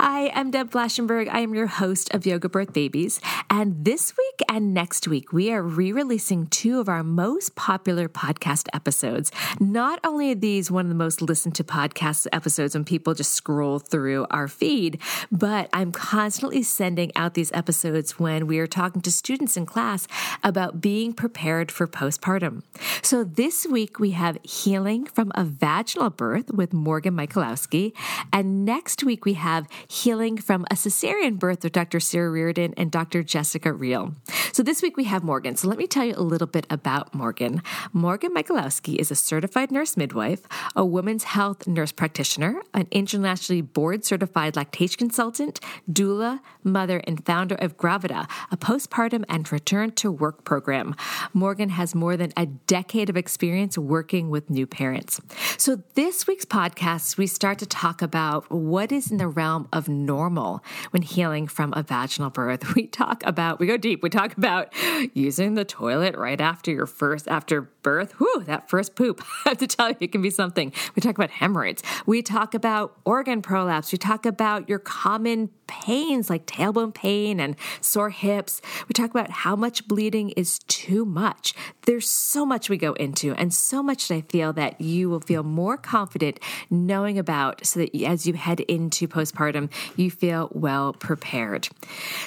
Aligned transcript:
Hi, 0.00 0.30
I'm 0.32 0.52
Deb 0.52 0.70
Flashenberg. 0.70 1.28
I 1.28 1.40
am 1.40 1.56
your 1.56 1.66
host 1.66 2.14
of 2.14 2.24
Yoga 2.24 2.48
Birth 2.48 2.72
Babies. 2.72 3.20
And 3.50 3.84
this 3.84 4.16
week 4.16 4.42
and 4.48 4.72
next 4.72 5.08
week, 5.08 5.32
we 5.32 5.50
are 5.52 5.60
re 5.60 5.90
releasing 5.90 6.46
two 6.46 6.78
of 6.78 6.88
our 6.88 7.02
most 7.02 7.56
popular 7.56 8.08
podcast 8.08 8.68
episodes. 8.72 9.32
Not 9.58 9.98
only 10.04 10.30
are 10.30 10.36
these 10.36 10.70
one 10.70 10.84
of 10.84 10.88
the 10.88 10.94
most 10.94 11.20
listened 11.20 11.56
to 11.56 11.64
podcast 11.64 12.28
episodes 12.32 12.74
when 12.74 12.84
people 12.84 13.12
just 13.12 13.32
scroll 13.32 13.80
through 13.80 14.28
our 14.30 14.46
feed, 14.46 15.00
but 15.32 15.68
I'm 15.72 15.90
constantly 15.90 16.62
sending 16.62 17.10
out 17.16 17.34
these 17.34 17.50
episodes 17.50 18.20
when 18.20 18.46
we 18.46 18.60
are 18.60 18.68
talking 18.68 19.02
to 19.02 19.10
students 19.10 19.56
in 19.56 19.66
class 19.66 20.06
about 20.44 20.80
being 20.80 21.12
prepared 21.12 21.72
for 21.72 21.88
postpartum. 21.88 22.62
So 23.02 23.24
this 23.24 23.66
week, 23.66 23.98
we 23.98 24.12
have 24.12 24.38
Healing 24.44 25.06
from 25.06 25.32
a 25.34 25.42
Vaginal 25.42 26.10
Birth 26.10 26.52
with 26.52 26.72
Morgan 26.72 27.16
Michalowski. 27.16 27.94
And 28.32 28.64
next 28.64 29.02
week, 29.02 29.24
we 29.24 29.32
have 29.32 29.66
Healing 29.90 30.36
from 30.36 30.66
a 30.70 30.74
Cesarean 30.74 31.38
Birth 31.38 31.64
with 31.64 31.72
Dr. 31.72 31.98
Sarah 31.98 32.28
Reardon 32.28 32.74
and 32.76 32.90
Dr. 32.90 33.22
Jessica 33.22 33.72
Reel. 33.72 34.14
So 34.52 34.62
this 34.62 34.82
week 34.82 34.96
we 34.96 35.04
have 35.04 35.22
Morgan. 35.22 35.56
So 35.56 35.68
let 35.68 35.78
me 35.78 35.86
tell 35.86 36.04
you 36.04 36.14
a 36.16 36.22
little 36.22 36.46
bit 36.46 36.66
about 36.70 37.14
Morgan. 37.14 37.62
Morgan 37.92 38.34
Michalowski 38.34 38.96
is 38.96 39.10
a 39.10 39.14
certified 39.14 39.70
nurse 39.70 39.96
midwife, 39.96 40.42
a 40.74 40.84
women's 40.84 41.24
health 41.24 41.66
nurse 41.66 41.92
practitioner, 41.92 42.62
an 42.74 42.88
internationally 42.90 43.60
board 43.60 44.04
certified 44.04 44.56
lactation 44.56 44.98
consultant, 44.98 45.60
doula, 45.90 46.40
mother, 46.64 46.98
and 47.04 47.24
founder 47.24 47.56
of 47.56 47.76
Gravida, 47.76 48.28
a 48.50 48.56
postpartum 48.56 49.24
and 49.28 49.50
return 49.52 49.92
to 49.92 50.10
work 50.10 50.44
program. 50.44 50.94
Morgan 51.32 51.70
has 51.70 51.94
more 51.94 52.16
than 52.16 52.32
a 52.36 52.46
decade 52.46 53.10
of 53.10 53.16
experience 53.16 53.76
working 53.76 54.30
with 54.30 54.50
new 54.50 54.66
parents. 54.66 55.20
So 55.56 55.82
this 55.94 56.26
week's 56.26 56.44
podcast, 56.44 57.16
we 57.16 57.26
start 57.26 57.58
to 57.58 57.66
talk 57.66 58.02
about 58.02 58.50
what 58.50 58.92
is 58.92 59.10
in 59.10 59.18
the 59.18 59.28
realm 59.28 59.68
of 59.72 59.88
normal 59.88 60.62
when 60.90 61.02
healing 61.02 61.46
from 61.46 61.72
a 61.76 61.82
vaginal 61.82 62.30
birth. 62.30 62.64
We 62.78 62.86
talk 62.86 63.24
about, 63.26 63.58
we 63.58 63.66
go 63.66 63.76
deep, 63.76 64.04
we 64.04 64.10
talk 64.10 64.36
about 64.38 64.72
using 65.14 65.54
the 65.54 65.64
toilet 65.64 66.16
right 66.16 66.40
after 66.40 66.70
your 66.70 66.86
first, 66.86 67.28
after 67.28 67.62
birth. 67.82 68.12
Whew, 68.12 68.44
that 68.46 68.70
first 68.70 68.94
poop, 68.94 69.22
I 69.44 69.50
have 69.50 69.58
to 69.58 69.66
tell 69.66 69.90
you, 69.90 69.96
it 70.00 70.12
can 70.12 70.22
be 70.22 70.30
something. 70.30 70.72
We 70.94 71.00
talk 71.00 71.16
about 71.16 71.30
hemorrhoids. 71.30 71.82
We 72.06 72.22
talk 72.22 72.54
about 72.54 72.96
organ 73.04 73.42
prolapse. 73.42 73.92
We 73.92 73.98
talk 73.98 74.24
about 74.24 74.68
your 74.68 74.78
common 74.78 75.50
pains 75.68 76.28
like 76.28 76.46
tailbone 76.46 76.92
pain 76.92 77.38
and 77.38 77.54
sore 77.80 78.10
hips. 78.10 78.60
We 78.88 78.94
talk 78.94 79.10
about 79.10 79.30
how 79.30 79.54
much 79.54 79.86
bleeding 79.86 80.30
is 80.30 80.58
too 80.66 81.04
much. 81.04 81.54
There's 81.82 82.08
so 82.08 82.44
much 82.44 82.68
we 82.68 82.76
go 82.76 82.94
into, 82.94 83.34
and 83.34 83.54
so 83.54 83.82
much 83.82 84.08
that 84.08 84.14
I 84.14 84.20
feel 84.22 84.52
that 84.54 84.80
you 84.80 85.08
will 85.08 85.20
feel 85.20 85.42
more 85.42 85.76
confident 85.76 86.40
knowing 86.70 87.18
about 87.18 87.64
so 87.66 87.80
that 87.80 87.94
as 88.02 88.26
you 88.26 88.34
head 88.34 88.60
into 88.60 89.06
postpartum, 89.06 89.70
you 89.96 90.10
feel 90.10 90.50
well 90.52 90.92
prepared. 90.94 91.68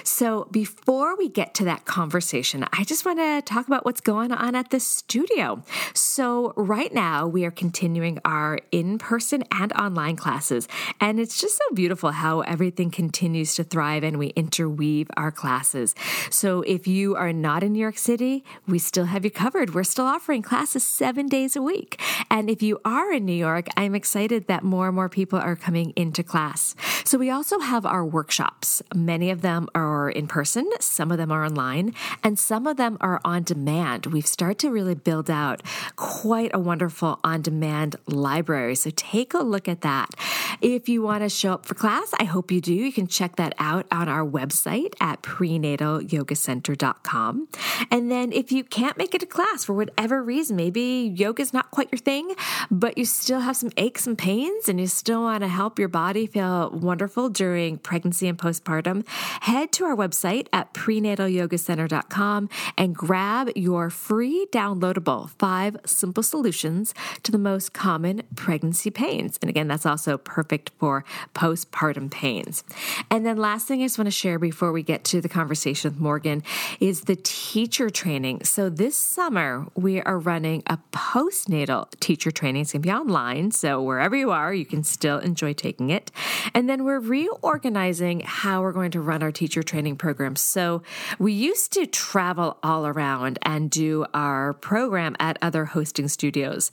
So, 0.04 0.48
before 0.52 1.18
we 1.18 1.28
get 1.28 1.54
to 1.56 1.66
that 1.66 1.86
conversation, 2.02 2.66
I 2.74 2.84
just 2.84 3.06
want 3.06 3.20
to 3.20 3.44
talk 3.44 3.68
about 3.68 3.86
what's 3.86 4.02
going 4.02 4.32
on 4.32 4.56
at 4.56 4.72
the 4.72 4.80
studio. 4.80 5.62
So, 5.94 6.52
right 6.58 6.92
now, 6.92 7.28
we 7.28 7.46
are 7.46 7.52
continuing 7.52 8.18
our 8.26 8.58
in 8.72 8.98
person 8.98 9.44
and 9.52 9.72
online 9.74 10.16
classes, 10.16 10.68
and 11.00 11.20
it's 11.20 11.40
just 11.40 11.58
so 11.58 11.76
beautiful 11.76 12.10
how 12.10 12.42
everything 12.42 12.90
continues 12.90 13.54
to 13.54 13.64
thrive 13.64 14.04
and 14.04 14.18
we 14.18 14.30
interweave 14.30 15.12
our 15.16 15.32
classes. 15.32 15.94
So, 16.32 16.64
if 16.64 16.88
you 16.88 17.16
are 17.16 17.32
not 17.32 17.62
in 17.62 17.74
New 17.74 17.86
York 17.88 18.00
City, 18.00 18.44
we 18.68 18.80
still 18.80 19.06
have 19.06 19.24
you 19.24 19.30
covered. 19.30 19.76
We're 19.76 19.84
still 19.84 20.08
offering 20.08 20.42
classes 20.42 20.84
seven 20.84 21.28
days 21.28 21.56
a 21.56 21.62
week. 21.62 22.02
And 22.32 22.50
if 22.50 22.64
you 22.64 22.82
are 22.84 23.14
in 23.14 23.26
New 23.26 23.42
York, 23.48 23.68
I'm 23.78 23.94
excited 23.94 24.48
that 24.48 24.64
more 24.64 24.88
and 24.88 24.96
more 24.96 25.08
people 25.08 25.38
are 25.38 25.56
coming 25.56 25.94
into 25.96 26.24
class. 26.24 26.74
So, 27.04 27.20
we 27.20 27.30
also 27.30 27.60
have 27.60 27.86
our 27.86 28.04
workshops. 28.04 28.82
Many 28.96 29.30
of 29.30 29.44
them 29.44 29.68
are 29.76 30.10
in 30.10 30.26
person, 30.26 30.68
some 30.80 31.12
of 31.12 31.20
them 31.20 31.32
are 31.32 31.46
online, 31.46 31.91
and 32.24 32.38
some 32.38 32.68
of 32.68 32.78
them 32.78 32.97
are 33.02 33.19
on 33.25 33.41
demand. 33.44 34.06
We've 34.07 34.28
started 34.28 34.59
to 34.59 34.72
really 34.72 34.96
build 34.96 35.29
out 35.29 35.62
quite 35.96 36.52
a 36.53 36.59
wonderful 36.59 37.19
on 37.24 37.41
demand 37.41 37.96
library. 38.07 38.75
So 38.75 38.91
take 38.96 39.34
a 39.34 39.40
look 39.40 39.68
at 39.68 39.81
that. 39.81 40.12
If 40.62 40.88
you 40.88 41.02
want 41.02 41.24
to 41.24 41.29
show 41.29 41.53
up 41.53 41.66
for 41.66 41.74
class, 41.74 42.13
I 42.19 42.25
hope 42.25 42.52
you 42.52 42.62
do. 42.62 42.74
You 42.74 42.94
can 42.94 43.07
check 43.07 43.38
that 43.38 43.56
out 43.57 43.88
on 43.91 44.07
our 44.07 44.24
website 44.25 44.94
at 45.02 45.24
prenatalyogacenter.com. 45.24 47.47
And 47.90 48.12
then 48.12 48.31
if 48.31 48.52
you 48.52 48.63
can't 48.63 48.96
make 48.97 49.16
it 49.16 49.19
to 49.19 49.25
class 49.25 49.66
for 49.66 49.73
whatever 49.73 50.23
reason, 50.23 50.56
maybe 50.56 51.12
yoga 51.16 51.41
is 51.41 51.53
not 51.53 51.72
quite 51.72 51.91
your 51.91 52.00
thing, 52.00 52.35
but 52.69 52.96
you 52.97 53.06
still 53.06 53.40
have 53.40 53.58
some 53.58 53.72
aches 53.78 54.06
and 54.06 54.18
pains 54.18 54.69
and 54.69 54.79
you 54.79 54.88
still 54.88 55.23
want 55.23 55.41
to 55.41 55.47
help 55.47 55.79
your 55.79 55.88
body 55.88 56.28
feel 56.28 56.69
wonderful 56.72 57.29
during 57.29 57.78
pregnancy 57.78 58.28
and 58.28 58.38
postpartum, 58.38 59.08
head 59.41 59.72
to 59.72 59.85
our 59.85 59.96
website 59.96 60.47
at 60.53 60.73
prenatalyogacenter.com 60.73 61.81
and 62.78 62.96
grab 62.96 63.50
your 63.56 63.90
free 63.90 64.46
downloadable 64.52 65.30
five 65.31 65.78
simple 65.86 66.24
solutions 66.24 66.94
to 67.24 67.31
the 67.31 67.38
most 67.38 67.74
common 67.74 68.24
pregnancy 68.36 68.90
pains. 68.90 69.38
And 69.42 69.50
again, 69.50 69.68
that's 69.68 69.86
also 69.86 70.18
perfect 70.18 70.72
for 70.78 71.03
postpartum 71.34 72.12
pains. 72.12 72.64
And 73.09 73.25
then 73.25 73.38
last 73.38 73.68
thing 73.68 73.81
I 73.81 73.86
just 73.86 73.97
want 73.97 74.08
to 74.08 74.12
share 74.12 74.40
before 74.40 74.72
we 74.72 74.84
get 74.84 75.03
to 75.06 75.22
the 75.22 75.30
conversation 75.30 75.91
with 75.91 76.00
Morgan 76.00 76.44
is 76.80 77.02
the 77.02 77.16
teacher 77.16 77.90
training. 77.90 78.44
So 78.44 78.70
this 78.70 78.97
summer 78.97 79.68
we 79.75 80.02
are 80.02 80.20
running 80.20 80.64
a 80.68 80.78
postnatal 80.91 81.90
teacher 82.00 82.31
training. 82.31 82.64
It's 82.64 82.74
going 82.74 82.81
to 82.81 82.88
be 82.88 82.94
online. 82.94 83.52
So 83.52 83.81
wherever 83.81 84.16
you 84.16 84.31
are, 84.31 84.53
you 84.53 84.66
can 84.66 84.84
still 84.84 85.20
enjoy 85.20 85.53
taking 85.53 85.90
it. 85.90 86.12
And 86.53 86.70
then 86.70 86.84
we're 86.84 87.00
reorganizing 87.00 88.22
how 88.22 88.61
we're 88.61 88.72
going 88.72 88.91
to 88.91 89.02
run 89.02 89.23
our 89.23 89.32
teacher 89.32 89.64
training 89.64 89.96
program. 89.97 90.35
So 90.35 90.84
we 91.20 91.34
used 91.34 91.71
to 91.72 91.85
travel 91.85 92.58
all 92.62 92.85
around 92.85 93.40
and 93.41 93.70
do 93.72 94.06
our 94.14 94.53
program 94.53 95.16
at 95.20 95.38
other 95.41 95.66
hosting 95.66 96.08
studios. 96.08 96.72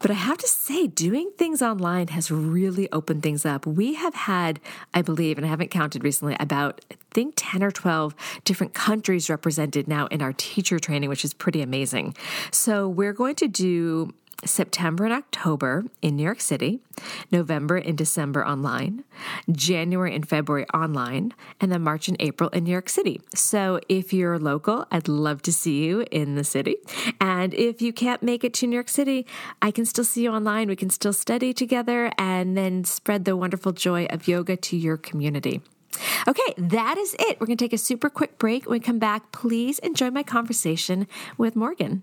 But 0.00 0.10
I 0.10 0.14
have 0.14 0.38
to 0.38 0.48
say, 0.48 0.86
doing 0.86 1.30
things 1.36 1.62
online 1.62 2.08
has 2.08 2.30
really 2.30 2.90
opened 2.92 3.22
things 3.22 3.44
up. 3.46 3.66
We 3.66 3.94
have 3.94 4.14
had, 4.14 4.60
I 4.92 5.02
believe, 5.02 5.38
and 5.38 5.46
I 5.46 5.50
haven't 5.50 5.70
counted 5.70 6.04
recently, 6.04 6.36
about 6.38 6.84
I 6.90 6.96
think 7.12 7.34
10 7.36 7.62
or 7.62 7.70
12 7.70 8.14
different 8.44 8.74
countries 8.74 9.30
represented 9.30 9.88
now 9.88 10.06
in 10.08 10.20
our 10.20 10.32
teacher 10.32 10.78
training, 10.78 11.08
which 11.08 11.24
is 11.24 11.32
pretty 11.32 11.62
amazing. 11.62 12.14
So 12.50 12.88
we're 12.88 13.12
going 13.12 13.36
to 13.36 13.48
do 13.48 14.12
September 14.44 15.04
and 15.04 15.12
October 15.12 15.84
in 16.02 16.16
New 16.16 16.22
York 16.22 16.40
City, 16.40 16.80
November 17.30 17.76
and 17.76 17.96
December 17.96 18.46
online, 18.46 19.04
January 19.50 20.14
and 20.14 20.28
February 20.28 20.66
online, 20.74 21.32
and 21.60 21.72
then 21.72 21.82
March 21.82 22.08
and 22.08 22.16
April 22.20 22.50
in 22.50 22.64
New 22.64 22.70
York 22.70 22.88
City. 22.88 23.20
So 23.34 23.80
if 23.88 24.12
you're 24.12 24.38
local, 24.38 24.86
I'd 24.90 25.08
love 25.08 25.42
to 25.42 25.52
see 25.52 25.84
you 25.84 26.04
in 26.10 26.34
the 26.34 26.44
city. 26.44 26.76
And 27.20 27.54
if 27.54 27.80
you 27.80 27.92
can't 27.92 28.22
make 28.22 28.44
it 28.44 28.54
to 28.54 28.66
New 28.66 28.74
York 28.74 28.88
City, 28.88 29.26
I 29.62 29.70
can 29.70 29.84
still 29.84 30.04
see 30.04 30.24
you 30.24 30.30
online. 30.30 30.68
We 30.68 30.76
can 30.76 30.90
still 30.90 31.12
study 31.12 31.52
together 31.52 32.12
and 32.18 32.56
then 32.56 32.84
spread 32.84 33.24
the 33.24 33.36
wonderful 33.36 33.72
joy 33.72 34.06
of 34.06 34.28
yoga 34.28 34.56
to 34.56 34.76
your 34.76 34.96
community. 34.96 35.62
Okay, 36.26 36.54
that 36.56 36.98
is 36.98 37.14
it. 37.18 37.40
We're 37.40 37.46
going 37.46 37.56
to 37.56 37.64
take 37.64 37.72
a 37.72 37.78
super 37.78 38.10
quick 38.10 38.38
break. 38.38 38.66
When 38.66 38.72
we 38.72 38.80
come 38.80 38.98
back, 38.98 39.30
please 39.32 39.78
enjoy 39.80 40.10
my 40.10 40.22
conversation 40.22 41.06
with 41.38 41.54
Morgan. 41.54 42.02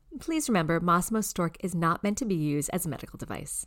Please 0.19 0.49
remember, 0.49 0.79
Masimo 0.79 1.23
Stork 1.23 1.57
is 1.61 1.73
not 1.73 2.03
meant 2.03 2.17
to 2.17 2.25
be 2.25 2.35
used 2.35 2.69
as 2.73 2.85
a 2.85 2.89
medical 2.89 3.17
device. 3.17 3.65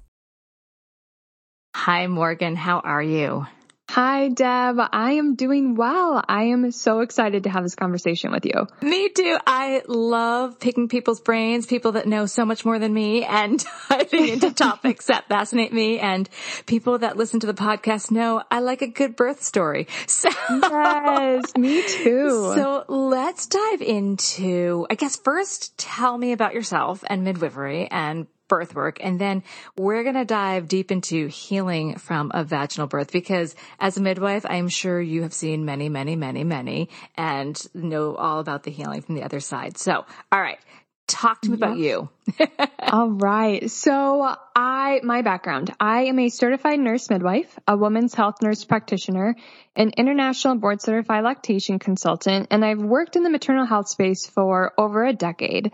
Hi, 1.74 2.06
Morgan. 2.06 2.54
How 2.54 2.80
are 2.80 3.02
you? 3.02 3.46
Hi, 3.90 4.28
Deb. 4.28 4.76
I 4.92 5.12
am 5.12 5.36
doing 5.36 5.74
well. 5.76 6.24
I 6.26 6.44
am 6.44 6.70
so 6.72 7.00
excited 7.00 7.44
to 7.44 7.50
have 7.50 7.62
this 7.62 7.74
conversation 7.74 8.32
with 8.32 8.44
you. 8.44 8.66
Me 8.80 9.08
too. 9.10 9.36
I 9.46 9.82
love 9.86 10.58
picking 10.58 10.88
people's 10.88 11.20
brains, 11.20 11.66
people 11.66 11.92
that 11.92 12.06
know 12.06 12.26
so 12.26 12.44
much 12.44 12.64
more 12.64 12.78
than 12.78 12.92
me 12.92 13.24
and 13.24 13.64
diving 13.88 14.28
into 14.28 14.52
topics 14.54 15.06
that 15.06 15.28
fascinate 15.28 15.72
me. 15.72 16.00
And 16.00 16.28
people 16.66 16.98
that 16.98 17.16
listen 17.16 17.40
to 17.40 17.46
the 17.46 17.54
podcast 17.54 18.10
know 18.10 18.42
I 18.50 18.60
like 18.60 18.82
a 18.82 18.88
good 18.88 19.16
birth 19.16 19.42
story. 19.42 19.86
So, 20.06 20.30
yes, 20.48 21.56
me 21.56 21.82
too. 21.86 22.52
So 22.54 22.84
let's 22.88 23.46
dive 23.46 23.82
into, 23.82 24.86
I 24.88 24.94
guess 24.94 25.16
first 25.16 25.76
tell 25.76 26.16
me 26.16 26.32
about 26.32 26.54
yourself 26.54 27.04
and 27.06 27.24
midwifery 27.24 27.88
and 27.90 28.26
birth 28.48 28.74
work. 28.74 28.98
And 29.00 29.20
then 29.20 29.42
we're 29.76 30.02
going 30.02 30.14
to 30.14 30.24
dive 30.24 30.68
deep 30.68 30.90
into 30.90 31.28
healing 31.28 31.96
from 31.96 32.30
a 32.34 32.44
vaginal 32.44 32.86
birth 32.86 33.12
because 33.12 33.54
as 33.78 33.96
a 33.96 34.02
midwife, 34.02 34.44
I'm 34.48 34.68
sure 34.68 35.00
you 35.00 35.22
have 35.22 35.34
seen 35.34 35.64
many, 35.64 35.88
many, 35.88 36.16
many, 36.16 36.44
many 36.44 36.90
and 37.16 37.60
know 37.74 38.14
all 38.14 38.40
about 38.40 38.62
the 38.62 38.70
healing 38.70 39.02
from 39.02 39.14
the 39.14 39.22
other 39.22 39.40
side. 39.40 39.78
So, 39.78 40.04
all 40.32 40.40
right. 40.40 40.58
Talk 41.06 41.42
to 41.42 41.50
me 41.50 41.58
yep. 41.58 41.68
about 41.68 41.78
you. 41.78 42.08
all 42.80 43.10
right. 43.10 43.70
So 43.70 44.34
I, 44.56 45.00
my 45.02 45.20
background, 45.20 45.70
I 45.78 46.04
am 46.04 46.18
a 46.18 46.30
certified 46.30 46.80
nurse 46.80 47.10
midwife, 47.10 47.58
a 47.68 47.76
women's 47.76 48.14
health 48.14 48.36
nurse 48.40 48.64
practitioner, 48.64 49.36
an 49.76 49.92
international 49.98 50.56
board 50.56 50.80
certified 50.80 51.24
lactation 51.24 51.78
consultant, 51.78 52.46
and 52.50 52.64
I've 52.64 52.78
worked 52.78 53.16
in 53.16 53.22
the 53.22 53.28
maternal 53.28 53.66
health 53.66 53.88
space 53.88 54.26
for 54.26 54.72
over 54.78 55.04
a 55.04 55.12
decade. 55.12 55.72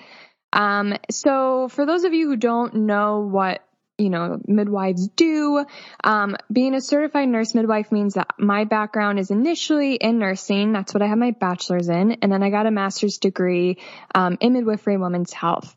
Um, 0.53 0.95
so 1.11 1.69
for 1.69 1.87
those 1.87 2.05
of 2.05 2.13
you 2.13 2.29
who 2.29 2.37
don't 2.37 2.75
know 2.87 3.21
what 3.21 3.63
you 4.01 4.09
know, 4.09 4.41
midwives 4.47 5.09
do. 5.09 5.65
Um, 6.03 6.37
being 6.51 6.75
a 6.75 6.81
certified 6.81 7.29
nurse 7.29 7.55
midwife 7.55 7.93
means 7.93 8.15
that 8.15 8.31
my 8.39 8.65
background 8.65 9.19
is 9.19 9.31
initially 9.31 9.95
in 9.95 10.19
nursing. 10.19 10.73
That's 10.73 10.95
what 10.95 11.03
I 11.03 11.07
have 11.07 11.19
my 11.19 11.33
bachelor's 11.33 11.91
in. 11.91 12.13
And 12.23 12.33
then 12.33 12.43
I 12.43 12.49
got 12.49 12.67
a 12.67 12.71
master's 12.71 13.19
degree, 13.19 13.77
um, 14.15 14.39
in 14.41 14.55
midwifery 14.55 14.95
and 14.95 15.03
women's 15.03 15.35
health. 15.35 15.77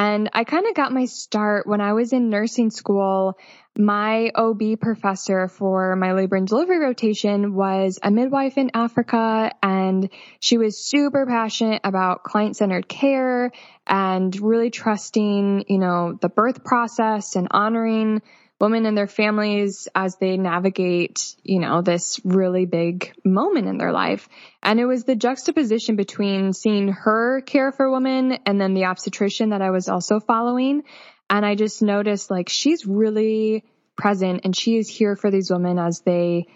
And 0.00 0.30
I 0.32 0.44
kind 0.44 0.66
of 0.66 0.74
got 0.74 0.94
my 0.94 1.04
start 1.04 1.66
when 1.66 1.82
I 1.82 1.92
was 1.92 2.14
in 2.14 2.30
nursing 2.30 2.70
school. 2.70 3.36
My 3.76 4.30
OB 4.34 4.80
professor 4.80 5.46
for 5.46 5.94
my 5.94 6.12
labor 6.12 6.36
and 6.36 6.48
delivery 6.48 6.78
rotation 6.78 7.52
was 7.52 7.98
a 8.02 8.10
midwife 8.10 8.56
in 8.56 8.70
Africa 8.72 9.52
and 9.62 10.08
she 10.40 10.56
was 10.56 10.82
super 10.82 11.26
passionate 11.26 11.82
about 11.84 12.22
client 12.22 12.56
centered 12.56 12.88
care 12.88 13.52
and 13.86 14.34
really 14.40 14.70
trusting, 14.70 15.66
you 15.68 15.78
know, 15.78 16.16
the 16.18 16.30
birth 16.30 16.64
process 16.64 17.36
and 17.36 17.48
honoring 17.50 18.22
women 18.60 18.84
and 18.84 18.96
their 18.96 19.06
families 19.06 19.88
as 19.94 20.16
they 20.16 20.36
navigate, 20.36 21.34
you 21.42 21.58
know, 21.58 21.80
this 21.80 22.20
really 22.24 22.66
big 22.66 23.12
moment 23.24 23.66
in 23.66 23.78
their 23.78 23.92
life. 23.92 24.28
And 24.62 24.78
it 24.78 24.84
was 24.84 25.04
the 25.04 25.16
juxtaposition 25.16 25.96
between 25.96 26.52
seeing 26.52 26.88
her 26.88 27.40
care 27.40 27.72
for 27.72 27.90
women 27.90 28.32
and 28.44 28.60
then 28.60 28.74
the 28.74 28.84
obstetrician 28.84 29.50
that 29.50 29.62
I 29.62 29.70
was 29.70 29.88
also 29.88 30.20
following. 30.20 30.82
And 31.30 31.46
I 31.46 31.54
just 31.54 31.80
noticed 31.80 32.30
like 32.30 32.48
she's 32.48 32.84
really 32.84 33.64
present 33.96 34.42
and 34.44 34.54
she 34.54 34.76
is 34.76 34.88
here 34.88 35.16
for 35.16 35.30
these 35.30 35.50
women 35.50 35.78
as 35.78 36.02
they, 36.04 36.46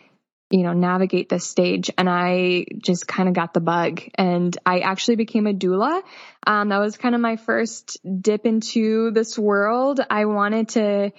you 0.51 0.63
know, 0.63 0.73
navigate 0.75 1.31
this 1.31 1.47
stage. 1.47 1.91
And 1.97 2.09
I 2.09 2.67
just 2.83 3.09
kind 3.09 3.29
of 3.31 3.35
got 3.35 3.55
the 3.55 3.61
bug 3.61 4.03
and 4.17 4.57
I 4.67 4.81
actually 4.81 5.17
became 5.17 5.47
a 5.47 5.55
doula. 5.55 6.03
Um, 6.47 6.69
that 6.69 6.79
was 6.79 6.99
kind 6.99 7.15
of 7.15 7.23
my 7.23 7.37
first 7.37 7.99
dip 8.21 8.45
into 8.45 9.11
this 9.11 9.39
world. 9.39 10.01
I 10.11 10.27
wanted 10.27 10.69
to 10.71 11.13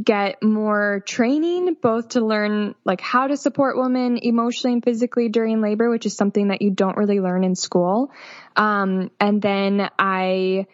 get 0.00 0.42
more 0.42 1.02
training, 1.04 1.76
both 1.80 2.10
to 2.10 2.24
learn 2.24 2.74
like 2.84 3.00
how 3.00 3.26
to 3.26 3.36
support 3.36 3.76
women 3.76 4.18
emotionally 4.18 4.74
and 4.74 4.84
physically 4.84 5.28
during 5.28 5.60
labor, 5.60 5.90
which 5.90 6.06
is 6.06 6.16
something 6.16 6.48
that 6.48 6.62
you 6.62 6.70
don't 6.70 6.96
really 6.96 7.20
learn 7.20 7.42
in 7.44 7.56
school. 7.56 8.12
Um, 8.56 9.10
and 9.18 9.42
then 9.42 9.90
I, 9.98 10.66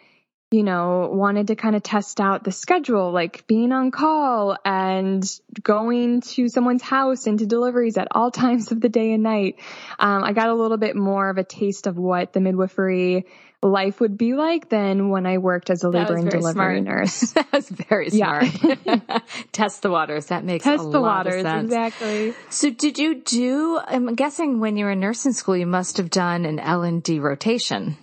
you 0.51 0.63
know, 0.63 1.09
wanted 1.11 1.47
to 1.47 1.55
kind 1.55 1.75
of 1.75 1.81
test 1.81 2.21
out 2.21 2.43
the 2.43 2.51
schedule, 2.51 3.11
like 3.11 3.47
being 3.47 3.71
on 3.71 3.89
call 3.89 4.55
and 4.63 5.27
going 5.61 6.21
to 6.21 6.47
someone's 6.47 6.83
house 6.83 7.25
into 7.25 7.47
deliveries 7.47 7.97
at 7.97 8.07
all 8.11 8.29
times 8.31 8.71
of 8.71 8.79
the 8.79 8.89
day 8.89 9.13
and 9.13 9.23
night. 9.23 9.55
Um, 9.97 10.23
I 10.23 10.33
got 10.33 10.49
a 10.49 10.53
little 10.53 10.77
bit 10.77 10.95
more 10.95 11.29
of 11.29 11.37
a 11.37 11.43
taste 11.43 11.87
of 11.87 11.97
what 11.97 12.33
the 12.33 12.39
midwifery 12.39 13.25
life 13.63 13.99
would 13.99 14.17
be 14.17 14.33
like 14.33 14.69
than 14.69 15.09
when 15.09 15.25
I 15.25 15.39
worked 15.39 15.69
as 15.69 15.83
a 15.83 15.89
labor 15.89 16.15
and 16.15 16.29
delivery 16.29 16.81
smart. 16.81 16.83
nurse. 16.83 17.19
that 17.31 17.51
was 17.51 17.69
very 17.69 18.09
smart. 18.09 18.45
Yeah. 18.63 19.19
Test 19.51 19.81
the 19.81 19.89
waters. 19.89 20.27
That 20.27 20.43
makes 20.43 20.65
a 20.65 20.69
lot 20.69 20.75
of 20.75 20.81
sense. 20.81 20.85
Test 20.85 20.91
the 20.91 21.01
waters, 21.01 21.63
exactly. 21.63 22.33
So 22.49 22.69
did 22.69 22.99
you 22.99 23.21
do, 23.21 23.79
I'm 23.83 24.13
guessing 24.15 24.59
when 24.59 24.77
you 24.77 24.85
were 24.85 24.91
in 24.91 24.99
nursing 24.99 25.33
school, 25.33 25.57
you 25.57 25.65
must 25.65 25.97
have 25.97 26.09
done 26.09 26.45
an 26.45 26.59
L&D 26.59 27.19
rotation. 27.19 27.97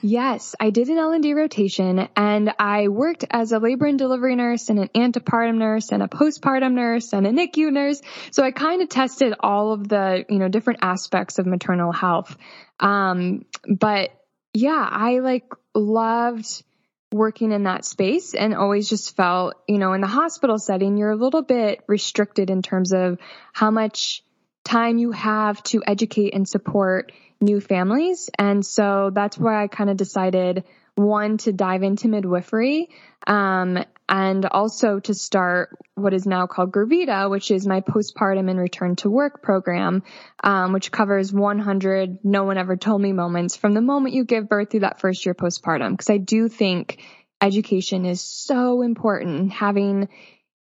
Yes, 0.00 0.54
I 0.58 0.70
did 0.70 0.88
an 0.88 0.98
L&D 0.98 1.34
rotation 1.34 2.08
and 2.16 2.52
I 2.58 2.88
worked 2.88 3.24
as 3.30 3.52
a 3.52 3.58
labor 3.58 3.86
and 3.86 3.98
delivery 3.98 4.34
nurse 4.34 4.70
and 4.70 4.78
an 4.78 4.88
antepartum 4.88 5.56
nurse 5.56 5.92
and 5.92 6.02
a 6.02 6.08
postpartum 6.08 6.72
nurse 6.72 7.12
and 7.12 7.26
a 7.26 7.30
NICU 7.30 7.70
nurse. 7.70 8.02
So 8.32 8.42
I 8.42 8.50
kind 8.50 8.82
of 8.82 8.88
tested 8.88 9.34
all 9.38 9.72
of 9.72 9.88
the, 9.88 10.24
you 10.28 10.38
know, 10.38 10.48
different 10.48 10.80
aspects 10.82 11.38
of 11.38 11.46
maternal 11.46 11.92
health. 11.92 12.36
Um, 12.80 13.44
but 13.68 14.10
yeah, 14.54 14.88
I 14.90 15.18
like 15.18 15.52
loved 15.74 16.64
working 17.12 17.52
in 17.52 17.64
that 17.64 17.84
space 17.84 18.34
and 18.34 18.54
always 18.54 18.88
just 18.88 19.16
felt, 19.16 19.54
you 19.66 19.78
know, 19.78 19.94
in 19.94 20.00
the 20.00 20.06
hospital 20.06 20.58
setting, 20.58 20.96
you're 20.96 21.10
a 21.10 21.16
little 21.16 21.42
bit 21.42 21.82
restricted 21.86 22.50
in 22.50 22.62
terms 22.62 22.92
of 22.92 23.18
how 23.52 23.70
much 23.70 24.22
time 24.64 24.98
you 24.98 25.12
have 25.12 25.62
to 25.62 25.82
educate 25.86 26.34
and 26.34 26.46
support 26.46 27.12
new 27.40 27.60
families. 27.60 28.28
And 28.38 28.64
so 28.64 29.10
that's 29.14 29.38
why 29.38 29.62
I 29.62 29.68
kind 29.68 29.88
of 29.88 29.96
decided 29.96 30.64
one 30.96 31.38
to 31.38 31.52
dive 31.52 31.82
into 31.82 32.08
midwifery 32.08 32.90
um, 33.28 33.84
and 34.08 34.46
also 34.46 35.00
to 35.00 35.12
start 35.12 35.76
what 35.94 36.14
is 36.14 36.26
now 36.26 36.46
called 36.46 36.72
Gravida, 36.72 37.30
which 37.30 37.50
is 37.50 37.66
my 37.66 37.82
postpartum 37.82 38.48
and 38.48 38.58
return 38.58 38.96
to 38.96 39.10
work 39.10 39.42
program, 39.42 40.02
um, 40.42 40.72
which 40.72 40.90
covers 40.90 41.30
100 41.30 42.20
no 42.24 42.44
one 42.44 42.56
ever 42.56 42.76
told 42.76 43.02
me 43.02 43.12
moments 43.12 43.54
from 43.54 43.74
the 43.74 43.82
moment 43.82 44.14
you 44.14 44.24
give 44.24 44.48
birth 44.48 44.70
through 44.70 44.80
that 44.80 45.00
first 45.00 45.26
year 45.26 45.34
postpartum. 45.34 45.90
Because 45.90 46.08
I 46.08 46.16
do 46.16 46.48
think 46.48 47.02
education 47.40 48.06
is 48.06 48.22
so 48.22 48.80
important. 48.80 49.52
Having, 49.52 50.08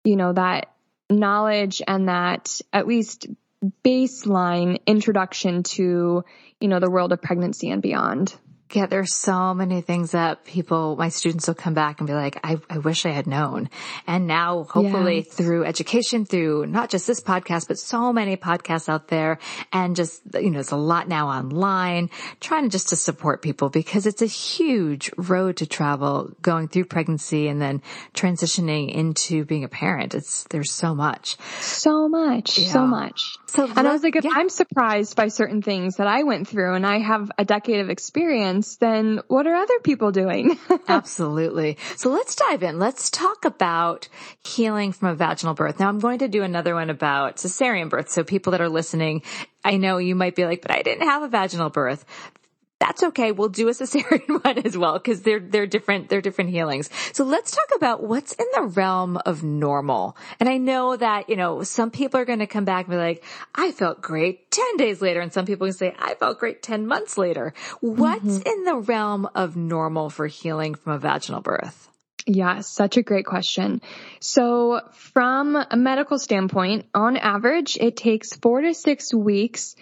you 0.04 0.18
know, 0.18 0.34
that 0.34 0.74
knowledge 1.10 1.82
and 1.88 2.10
that 2.10 2.60
at 2.74 2.86
least 2.86 3.28
baseline 3.84 4.86
introduction 4.86 5.64
to, 5.64 6.26
you 6.60 6.68
know, 6.68 6.82
the 6.82 6.92
world 6.92 7.14
of 7.14 7.22
pregnancy 7.22 7.70
and 7.70 7.82
beyond. 7.82 8.36
Yeah, 8.74 8.86
there's 8.86 9.14
so 9.14 9.54
many 9.54 9.80
things 9.80 10.12
that 10.12 10.44
people, 10.44 10.98
my 10.98 11.08
students 11.08 11.48
will 11.48 11.56
come 11.56 11.74
back 11.74 12.00
and 12.02 12.08
be 12.08 12.14
like, 12.14 12.38
I, 12.44 12.60
I 12.70 12.80
wish 12.80 13.06
I 13.06 13.12
had 13.12 13.26
known. 13.26 13.70
And 14.06 14.28
now 14.28 14.64
hopefully 14.70 15.22
through 15.22 15.64
education, 15.64 16.26
through 16.26 16.66
not 16.66 16.90
just 16.90 17.08
this 17.08 17.22
podcast, 17.22 17.70
but 17.70 17.80
so 17.80 18.12
many 18.12 18.36
podcasts 18.36 18.90
out 18.90 19.08
there 19.08 19.40
and 19.72 19.96
just, 19.96 20.22
you 20.34 20.50
know, 20.50 20.56
there's 20.56 20.72
a 20.72 20.78
lot 20.78 21.08
now 21.08 21.30
online 21.30 22.10
trying 22.42 22.70
just 22.70 22.90
to 22.90 22.98
support 22.98 23.42
people 23.42 23.70
because 23.70 24.06
it's 24.06 24.22
a 24.22 24.28
huge 24.28 25.12
road 25.18 25.58
to 25.58 25.66
travel 25.66 26.36
going 26.42 26.68
through 26.68 26.86
pregnancy 26.86 27.48
and 27.48 27.62
then 27.62 27.82
transitioning 28.14 28.94
into 28.94 29.46
being 29.46 29.64
a 29.64 29.70
parent. 29.70 30.14
It's, 30.14 30.44
there's 30.50 30.72
so 30.72 30.94
much. 30.94 31.38
So 31.62 32.10
much, 32.10 32.60
yeah. 32.60 32.72
so 32.74 32.86
much. 32.86 33.38
So 33.46 33.66
and 33.66 33.88
I 33.88 33.94
was 33.94 34.04
like, 34.04 34.18
if 34.18 34.26
yeah. 34.26 34.32
I'm 34.34 34.50
surprised 34.50 35.16
by 35.16 35.30
certain 35.30 35.62
things 35.62 35.96
that 35.96 36.08
I 36.08 36.24
went 36.24 36.50
through 36.50 36.76
and 36.76 36.86
I 36.86 37.00
have 37.00 37.32
a 37.38 37.46
decade 37.46 37.80
of 37.80 37.90
experience, 37.90 38.57
then 38.80 39.22
what 39.28 39.48
are 39.48 39.56
other 39.56 39.80
people 39.80 40.12
doing? 40.12 40.58
Absolutely. 40.88 41.78
So 41.96 42.10
let's 42.10 42.36
dive 42.36 42.64
in. 42.64 42.80
Let's 42.80 43.10
talk 43.10 43.46
about 43.46 44.08
healing 44.44 44.92
from 44.92 45.10
a 45.10 45.16
vaginal 45.16 45.54
birth. 45.54 45.80
Now 45.80 45.90
I'm 45.90 46.00
going 46.00 46.20
to 46.20 46.28
do 46.28 46.44
another 46.44 46.74
one 46.74 46.90
about 46.90 47.38
cesarean 47.38 47.90
birth. 47.90 48.10
So 48.10 48.24
people 48.24 48.52
that 48.52 48.62
are 48.62 48.70
listening, 48.70 49.22
I 49.64 49.78
know 49.78 49.98
you 49.98 50.16
might 50.16 50.36
be 50.36 50.46
like, 50.46 50.62
but 50.62 50.72
I 50.72 50.82
didn't 50.82 51.08
have 51.08 51.24
a 51.24 51.28
vaginal 51.28 51.70
birth 51.70 52.06
that's 52.80 53.02
okay. 53.04 53.32
We'll 53.32 53.50
do 53.50 53.68
a 53.70 53.72
cesarean 53.72 54.44
one 54.44 54.60
as 54.60 54.78
well 54.78 54.94
because 54.94 55.22
they're 55.22 55.40
they're 55.40 55.68
different 55.68 56.10
they're 56.10 56.22
different 56.22 56.52
healings. 56.52 56.90
So 57.14 57.24
let's 57.24 57.52
talk 57.52 57.76
about 57.76 58.04
what's 58.04 58.34
in 58.34 58.46
the 58.54 58.64
realm 58.64 59.18
of 59.26 59.44
normal. 59.44 60.16
And 60.40 60.48
I 60.48 60.58
know 60.58 60.96
that, 60.96 61.30
you 61.30 61.36
know, 61.36 61.64
some 61.64 61.92
people 61.92 62.20
are 62.20 62.26
going 62.26 62.40
to 62.40 62.48
come 62.48 62.66
back 62.66 62.86
and 62.86 62.92
be 62.92 62.98
like, 62.98 63.24
I 63.56 63.72
felt 63.72 64.02
great 64.02 64.52
10 64.52 64.78
days 64.78 65.02
later 65.02 65.22
and 65.22 65.34
some 65.34 65.46
people 65.46 65.68
can 65.68 65.74
say 65.74 65.96
I 65.98 66.16
felt 66.16 66.40
great 66.40 66.62
10 66.62 66.88
months 66.88 67.18
later. 67.18 67.54
What's 67.82 68.24
mm-hmm. 68.24 68.48
in 68.48 68.64
the 68.64 68.76
realm 68.76 69.28
of 69.34 69.56
normal 69.56 70.10
for 70.10 70.28
healing 70.28 70.76
from 70.76 70.94
a 70.94 71.00
vaginal 71.00 71.42
birth? 71.42 71.90
Yeah, 72.30 72.60
such 72.60 72.98
a 72.98 73.04
great 73.04 73.26
question. 73.26 73.82
So 74.20 74.82
from 74.92 75.56
a 75.56 75.78
medical 75.78 76.20
standpoint, 76.20 76.86
on 76.94 77.16
average, 77.16 77.78
it 77.80 77.96
takes 77.96 78.36
4 78.36 78.62
to 78.62 78.74
6 78.74 79.14
weeks 79.14 79.76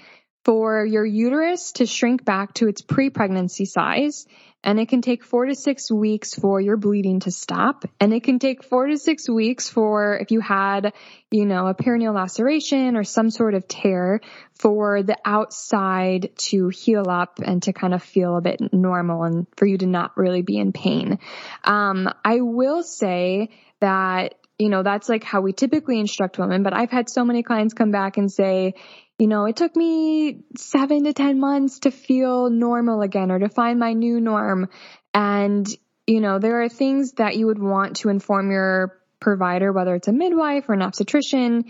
for 0.46 0.86
your 0.86 1.06
uterus 1.06 1.72
to 1.74 1.88
shrink 1.88 2.24
back 2.24 2.54
to 2.54 2.68
its 2.68 2.82
pre-pregnancy 2.82 3.66
size. 3.66 4.28
And 4.64 4.80
it 4.80 4.90
can 4.90 5.02
take 5.02 5.24
four 5.24 5.46
to 5.46 5.54
six 5.54 5.92
weeks 5.92 6.34
for 6.34 6.60
your 6.60 6.76
bleeding 6.76 7.20
to 7.22 7.32
stop. 7.32 7.86
And 8.00 8.14
it 8.14 8.24
can 8.24 8.40
take 8.40 8.64
four 8.64 8.88
to 8.88 8.98
six 8.98 9.30
weeks 9.30 9.70
for 9.70 10.18
if 10.18 10.32
you 10.32 10.40
had, 10.40 10.94
you 11.30 11.46
know, 11.46 11.68
a 11.68 11.76
perineal 11.76 12.16
laceration 12.16 12.96
or 12.96 13.04
some 13.04 13.30
sort 13.30 13.54
of 13.54 13.68
tear 13.68 14.22
for 14.56 15.04
the 15.04 15.18
outside 15.24 16.32
to 16.38 16.70
heal 16.70 17.08
up 17.10 17.40
and 17.44 17.62
to 17.64 17.74
kind 17.74 17.94
of 17.94 18.02
feel 18.02 18.38
a 18.38 18.42
bit 18.42 18.60
normal 18.74 19.24
and 19.24 19.46
for 19.56 19.68
you 19.68 19.78
to 19.78 19.86
not 19.86 20.18
really 20.18 20.42
be 20.42 20.58
in 20.58 20.74
pain. 20.74 21.20
Um, 21.64 22.10
I 22.24 22.42
will 22.42 22.82
say 22.82 23.50
that 23.82 24.34
you 24.58 24.70
know, 24.70 24.84
that's 24.84 25.10
like 25.10 25.24
how 25.24 25.42
we 25.42 25.52
typically 25.52 26.00
instruct 26.00 26.40
women, 26.40 26.64
but 26.64 26.74
I've 26.74 26.90
had 26.90 27.10
so 27.10 27.26
many 27.26 27.44
clients 27.44 27.74
come 27.74 27.92
back 27.92 28.18
and 28.18 28.32
say, 28.32 28.76
you 29.18 29.28
know, 29.28 29.46
it 29.46 29.56
took 29.56 29.76
me 29.76 30.44
seven 30.58 31.06
to 31.06 31.14
10 31.14 31.40
months 31.40 31.80
to 31.80 31.92
feel 31.92 32.50
normal 32.50 33.02
again 33.02 33.32
or 33.32 33.40
to 33.40 33.50
find 33.50 33.80
my 33.80 33.94
new 33.94 34.20
norm. 34.20 34.70
And, 35.14 35.68
you 36.06 36.20
know, 36.20 36.40
there 36.40 36.64
are 36.64 36.70
things 36.70 37.14
that 37.14 37.38
you 37.38 37.46
would 37.48 37.60
want 37.60 37.98
to 37.98 38.10
inform 38.10 38.52
your 38.52 39.00
provider, 39.22 39.72
whether 39.72 39.96
it's 39.96 40.10
a 40.10 40.12
midwife 40.12 40.68
or 40.68 40.74
an 40.74 40.82
obstetrician. 40.82 41.66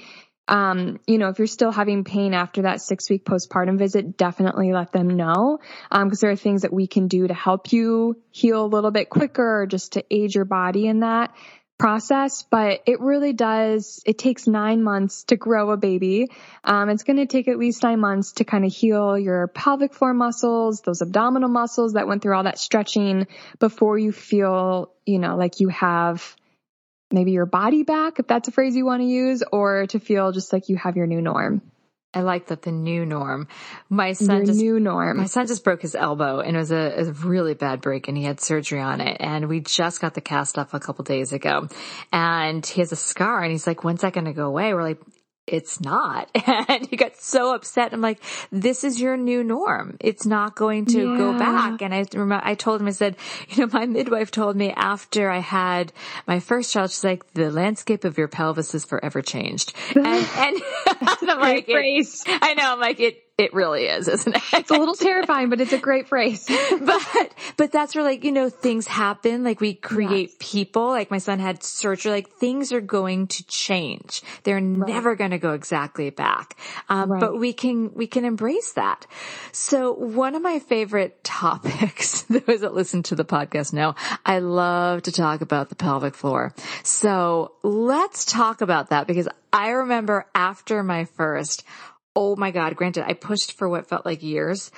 Um, 0.48 1.00
you 1.08 1.20
know, 1.20 1.30
if 1.30 1.38
you're 1.38 1.48
still 1.48 1.72
having 1.72 2.04
pain 2.04 2.34
after 2.34 2.64
that 2.64 2.82
six 2.82 3.10
week 3.10 3.26
postpartum 3.26 3.78
visit, 3.78 4.18
definitely 4.18 4.74
let 4.74 4.92
them 4.92 5.08
know. 5.08 5.60
Um, 5.92 6.10
cause 6.10 6.20
there 6.20 6.32
are 6.32 6.36
things 6.36 6.64
that 6.64 6.74
we 6.74 6.88
can 6.88 7.08
do 7.08 7.28
to 7.28 7.34
help 7.34 7.72
you 7.72 8.22
heal 8.32 8.66
a 8.66 8.68
little 8.68 8.92
bit 8.92 9.10
quicker 9.10 9.62
or 9.62 9.68
just 9.68 9.94
to 9.94 10.04
aid 10.10 10.34
your 10.34 10.46
body 10.46 10.88
in 10.88 11.02
that 11.02 11.32
process, 11.78 12.44
but 12.44 12.82
it 12.86 13.02
really 13.02 13.34
does, 13.34 14.02
it 14.06 14.18
takes 14.18 14.48
nine 14.48 14.82
months 14.82 15.24
to 15.26 15.36
grow 15.36 15.72
a 15.72 15.78
baby. 15.78 16.32
Um, 16.64 16.90
it's 16.90 17.04
going 17.04 17.18
to 17.18 17.26
take 17.26 17.48
at 17.48 17.58
least 17.58 17.84
nine 17.84 18.00
months 18.00 18.34
to 18.34 18.46
kind 18.46 18.66
of 18.66 18.74
heal 18.74 19.18
your 19.18 19.48
pelvic 19.48 19.94
floor 19.94 20.14
muscles, 20.14 20.82
those 20.82 21.02
abdominal 21.02 21.50
muscles 21.50 21.94
that 21.94 22.08
went 22.08 22.22
through 22.22 22.36
all 22.36 22.44
that 22.44 22.60
stretching 22.60 23.28
before 23.60 24.00
you 24.00 24.12
feel, 24.12 24.94
you 25.06 25.20
know, 25.20 25.36
like 25.36 25.60
you 25.60 25.68
have 25.70 26.36
maybe 27.12 27.32
your 27.32 27.46
body 27.46 27.84
back, 27.84 28.20
if 28.20 28.28
that's 28.28 28.48
a 28.48 28.52
phrase 28.52 28.76
you 28.76 28.86
want 28.86 29.02
to 29.02 29.08
use, 29.08 29.44
or 29.52 29.86
to 29.88 30.00
feel 30.00 30.32
just 30.32 30.54
like 30.54 30.70
you 30.70 30.78
have 30.78 30.96
your 30.96 31.08
new 31.08 31.22
norm. 31.22 31.62
I 32.16 32.22
like 32.22 32.48
that 32.48 32.62
the 32.62 32.72
new 32.72 33.06
norm. 33.06 33.50
My 33.90 34.14
son 34.14 34.38
Your 34.38 34.46
just 34.46 34.60
new 34.60 34.80
norm. 34.80 35.18
My 35.18 35.26
son 35.26 35.48
just 35.48 35.66
broke 35.66 35.82
his 35.82 35.96
elbow 35.96 36.40
and 36.40 36.56
it 36.56 36.60
was 36.60 36.72
a, 36.72 36.94
a, 36.98 37.12
really 37.12 37.54
bad 37.54 37.82
break 37.82 38.08
and 38.08 38.18
he 38.18 38.24
had 38.24 38.40
surgery 38.40 38.80
on 38.80 39.02
it 39.02 39.18
and 39.20 39.50
we 39.50 39.60
just 39.60 40.00
got 40.00 40.14
the 40.14 40.22
cast 40.22 40.58
off 40.58 40.74
a 40.74 40.80
couple 40.80 41.04
days 41.04 41.34
ago 41.34 41.68
and 42.14 42.66
he 42.66 42.80
has 42.80 42.94
a 42.94 42.96
scar 42.96 43.44
and 43.44 43.52
he's 43.52 43.68
like, 43.68 43.84
when's 43.84 44.02
that 44.02 44.14
going 44.14 44.26
to 44.26 44.34
go 44.34 44.48
away? 44.48 44.74
We're 44.74 44.84
like, 44.84 45.02
it's 45.48 45.80
not. 45.82 46.30
And 46.68 46.88
he 46.88 46.96
got 46.96 47.18
so 47.18 47.54
upset. 47.54 47.94
I'm 47.94 48.02
like, 48.02 48.20
this 48.52 48.84
is 48.84 49.00
your 49.00 49.18
new 49.18 49.44
norm. 49.44 49.98
It's 50.00 50.26
not 50.26 50.56
going 50.56 50.86
to 50.88 51.12
yeah. 51.12 51.18
go 51.18 51.38
back. 51.38 51.82
And 51.82 51.94
I 51.94 52.06
remember, 52.14 52.42
I 52.44 52.56
told 52.56 52.82
him, 52.82 52.88
I 52.88 52.92
said, 52.92 53.18
you 53.50 53.66
know, 53.66 53.70
my 53.72 53.86
midwife 53.86 54.32
told 54.32 54.56
me 54.56 54.72
after 54.72 55.30
I 55.30 55.40
had 55.40 55.94
my 56.28 56.40
first 56.40 56.72
child, 56.72 56.92
she's 56.92 57.04
like, 57.04 57.34
the 57.34 57.52
landscape 57.52 58.04
of 58.04 58.18
your 58.18 58.28
pelvis 58.28 58.74
is 58.74 58.86
forever 58.86 59.22
changed. 59.22 59.74
And, 59.96 60.06
and, 60.06 60.62
I'm 61.30 61.40
like, 61.40 61.66
it, 61.68 62.08
I 62.28 62.54
know, 62.54 62.74
I'm 62.74 62.80
like, 62.80 63.00
it, 63.00 63.25
it 63.38 63.54
really 63.54 63.88
is, 63.88 64.08
isn't 64.08 64.34
it? 64.34 64.42
It's 64.54 64.72
a 64.72 64.78
little 64.78 64.96
terrifying, 64.96 65.50
but 65.50 65.60
it's 65.60 65.74
a 65.74 65.78
great 65.78 66.08
phrase. 66.08 66.48
but, 66.82 67.34
but 67.58 67.72
that's 67.72 67.94
where 67.94 68.04
like, 68.04 68.24
you 68.24 68.32
know, 68.32 68.50
things 68.50 68.88
happen. 68.88 69.44
Like 69.44 69.60
we 69.60 69.74
create 69.74 70.30
yes. 70.30 70.36
people. 70.40 70.88
Like 70.88 71.12
my 71.12 71.18
son 71.18 71.40
had 71.40 71.62
surgery. 71.62 72.12
Like 72.12 72.30
things 72.30 72.72
are 72.72 72.80
going 72.80 73.28
to 73.28 73.46
change. 73.46 74.22
They're 74.44 74.56
right. 74.56 74.64
never 74.64 75.16
going 75.16 75.32
to 75.32 75.38
go 75.38 75.52
exactly 75.52 76.10
back. 76.12 76.58
Um, 76.88 77.12
right. 77.12 77.20
but 77.20 77.38
we 77.38 77.52
can, 77.52 77.94
we 77.94 78.08
can 78.08 78.24
embrace 78.24 78.72
that. 78.74 79.06
So 79.52 79.92
one 79.92 80.36
of 80.36 80.42
my 80.42 80.60
favorite 80.60 81.22
topics, 81.24 82.22
those 82.30 82.62
that 82.62 82.74
listen 82.74 83.04
to 83.04 83.16
the 83.16 83.26
podcast 83.26 83.74
know, 83.74 83.96
I 84.26 84.40
love 84.40 85.04
to 85.04 85.12
talk 85.12 85.42
about 85.42 85.68
the 85.68 85.76
pelvic 85.76 86.16
floor. 86.16 86.54
So 86.84 87.52
let's 87.64 88.24
talk 88.24 88.62
about 88.62 88.92
that 88.92 89.08
because 89.08 89.28
I 89.52 89.70
remember 89.70 90.26
after 90.34 90.84
my 90.84 91.06
first, 91.06 91.66
oh 92.16 92.36
my 92.36 92.52
God, 92.52 92.76
granted, 92.76 93.06
I 93.08 93.14
pushed 93.14 93.54
for 93.54 93.68
what 93.68 93.88
felt 93.88 94.06
like 94.06 94.24
years. 94.24 94.72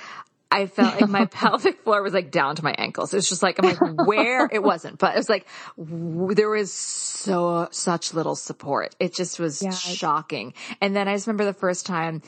I 0.50 0.66
felt 0.66 1.00
like 1.00 1.10
my 1.10 1.24
pelvic 1.30 1.82
floor 1.82 2.02
was 2.02 2.14
like 2.14 2.30
down 2.30 2.56
to 2.56 2.64
my 2.64 2.74
ankles. 2.76 3.12
It 3.12 3.18
was 3.18 3.28
just 3.28 3.42
like, 3.42 3.58
I'm 3.58 3.68
like, 3.68 4.06
where? 4.06 4.48
It 4.50 4.62
wasn't, 4.62 4.98
but 4.98 5.14
it 5.14 5.18
was 5.18 5.28
like, 5.28 5.46
w- 5.76 6.34
there 6.34 6.48
was 6.48 6.72
so, 6.72 7.68
such 7.70 8.14
little 8.14 8.34
support. 8.34 8.94
It 8.98 9.14
just 9.14 9.38
was 9.38 9.62
yes. 9.62 9.78
shocking. 9.78 10.54
And 10.80 10.96
then 10.96 11.06
I 11.06 11.14
just 11.14 11.26
remember 11.26 11.44
the 11.44 11.52
first 11.52 11.84
time 11.84 12.22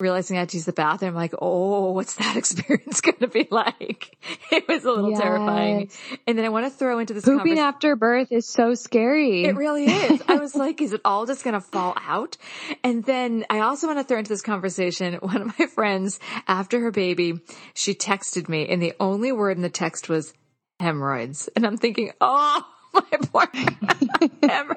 realizing 0.00 0.36
I 0.36 0.40
had 0.40 0.50
to 0.50 0.56
use 0.56 0.64
the 0.64 0.72
bathroom, 0.72 1.14
like, 1.14 1.34
oh, 1.40 1.92
what's 1.92 2.14
that 2.14 2.36
experience 2.42 3.00
going 3.00 3.18
to 3.18 3.28
be 3.28 3.48
like? 3.50 4.16
It 4.50 4.66
was 4.66 4.84
a 4.84 4.90
little 4.90 5.10
yes. 5.10 5.20
terrifying. 5.20 5.90
And 6.26 6.38
then 6.38 6.44
I 6.44 6.48
want 6.48 6.64
to 6.64 6.70
throw 6.70 6.98
into 6.98 7.12
this 7.12 7.24
pooping 7.24 7.58
after 7.58 7.96
birth 7.96 8.32
is 8.32 8.48
so 8.48 8.74
scary. 8.74 9.44
It 9.44 9.56
really 9.56 9.84
is. 9.84 10.22
I 10.26 10.36
was 10.36 10.54
like, 10.56 10.80
is 10.80 10.94
it 10.94 11.02
all 11.04 11.26
just 11.26 11.44
going 11.44 11.54
to 11.54 11.60
fall 11.60 11.94
out? 11.96 12.38
And 12.82 13.04
then 13.04 13.44
I 13.50 13.60
also 13.60 13.86
want 13.86 13.98
to 13.98 14.04
throw 14.04 14.18
into 14.18 14.30
this 14.30 14.42
conversation. 14.42 15.14
One 15.14 15.42
of 15.42 15.58
my 15.58 15.66
friends, 15.66 16.18
after 16.46 16.80
her 16.80 16.90
baby, 16.90 17.40
she 17.74 17.94
texted 17.94 18.48
me, 18.48 18.68
and 18.68 18.82
the 18.82 18.94
only 18.98 19.32
word 19.32 19.56
in 19.56 19.62
the 19.62 19.68
text 19.68 20.08
was 20.08 20.32
hemorrhoids, 20.80 21.48
and 21.54 21.66
I'm 21.66 21.76
thinking, 21.76 22.12
oh 22.20 22.64
my 22.94 23.02
poor 23.32 23.48
and 24.42 24.74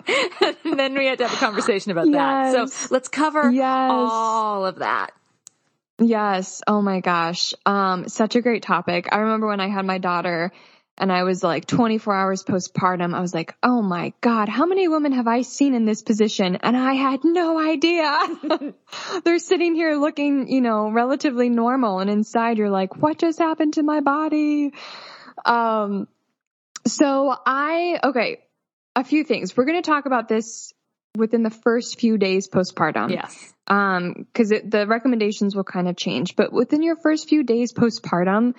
then 0.77 0.96
we 0.96 1.06
had 1.06 1.20
to 1.20 1.27
have 1.27 1.38
a 1.38 1.39
conversation 1.39 1.91
about 1.91 2.08
yes. 2.08 2.53
that. 2.53 2.70
So 2.70 2.94
let's 2.94 3.08
cover 3.08 3.50
yes. 3.51 3.65
all 3.91 4.65
of 4.65 4.80
that. 4.80 5.12
Yes. 6.00 6.62
Oh 6.68 6.82
my 6.82 7.00
gosh. 7.00 7.53
Um, 7.65 8.08
such 8.08 8.36
a 8.36 8.41
great 8.41 8.63
topic. 8.63 9.08
I 9.12 9.20
remember 9.20 9.48
when 9.48 9.60
I 9.60 9.68
had 9.68 9.86
my 9.86 10.00
daughter 10.00 10.51
and 10.98 11.12
I 11.12 11.24
was 11.24 11.44
like 11.44 11.65
24 11.65 12.13
hours 12.13 12.44
postpartum, 12.44 13.15
I 13.15 13.22
was 13.22 13.34
like, 13.34 13.56
oh 13.63 13.82
my 13.82 14.13
God, 14.22 14.50
how 14.50 14.65
many 14.65 14.88
women 14.88 15.13
have 15.13 15.27
I 15.27 15.41
seen 15.41 15.74
in 15.74 15.86
this 15.86 16.01
position? 16.01 16.58
And 16.58 16.75
I 16.75 16.94
had 16.94 17.22
no 17.24 17.60
idea. 17.60 18.20
They're 19.24 19.39
sitting 19.39 19.74
here 19.74 19.96
looking, 19.96 20.48
you 20.48 20.62
know, 20.62 20.91
relatively 20.91 21.50
normal 21.50 22.00
and 22.00 22.10
inside 22.10 22.58
you're 22.58 22.70
like, 22.70 22.98
what 22.98 23.18
just 23.18 23.39
happened 23.39 23.75
to 23.75 23.84
my 23.84 24.01
body? 24.01 24.74
Um, 25.46 26.08
so 26.86 27.36
I, 27.46 28.00
okay, 28.04 28.40
a 28.96 29.04
few 29.04 29.24
things. 29.24 29.56
We're 29.56 29.66
going 29.66 29.82
to 29.82 29.90
talk 29.90 30.06
about 30.06 30.28
this 30.28 30.74
within 31.16 31.44
the 31.44 31.50
first 31.50 32.00
few 32.00 32.18
days 32.18 32.48
postpartum. 32.48 33.12
Yes. 33.12 33.54
Um, 33.68 34.28
cause 34.34 34.50
the 34.50 34.86
recommendations 34.88 35.56
will 35.56 35.64
kind 35.64 35.88
of 35.88 35.96
change, 35.96 36.36
but 36.36 36.52
within 36.52 36.84
your 36.84 36.96
first 36.96 37.30
few 37.30 37.44
days 37.44 37.74
postpartum, 37.74 38.56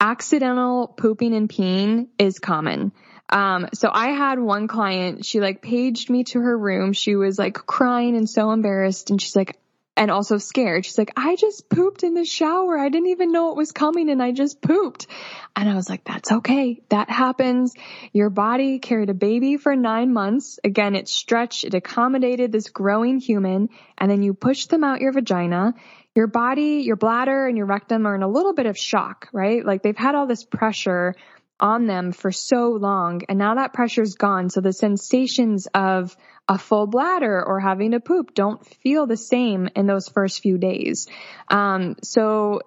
accidental 0.00 0.88
pooping 0.88 1.34
and 1.34 1.48
peeing 1.48 2.08
is 2.18 2.38
common. 2.38 2.92
Um, 3.28 3.68
so 3.74 3.90
I 3.92 4.08
had 4.08 4.38
one 4.38 4.68
client, 4.68 5.24
she 5.24 5.40
like 5.40 5.62
paged 5.62 6.10
me 6.10 6.24
to 6.24 6.40
her 6.40 6.56
room. 6.56 6.92
She 6.92 7.16
was 7.16 7.38
like 7.38 7.54
crying 7.54 8.16
and 8.16 8.28
so 8.28 8.50
embarrassed. 8.50 9.10
And 9.10 9.20
she's 9.20 9.34
like, 9.34 9.58
and 9.96 10.10
also 10.10 10.38
scared. 10.38 10.84
She's 10.84 10.98
like, 10.98 11.12
I 11.16 11.36
just 11.36 11.68
pooped 11.68 12.02
in 12.02 12.14
the 12.14 12.24
shower. 12.24 12.76
I 12.76 12.88
didn't 12.88 13.08
even 13.08 13.30
know 13.30 13.50
it 13.50 13.56
was 13.56 13.72
coming 13.72 14.10
and 14.10 14.22
I 14.22 14.32
just 14.32 14.60
pooped. 14.60 15.06
And 15.54 15.68
I 15.68 15.74
was 15.74 15.88
like, 15.88 16.04
that's 16.04 16.32
okay. 16.32 16.82
That 16.88 17.10
happens. 17.10 17.74
Your 18.12 18.30
body 18.30 18.80
carried 18.80 19.10
a 19.10 19.14
baby 19.14 19.56
for 19.56 19.76
nine 19.76 20.12
months. 20.12 20.58
Again, 20.64 20.96
it 20.96 21.08
stretched, 21.08 21.64
it 21.64 21.74
accommodated 21.74 22.50
this 22.50 22.70
growing 22.70 23.18
human 23.20 23.68
and 23.96 24.10
then 24.10 24.22
you 24.22 24.34
push 24.34 24.66
them 24.66 24.82
out 24.82 25.00
your 25.00 25.12
vagina. 25.12 25.74
Your 26.14 26.26
body, 26.26 26.82
your 26.84 26.96
bladder 26.96 27.46
and 27.46 27.56
your 27.56 27.66
rectum 27.66 28.06
are 28.06 28.14
in 28.14 28.22
a 28.22 28.28
little 28.28 28.54
bit 28.54 28.66
of 28.66 28.78
shock, 28.78 29.28
right? 29.32 29.64
Like 29.64 29.82
they've 29.82 29.96
had 29.96 30.14
all 30.14 30.26
this 30.26 30.44
pressure 30.44 31.14
on 31.60 31.86
them 31.86 32.10
for 32.10 32.32
so 32.32 32.70
long 32.70 33.22
and 33.28 33.38
now 33.38 33.54
that 33.54 33.72
pressure's 33.72 34.14
gone. 34.14 34.50
So 34.50 34.60
the 34.60 34.72
sensations 34.72 35.68
of 35.72 36.16
a 36.48 36.58
full 36.58 36.86
bladder 36.86 37.42
or 37.42 37.60
having 37.60 37.92
to 37.92 38.00
poop 38.00 38.34
don't 38.34 38.64
feel 38.66 39.06
the 39.06 39.16
same 39.16 39.68
in 39.74 39.86
those 39.86 40.08
first 40.08 40.40
few 40.40 40.58
days. 40.58 41.06
Um, 41.48 41.96
so 42.02 42.60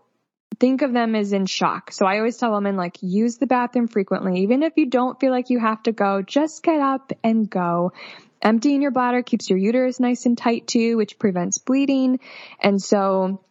think 0.59 0.81
of 0.81 0.93
them 0.93 1.15
as 1.15 1.33
in 1.33 1.45
shock. 1.45 1.91
So 1.91 2.05
I 2.05 2.17
always 2.17 2.37
tell 2.37 2.53
women 2.53 2.75
like 2.75 2.97
use 3.01 3.37
the 3.37 3.47
bathroom 3.47 3.87
frequently. 3.87 4.41
Even 4.41 4.63
if 4.63 4.73
you 4.77 4.87
don't 4.87 5.19
feel 5.19 5.31
like 5.31 5.49
you 5.49 5.59
have 5.59 5.83
to 5.83 5.91
go, 5.91 6.21
just 6.21 6.63
get 6.63 6.79
up 6.79 7.13
and 7.23 7.49
go. 7.49 7.93
Emptying 8.41 8.81
your 8.81 8.91
bladder 8.91 9.21
keeps 9.21 9.49
your 9.49 9.59
uterus 9.59 9.99
nice 9.99 10.25
and 10.25 10.37
tight 10.37 10.67
too, 10.67 10.97
which 10.97 11.19
prevents 11.19 11.57
bleeding. 11.59 12.19
And 12.59 12.81
so 12.81 13.41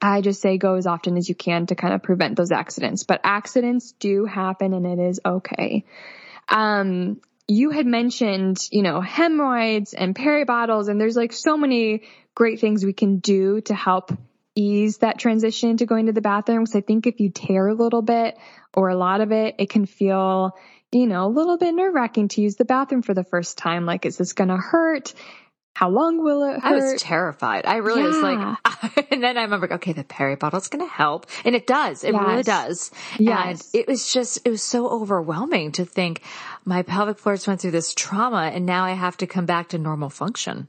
I 0.00 0.20
just 0.20 0.40
say 0.40 0.58
go 0.58 0.74
as 0.74 0.86
often 0.86 1.16
as 1.16 1.28
you 1.28 1.34
can 1.34 1.66
to 1.66 1.74
kind 1.74 1.94
of 1.94 2.02
prevent 2.02 2.36
those 2.36 2.52
accidents. 2.52 3.04
But 3.04 3.20
accidents 3.24 3.92
do 3.92 4.24
happen 4.24 4.72
and 4.72 4.86
it 4.86 4.98
is 5.00 5.20
okay. 5.24 5.84
Um, 6.48 7.20
you 7.48 7.70
had 7.70 7.86
mentioned, 7.86 8.68
you 8.70 8.82
know, 8.82 9.00
hemorrhoids 9.00 9.94
and 9.94 10.14
peribottles, 10.14 10.88
and 10.88 11.00
there's 11.00 11.16
like 11.16 11.32
so 11.32 11.56
many 11.56 12.02
great 12.34 12.60
things 12.60 12.84
we 12.84 12.92
can 12.92 13.18
do 13.18 13.62
to 13.62 13.74
help 13.74 14.12
ease 14.54 14.98
that 14.98 15.18
transition 15.18 15.76
to 15.78 15.86
going 15.86 16.06
to 16.06 16.12
the 16.12 16.20
bathroom. 16.20 16.64
Because 16.64 16.76
I 16.76 16.82
think 16.82 17.06
if 17.06 17.20
you 17.20 17.30
tear 17.30 17.68
a 17.68 17.74
little 17.74 18.02
bit 18.02 18.36
or 18.74 18.90
a 18.90 18.96
lot 18.96 19.22
of 19.22 19.32
it, 19.32 19.54
it 19.58 19.70
can 19.70 19.86
feel, 19.86 20.52
you 20.92 21.06
know, 21.06 21.26
a 21.26 21.28
little 21.28 21.56
bit 21.56 21.74
nerve 21.74 21.94
wracking 21.94 22.28
to 22.28 22.42
use 22.42 22.56
the 22.56 22.66
bathroom 22.66 23.02
for 23.02 23.14
the 23.14 23.24
first 23.24 23.56
time. 23.56 23.86
Like, 23.86 24.04
is 24.04 24.18
this 24.18 24.34
going 24.34 24.48
to 24.48 24.56
hurt? 24.56 25.14
How 25.78 25.90
long 25.90 26.24
will 26.24 26.42
it 26.42 26.54
hurt? 26.54 26.64
I 26.64 26.72
was 26.72 27.00
terrified. 27.00 27.64
I 27.64 27.76
really 27.76 28.02
yeah. 28.02 28.08
was 28.08 28.16
like, 28.18 29.06
and 29.12 29.22
then 29.22 29.38
I 29.38 29.42
remember, 29.42 29.74
okay, 29.74 29.92
the 29.92 30.02
peribottle's 30.02 30.66
going 30.66 30.84
to 30.84 30.92
help. 30.92 31.26
And 31.44 31.54
it 31.54 31.68
does. 31.68 32.02
It 32.02 32.14
yes. 32.14 32.26
really 32.26 32.42
does. 32.42 32.90
Yes. 33.16 33.70
And 33.72 33.80
it 33.82 33.86
was 33.86 34.12
just, 34.12 34.40
it 34.44 34.50
was 34.50 34.60
so 34.60 34.88
overwhelming 34.88 35.70
to 35.72 35.84
think 35.84 36.22
my 36.64 36.82
pelvic 36.82 37.20
floors 37.20 37.46
went 37.46 37.60
through 37.60 37.70
this 37.70 37.94
trauma 37.94 38.50
and 38.52 38.66
now 38.66 38.86
I 38.86 38.94
have 38.94 39.18
to 39.18 39.28
come 39.28 39.46
back 39.46 39.68
to 39.68 39.78
normal 39.78 40.10
function. 40.10 40.66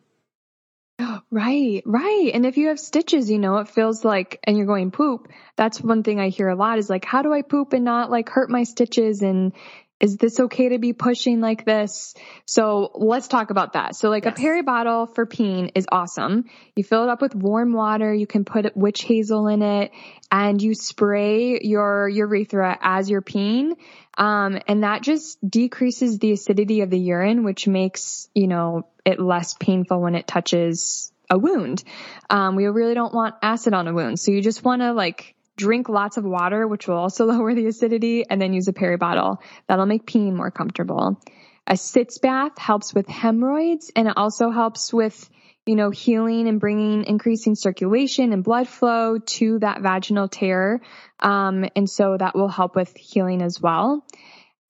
Right, 1.32 1.82
right. 1.88 2.32
And 2.34 2.46
if 2.46 2.58
you 2.58 2.68
have 2.68 2.80
stitches, 2.80 3.32
you 3.32 3.40
know, 3.40 3.58
it 3.58 3.68
feels 3.68 4.06
like, 4.06 4.40
and 4.44 4.58
you're 4.58 4.68
going 4.68 4.92
poop. 4.92 5.28
That's 5.56 5.82
one 5.82 6.04
thing 6.04 6.20
I 6.20 6.30
hear 6.30 6.50
a 6.50 6.56
lot 6.56 6.78
is 6.78 6.90
like, 6.90 7.06
how 7.06 7.24
do 7.24 7.34
I 7.34 7.42
poop 7.42 7.74
and 7.74 7.84
not 7.86 8.12
like 8.12 8.30
hurt 8.30 8.50
my 8.50 8.64
stitches? 8.64 9.24
And 9.24 9.54
is 10.00 10.18
this 10.18 10.40
okay 10.40 10.70
to 10.70 10.80
be 10.80 10.94
pushing 10.94 11.42
like 11.42 11.66
this? 11.66 12.14
So 12.46 12.92
let's 12.96 13.28
talk 13.28 13.50
about 13.50 13.74
that. 13.74 13.96
So 13.96 14.10
like 14.10 14.26
yes. 14.26 14.34
a 14.38 14.42
peri 14.42 14.62
bottle 14.62 15.08
for 15.08 15.26
peeing 15.26 15.72
is 15.76 15.86
awesome. 15.92 16.46
You 16.76 16.84
fill 16.84 17.04
it 17.04 17.10
up 17.10 17.22
with 17.22 17.36
warm 17.36 17.74
water. 17.74 18.14
You 18.14 18.28
can 18.28 18.46
put 18.46 18.76
witch 18.76 19.04
hazel 19.04 19.48
in 19.48 19.62
it 19.62 19.92
and 20.32 20.62
you 20.62 20.74
spray 20.74 21.60
your 21.62 22.08
urethra 22.08 22.78
as 22.82 23.10
you're 23.10 23.22
peeing. 23.22 23.74
Um, 24.18 24.60
and 24.68 24.84
that 24.84 25.02
just 25.02 25.38
decreases 25.48 26.20
the 26.20 26.32
acidity 26.32 26.82
of 26.82 26.90
the 26.90 27.00
urine, 27.00 27.44
which 27.44 27.68
makes, 27.68 28.30
you 28.34 28.48
know, 28.48 28.88
it 29.06 29.20
less 29.20 29.54
painful 29.54 30.02
when 30.02 30.16
it 30.16 30.28
touches 30.28 31.12
a 31.30 31.38
wound. 31.38 31.84
Um, 32.30 32.56
we 32.56 32.66
really 32.66 32.96
don't 32.96 33.14
want 33.14 33.36
acid 33.42 33.74
on 33.74 33.88
a 33.88 33.94
wound. 33.94 34.20
So 34.20 34.32
you 34.32 34.42
just 34.42 34.64
want 34.64 34.82
to 34.82 34.94
like 34.94 35.36
drink 35.60 35.90
lots 35.90 36.18
of 36.18 36.24
water, 36.24 36.68
which 36.68 36.88
will 36.88 36.98
also 36.98 37.26
lower 37.34 37.54
the 37.54 37.68
acidity, 37.68 38.26
and 38.28 38.42
then 38.42 38.54
use 38.54 38.68
a 38.68 38.74
peri 38.74 38.98
bottle. 38.98 39.42
That'll 39.68 39.86
make 39.86 40.08
peeing 40.08 40.34
more 40.34 40.50
comfortable. 40.50 41.22
A 41.68 41.78
sitz 41.78 42.18
bath 42.18 42.58
helps 42.58 42.96
with 42.96 43.08
hemorrhoids 43.08 43.92
and 43.96 44.08
it 44.08 44.16
also 44.18 44.50
helps 44.50 44.92
with, 44.92 45.30
you 45.68 45.76
know, 45.76 45.92
healing 45.92 46.48
and 46.48 46.60
bringing 46.60 47.04
increasing 47.04 47.54
circulation 47.54 48.34
and 48.34 48.44
blood 48.44 48.68
flow 48.68 49.20
to 49.20 49.60
that 49.60 49.82
vaginal 49.82 50.28
tear. 50.28 50.82
Um, 51.20 51.66
and 51.76 51.88
so 51.88 52.18
that 52.18 52.36
will 52.36 52.48
help 52.48 52.76
with 52.76 52.98
healing 52.98 53.44
as 53.44 53.62
well. 53.62 54.04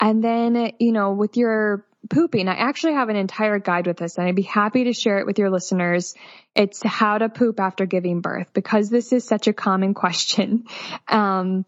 And 0.01 0.21
then, 0.21 0.73
you 0.79 0.91
know, 0.91 1.13
with 1.13 1.37
your 1.37 1.85
pooping, 2.09 2.47
I 2.47 2.53
actually 2.53 2.93
have 2.93 3.09
an 3.09 3.15
entire 3.15 3.59
guide 3.59 3.87
with 3.87 3.97
this 3.97 4.17
and 4.17 4.27
I'd 4.27 4.35
be 4.35 4.41
happy 4.41 4.85
to 4.85 4.93
share 4.93 5.19
it 5.19 5.25
with 5.25 5.39
your 5.39 5.49
listeners. 5.49 6.15
It's 6.55 6.81
how 6.83 7.17
to 7.17 7.29
poop 7.29 7.59
after 7.59 7.85
giving 7.85 8.21
birth 8.21 8.53
because 8.53 8.89
this 8.89 9.11
is 9.11 9.25
such 9.25 9.47
a 9.47 9.53
common 9.53 9.93
question. 9.95 10.65
Um, 11.07 11.65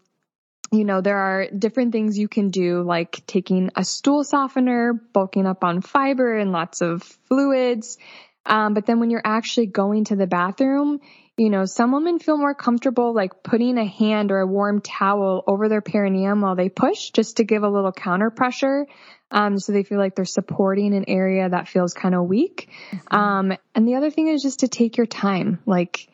you 0.72 0.84
know, 0.84 1.02
there 1.02 1.18
are 1.18 1.48
different 1.50 1.92
things 1.92 2.18
you 2.18 2.28
can 2.28 2.48
do 2.48 2.82
like 2.82 3.22
taking 3.26 3.70
a 3.76 3.84
stool 3.84 4.24
softener, 4.24 4.94
bulking 4.94 5.46
up 5.46 5.64
on 5.64 5.82
fiber 5.82 6.36
and 6.38 6.50
lots 6.50 6.80
of 6.80 7.02
fluids. 7.28 7.98
Um, 8.46 8.72
but 8.72 8.86
then 8.86 8.98
when 8.98 9.10
you're 9.10 9.22
actually 9.22 9.66
going 9.66 10.04
to 10.04 10.16
the 10.16 10.26
bathroom, 10.26 11.00
you 11.36 11.50
know, 11.50 11.64
some 11.64 11.92
women 11.92 12.18
feel 12.18 12.36
more 12.36 12.54
comfortable 12.54 13.14
like 13.14 13.42
putting 13.42 13.78
a 13.78 13.86
hand 13.86 14.32
or 14.32 14.40
a 14.40 14.46
warm 14.46 14.80
towel 14.80 15.44
over 15.46 15.68
their 15.68 15.80
perineum 15.80 16.40
while 16.40 16.56
they 16.56 16.68
push 16.68 17.10
just 17.10 17.38
to 17.38 17.44
give 17.44 17.62
a 17.62 17.68
little 17.68 17.92
counter 17.92 18.30
pressure. 18.30 18.86
Um, 19.32 19.58
so 19.58 19.72
they 19.72 19.82
feel 19.82 19.98
like 19.98 20.14
they're 20.14 20.24
supporting 20.24 20.94
an 20.94 21.06
area 21.08 21.48
that 21.48 21.66
feels 21.66 21.94
kind 21.94 22.14
of 22.14 22.26
weak. 22.26 22.68
Mm-hmm. 22.90 23.16
Um, 23.16 23.52
and 23.74 23.88
the 23.88 23.96
other 23.96 24.10
thing 24.10 24.28
is 24.28 24.42
just 24.42 24.60
to 24.60 24.68
take 24.68 24.98
your 24.98 25.06
time. 25.06 25.60
Like, 25.66 26.08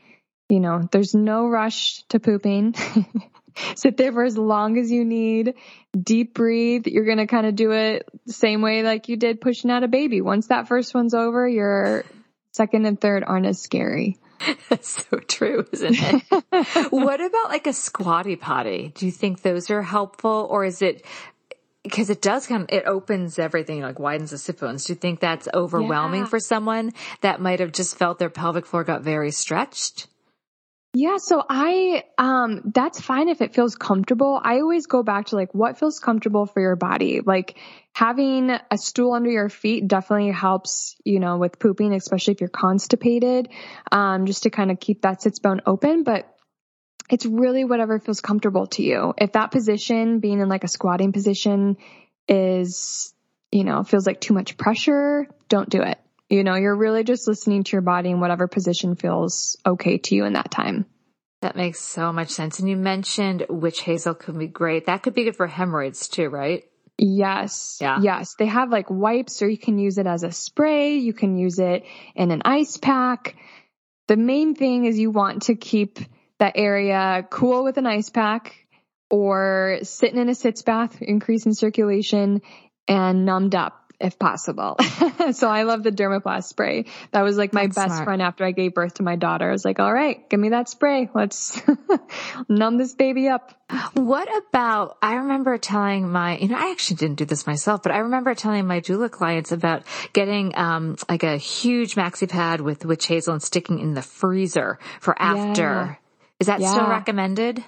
you 0.48 0.60
know, 0.60 0.88
there's 0.90 1.14
no 1.14 1.46
rush 1.48 2.02
to 2.10 2.20
pooping. 2.20 2.74
Sit 3.74 3.96
there 3.96 4.12
for 4.12 4.22
as 4.22 4.38
long 4.38 4.78
as 4.78 4.90
you 4.90 5.04
need. 5.04 5.54
Deep 6.00 6.32
breathe. 6.32 6.86
You're 6.86 7.04
going 7.04 7.18
to 7.18 7.26
kind 7.26 7.46
of 7.46 7.56
do 7.56 7.72
it 7.72 8.08
the 8.24 8.32
same 8.32 8.62
way 8.62 8.84
like 8.84 9.08
you 9.08 9.16
did 9.16 9.40
pushing 9.40 9.70
out 9.70 9.82
a 9.82 9.88
baby. 9.88 10.20
Once 10.20 10.46
that 10.46 10.68
first 10.68 10.94
one's 10.94 11.12
over, 11.12 11.48
your 11.48 12.04
second 12.52 12.86
and 12.86 13.00
third 13.00 13.24
aren't 13.26 13.46
as 13.46 13.60
scary. 13.60 14.16
That's 14.68 15.04
so 15.10 15.18
true, 15.18 15.66
isn't 15.72 15.96
it? 15.98 16.22
what 16.92 17.20
about 17.20 17.48
like 17.48 17.66
a 17.66 17.72
squatty 17.72 18.36
potty? 18.36 18.92
Do 18.94 19.06
you 19.06 19.12
think 19.12 19.42
those 19.42 19.70
are 19.70 19.82
helpful 19.82 20.46
or 20.48 20.64
is 20.64 20.80
it 20.82 21.04
because 21.84 22.10
it 22.10 22.20
does 22.20 22.46
kind 22.46 22.62
of, 22.62 22.68
it 22.70 22.84
opens 22.86 23.38
everything, 23.38 23.82
like 23.82 23.98
widens 23.98 24.30
the 24.30 24.38
sit 24.38 24.60
bones. 24.60 24.84
Do 24.84 24.92
you 24.92 24.98
think 24.98 25.20
that's 25.20 25.48
overwhelming 25.54 26.22
yeah. 26.22 26.26
for 26.26 26.40
someone 26.40 26.92
that 27.20 27.40
might 27.40 27.60
have 27.60 27.72
just 27.72 27.96
felt 27.96 28.18
their 28.18 28.30
pelvic 28.30 28.66
floor 28.66 28.84
got 28.84 29.02
very 29.02 29.30
stretched? 29.30 30.08
Yeah, 30.94 31.18
so 31.18 31.44
I 31.48 32.04
um 32.16 32.62
that's 32.74 33.00
fine 33.00 33.28
if 33.28 33.42
it 33.42 33.54
feels 33.54 33.76
comfortable. 33.76 34.40
I 34.42 34.60
always 34.60 34.86
go 34.86 35.02
back 35.02 35.26
to 35.26 35.36
like 35.36 35.54
what 35.54 35.78
feels 35.78 36.00
comfortable 36.00 36.46
for 36.46 36.60
your 36.60 36.76
body. 36.76 37.20
Like 37.20 37.58
having 37.92 38.50
a 38.50 38.78
stool 38.78 39.12
under 39.12 39.30
your 39.30 39.50
feet 39.50 39.86
definitely 39.86 40.32
helps, 40.32 40.96
you 41.04 41.20
know, 41.20 41.36
with 41.36 41.58
pooping, 41.58 41.92
especially 41.92 42.32
if 42.34 42.40
you're 42.40 42.48
constipated. 42.48 43.50
Um 43.92 44.24
just 44.24 44.44
to 44.44 44.50
kind 44.50 44.70
of 44.70 44.80
keep 44.80 45.02
that 45.02 45.20
sits 45.20 45.40
bone 45.40 45.60
open, 45.66 46.04
but 46.04 46.34
it's 47.10 47.26
really 47.26 47.64
whatever 47.64 47.98
feels 47.98 48.20
comfortable 48.20 48.66
to 48.68 48.82
you. 48.82 49.14
If 49.16 49.32
that 49.32 49.50
position, 49.50 50.20
being 50.20 50.40
in 50.40 50.48
like 50.48 50.64
a 50.64 50.68
squatting 50.68 51.12
position 51.12 51.76
is, 52.28 53.12
you 53.50 53.64
know, 53.64 53.82
feels 53.82 54.06
like 54.06 54.20
too 54.20 54.34
much 54.34 54.56
pressure, 54.56 55.26
don't 55.48 55.68
do 55.68 55.82
it. 55.82 55.98
You 56.28 56.44
know, 56.44 56.56
you're 56.56 56.76
really 56.76 57.04
just 57.04 57.26
listening 57.26 57.64
to 57.64 57.72
your 57.72 57.82
body 57.82 58.10
and 58.10 58.20
whatever 58.20 58.48
position 58.48 58.96
feels 58.96 59.56
okay 59.64 59.98
to 59.98 60.14
you 60.14 60.24
in 60.26 60.34
that 60.34 60.50
time. 60.50 60.84
That 61.40 61.56
makes 61.56 61.80
so 61.80 62.12
much 62.12 62.30
sense. 62.30 62.58
And 62.58 62.68
you 62.68 62.76
mentioned 62.76 63.46
witch 63.48 63.80
hazel 63.80 64.14
could 64.14 64.38
be 64.38 64.48
great. 64.48 64.86
That 64.86 65.02
could 65.02 65.14
be 65.14 65.24
good 65.24 65.36
for 65.36 65.46
hemorrhoids 65.46 66.08
too, 66.08 66.28
right? 66.28 66.64
Yes. 66.98 67.78
Yeah. 67.80 68.00
Yes. 68.02 68.34
They 68.38 68.46
have 68.46 68.70
like 68.70 68.90
wipes 68.90 69.40
or 69.40 69.48
you 69.48 69.56
can 69.56 69.78
use 69.78 69.98
it 69.98 70.06
as 70.06 70.24
a 70.24 70.32
spray. 70.32 70.96
You 70.96 71.12
can 71.12 71.38
use 71.38 71.60
it 71.60 71.84
in 72.16 72.32
an 72.32 72.42
ice 72.44 72.76
pack. 72.76 73.36
The 74.08 74.16
main 74.16 74.56
thing 74.56 74.84
is 74.84 74.98
you 74.98 75.12
want 75.12 75.42
to 75.42 75.54
keep 75.54 76.00
that 76.38 76.54
area 76.56 77.26
cool 77.30 77.64
with 77.64 77.78
an 77.78 77.86
ice 77.86 78.10
pack 78.10 78.54
or 79.10 79.78
sitting 79.82 80.18
in 80.18 80.28
a 80.28 80.34
sitz 80.34 80.62
bath, 80.62 81.00
increasing 81.00 81.54
circulation 81.54 82.42
and 82.86 83.24
numbed 83.24 83.54
up 83.54 83.88
if 84.00 84.18
possible. 84.18 84.76
so 85.32 85.48
I 85.48 85.64
love 85.64 85.82
the 85.82 85.90
Dermaplast 85.90 86.44
spray. 86.44 86.84
That 87.10 87.22
was 87.22 87.36
like 87.36 87.52
my 87.52 87.62
That's 87.62 87.74
best 87.74 87.88
smart. 87.88 88.04
friend 88.04 88.22
after 88.22 88.44
I 88.44 88.52
gave 88.52 88.74
birth 88.74 88.94
to 88.94 89.02
my 89.02 89.16
daughter. 89.16 89.48
I 89.48 89.52
was 89.52 89.64
like, 89.64 89.80
all 89.80 89.92
right, 89.92 90.28
give 90.30 90.38
me 90.38 90.50
that 90.50 90.68
spray. 90.68 91.10
Let's 91.12 91.60
numb 92.48 92.78
this 92.78 92.94
baby 92.94 93.28
up. 93.28 93.54
What 93.94 94.28
about, 94.48 94.96
I 95.02 95.14
remember 95.14 95.58
telling 95.58 96.08
my, 96.08 96.38
you 96.38 96.48
know, 96.48 96.56
I 96.56 96.70
actually 96.70 96.96
didn't 96.96 97.16
do 97.16 97.24
this 97.24 97.46
myself, 97.46 97.82
but 97.82 97.92
I 97.92 97.98
remember 97.98 98.34
telling 98.34 98.66
my 98.66 98.80
doula 98.80 99.10
clients 99.10 99.52
about 99.52 99.82
getting, 100.12 100.56
um, 100.56 100.96
like 101.08 101.24
a 101.24 101.36
huge 101.36 101.96
maxi 101.96 102.28
pad 102.28 102.60
with 102.60 102.84
witch 102.84 103.06
hazel 103.06 103.34
and 103.34 103.42
sticking 103.42 103.80
in 103.80 103.94
the 103.94 104.02
freezer 104.02 104.78
for 105.00 105.20
after. 105.20 105.62
Yeah 105.62 105.94
is 106.40 106.46
that 106.46 106.60
yeah. 106.60 106.70
still 106.70 106.88
recommended? 106.88 107.64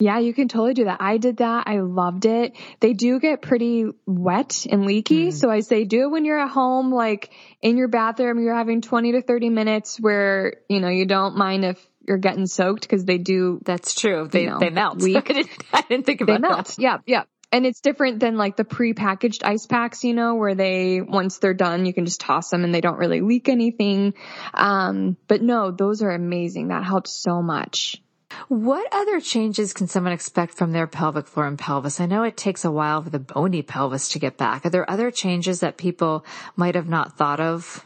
Yeah, 0.00 0.18
you 0.18 0.32
can 0.32 0.48
totally 0.48 0.72
do 0.72 0.84
that. 0.84 0.96
I 1.00 1.18
did 1.18 1.36
that. 1.38 1.64
I 1.66 1.80
loved 1.80 2.24
it. 2.24 2.56
They 2.80 2.94
do 2.94 3.20
get 3.20 3.42
pretty 3.42 3.84
wet 4.06 4.66
and 4.68 4.86
leaky. 4.86 5.28
Mm. 5.28 5.32
So 5.32 5.50
I 5.50 5.60
say 5.60 5.84
do 5.84 6.04
it 6.04 6.10
when 6.10 6.24
you're 6.24 6.38
at 6.38 6.48
home, 6.48 6.90
like 6.90 7.30
in 7.60 7.76
your 7.76 7.88
bathroom, 7.88 8.40
you're 8.40 8.54
having 8.54 8.80
20 8.80 9.12
to 9.12 9.22
30 9.22 9.50
minutes 9.50 10.00
where, 10.00 10.54
you 10.70 10.80
know, 10.80 10.88
you 10.88 11.04
don't 11.04 11.36
mind 11.36 11.66
if 11.66 11.86
you're 12.08 12.16
getting 12.16 12.46
soaked 12.46 12.80
because 12.80 13.04
they 13.04 13.18
do. 13.18 13.60
That's 13.62 13.94
true. 13.94 14.26
They, 14.26 14.44
you 14.44 14.50
know, 14.50 14.58
they 14.58 14.70
melt. 14.70 15.02
I, 15.04 15.20
didn't, 15.20 15.50
I 15.70 15.82
didn't 15.82 16.06
think 16.06 16.22
about 16.22 16.40
they 16.40 16.48
melt. 16.48 16.66
that. 16.68 16.78
Yeah. 16.78 16.98
Yeah. 17.04 17.24
And 17.52 17.66
it's 17.66 17.80
different 17.80 18.20
than 18.20 18.36
like 18.36 18.56
the 18.56 18.64
pre-packaged 18.64 19.42
ice 19.42 19.66
packs, 19.66 20.04
you 20.04 20.14
know, 20.14 20.36
where 20.36 20.54
they, 20.54 21.00
once 21.00 21.38
they're 21.38 21.54
done, 21.54 21.84
you 21.84 21.92
can 21.92 22.04
just 22.04 22.20
toss 22.20 22.50
them 22.50 22.62
and 22.62 22.72
they 22.72 22.80
don't 22.80 22.98
really 22.98 23.20
leak 23.20 23.48
anything. 23.48 24.14
Um, 24.54 25.16
but 25.26 25.42
no, 25.42 25.72
those 25.72 26.00
are 26.02 26.10
amazing. 26.10 26.68
That 26.68 26.84
helps 26.84 27.10
so 27.12 27.42
much. 27.42 28.00
What 28.48 28.86
other 28.92 29.20
changes 29.20 29.72
can 29.72 29.88
someone 29.88 30.12
expect 30.12 30.54
from 30.54 30.70
their 30.70 30.86
pelvic 30.86 31.26
floor 31.26 31.46
and 31.46 31.58
pelvis? 31.58 32.00
I 32.00 32.06
know 32.06 32.22
it 32.22 32.36
takes 32.36 32.64
a 32.64 32.70
while 32.70 33.02
for 33.02 33.10
the 33.10 33.18
bony 33.18 33.62
pelvis 33.62 34.10
to 34.10 34.20
get 34.20 34.36
back. 34.36 34.64
Are 34.64 34.70
there 34.70 34.88
other 34.88 35.10
changes 35.10 35.60
that 35.60 35.76
people 35.76 36.24
might 36.54 36.76
have 36.76 36.88
not 36.88 37.16
thought 37.16 37.40
of? 37.40 37.84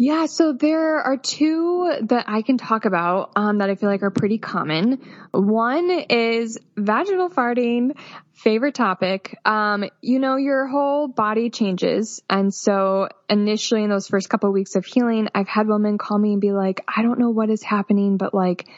Yeah, 0.00 0.26
so 0.26 0.52
there 0.52 1.00
are 1.00 1.16
two 1.16 1.92
that 2.02 2.26
I 2.28 2.42
can 2.42 2.56
talk 2.56 2.84
about 2.84 3.32
um, 3.34 3.58
that 3.58 3.68
I 3.68 3.74
feel 3.74 3.88
like 3.88 4.04
are 4.04 4.10
pretty 4.10 4.38
common. 4.38 5.02
One 5.32 5.90
is 5.90 6.56
vaginal 6.76 7.30
farting, 7.30 7.98
favorite 8.32 8.76
topic. 8.76 9.36
Um, 9.44 9.84
you 10.00 10.20
know, 10.20 10.36
your 10.36 10.68
whole 10.68 11.08
body 11.08 11.50
changes. 11.50 12.22
And 12.30 12.54
so 12.54 13.08
initially 13.28 13.82
in 13.82 13.90
those 13.90 14.06
first 14.06 14.30
couple 14.30 14.48
of 14.48 14.54
weeks 14.54 14.76
of 14.76 14.86
healing, 14.86 15.30
I've 15.34 15.48
had 15.48 15.66
women 15.66 15.98
call 15.98 16.16
me 16.16 16.32
and 16.32 16.40
be 16.40 16.52
like, 16.52 16.80
I 16.86 17.02
don't 17.02 17.18
know 17.18 17.30
what 17.30 17.50
is 17.50 17.64
happening, 17.64 18.18
but 18.18 18.32
like, 18.32 18.68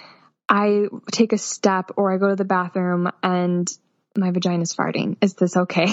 I 0.49 0.87
take 1.13 1.35
a 1.35 1.39
step 1.39 1.93
or 1.97 2.13
I 2.13 2.17
go 2.17 2.31
to 2.31 2.37
the 2.37 2.47
bathroom 2.47 3.11
and 3.23 3.69
my 4.17 4.31
vagina's 4.31 4.75
farting. 4.75 5.17
Is 5.21 5.35
this 5.35 5.57
okay? 5.57 5.93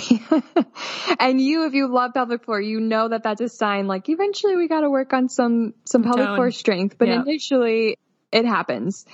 and 1.19 1.39
you, 1.39 1.65
if 1.65 1.73
you 1.73 1.87
love 1.87 2.13
pelvic 2.13 2.43
floor, 2.45 2.59
you 2.59 2.79
know 2.79 3.09
that 3.09 3.23
that's 3.23 3.41
a 3.41 3.49
sign 3.49 3.87
like 3.87 4.09
eventually 4.09 4.55
we 4.55 4.67
got 4.67 4.81
to 4.81 4.89
work 4.89 5.13
on 5.13 5.29
some, 5.29 5.73
some 5.85 6.03
pelvic 6.03 6.25
Tone. 6.25 6.35
floor 6.35 6.51
strength, 6.51 6.97
but 6.97 7.07
yeah. 7.07 7.21
initially 7.21 7.97
it 8.31 8.45
happens. 8.45 9.05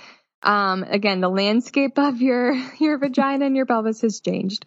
Um, 0.42 0.84
again, 0.84 1.20
the 1.20 1.28
landscape 1.28 1.98
of 1.98 2.20
your, 2.20 2.54
your 2.78 2.98
vagina 2.98 3.46
and 3.46 3.56
your 3.56 3.66
pelvis 3.66 4.00
has 4.02 4.20
changed. 4.20 4.64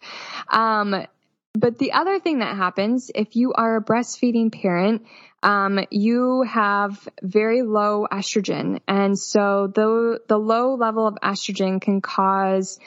Um, 0.50 1.06
but 1.54 1.78
the 1.78 1.92
other 1.92 2.20
thing 2.20 2.38
that 2.38 2.56
happens 2.56 3.10
if 3.14 3.34
you 3.34 3.52
are 3.54 3.76
a 3.76 3.84
breastfeeding 3.84 4.52
parent, 4.52 5.06
um, 5.42 5.80
you 5.90 6.42
have 6.42 7.08
very 7.22 7.62
low 7.62 8.06
estrogen. 8.10 8.80
And 8.86 9.18
so 9.18 9.70
the, 9.72 10.20
the 10.28 10.38
low 10.38 10.74
level 10.74 11.06
of 11.06 11.16
estrogen 11.22 11.80
can 11.80 12.00
cause 12.00 12.78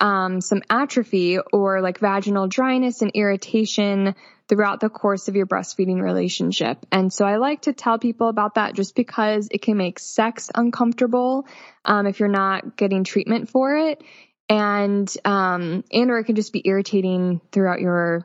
um, 0.00 0.40
some 0.40 0.62
atrophy 0.70 1.38
or 1.38 1.80
like 1.80 1.98
vaginal 1.98 2.48
dryness 2.48 3.02
and 3.02 3.10
irritation 3.14 4.14
throughout 4.48 4.80
the 4.80 4.88
course 4.88 5.28
of 5.28 5.36
your 5.36 5.46
breastfeeding 5.46 6.00
relationship. 6.00 6.78
And 6.92 7.12
so 7.12 7.24
I 7.24 7.36
like 7.36 7.62
to 7.62 7.72
tell 7.72 7.98
people 7.98 8.28
about 8.28 8.54
that 8.54 8.74
just 8.74 8.94
because 8.94 9.48
it 9.50 9.62
can 9.62 9.76
make 9.76 9.98
sex 9.98 10.50
uncomfortable 10.54 11.46
um, 11.84 12.06
if 12.06 12.20
you're 12.20 12.28
not 12.28 12.76
getting 12.76 13.04
treatment 13.04 13.48
for 13.48 13.76
it, 13.76 14.02
and 14.48 15.12
um, 15.24 15.84
and 15.92 16.10
or 16.10 16.18
it 16.18 16.24
can 16.24 16.36
just 16.36 16.52
be 16.52 16.62
irritating 16.64 17.40
throughout 17.50 17.80
your 17.80 18.24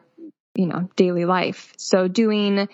you 0.56 0.68
know 0.68 0.90
daily 0.96 1.26
life. 1.26 1.74
So 1.78 2.08
doing 2.08 2.68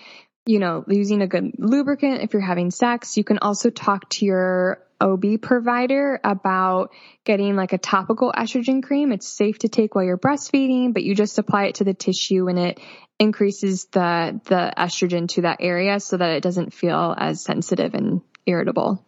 you 0.48 0.60
know 0.60 0.84
using 0.88 1.22
a 1.22 1.28
good 1.28 1.54
lubricant 1.58 2.22
if 2.22 2.34
you're 2.34 2.42
having 2.42 2.72
sex, 2.72 3.18
you 3.18 3.24
can 3.24 3.40
also 3.40 3.70
talk 3.70 4.10
to 4.10 4.26
your 4.26 4.82
OB 5.00 5.42
provider 5.42 6.20
about 6.24 6.92
getting 7.24 7.56
like 7.56 7.74
a 7.74 7.78
topical 7.78 8.32
estrogen 8.32 8.82
cream. 8.82 9.12
It's 9.12 9.28
safe 9.28 9.60
to 9.60 9.70
take 9.70 9.94
while 9.94 10.04
you're 10.04 10.18
breastfeeding, 10.18 10.94
but 10.94 11.04
you 11.04 11.16
just 11.16 11.38
apply 11.38 11.66
it 11.66 11.76
to 11.76 11.84
the 11.84 11.94
tissue 11.94 12.48
and 12.48 12.58
it 12.58 12.80
increases 13.20 13.86
the, 13.86 14.40
the 14.46 14.74
estrogen 14.78 15.28
to 15.30 15.42
that 15.42 15.58
area 15.60 16.00
so 16.00 16.18
that 16.18 16.32
it 16.32 16.42
doesn't 16.42 16.74
feel 16.74 17.14
as 17.18 17.44
sensitive 17.44 17.94
and 17.94 18.22
irritable. 18.46 19.04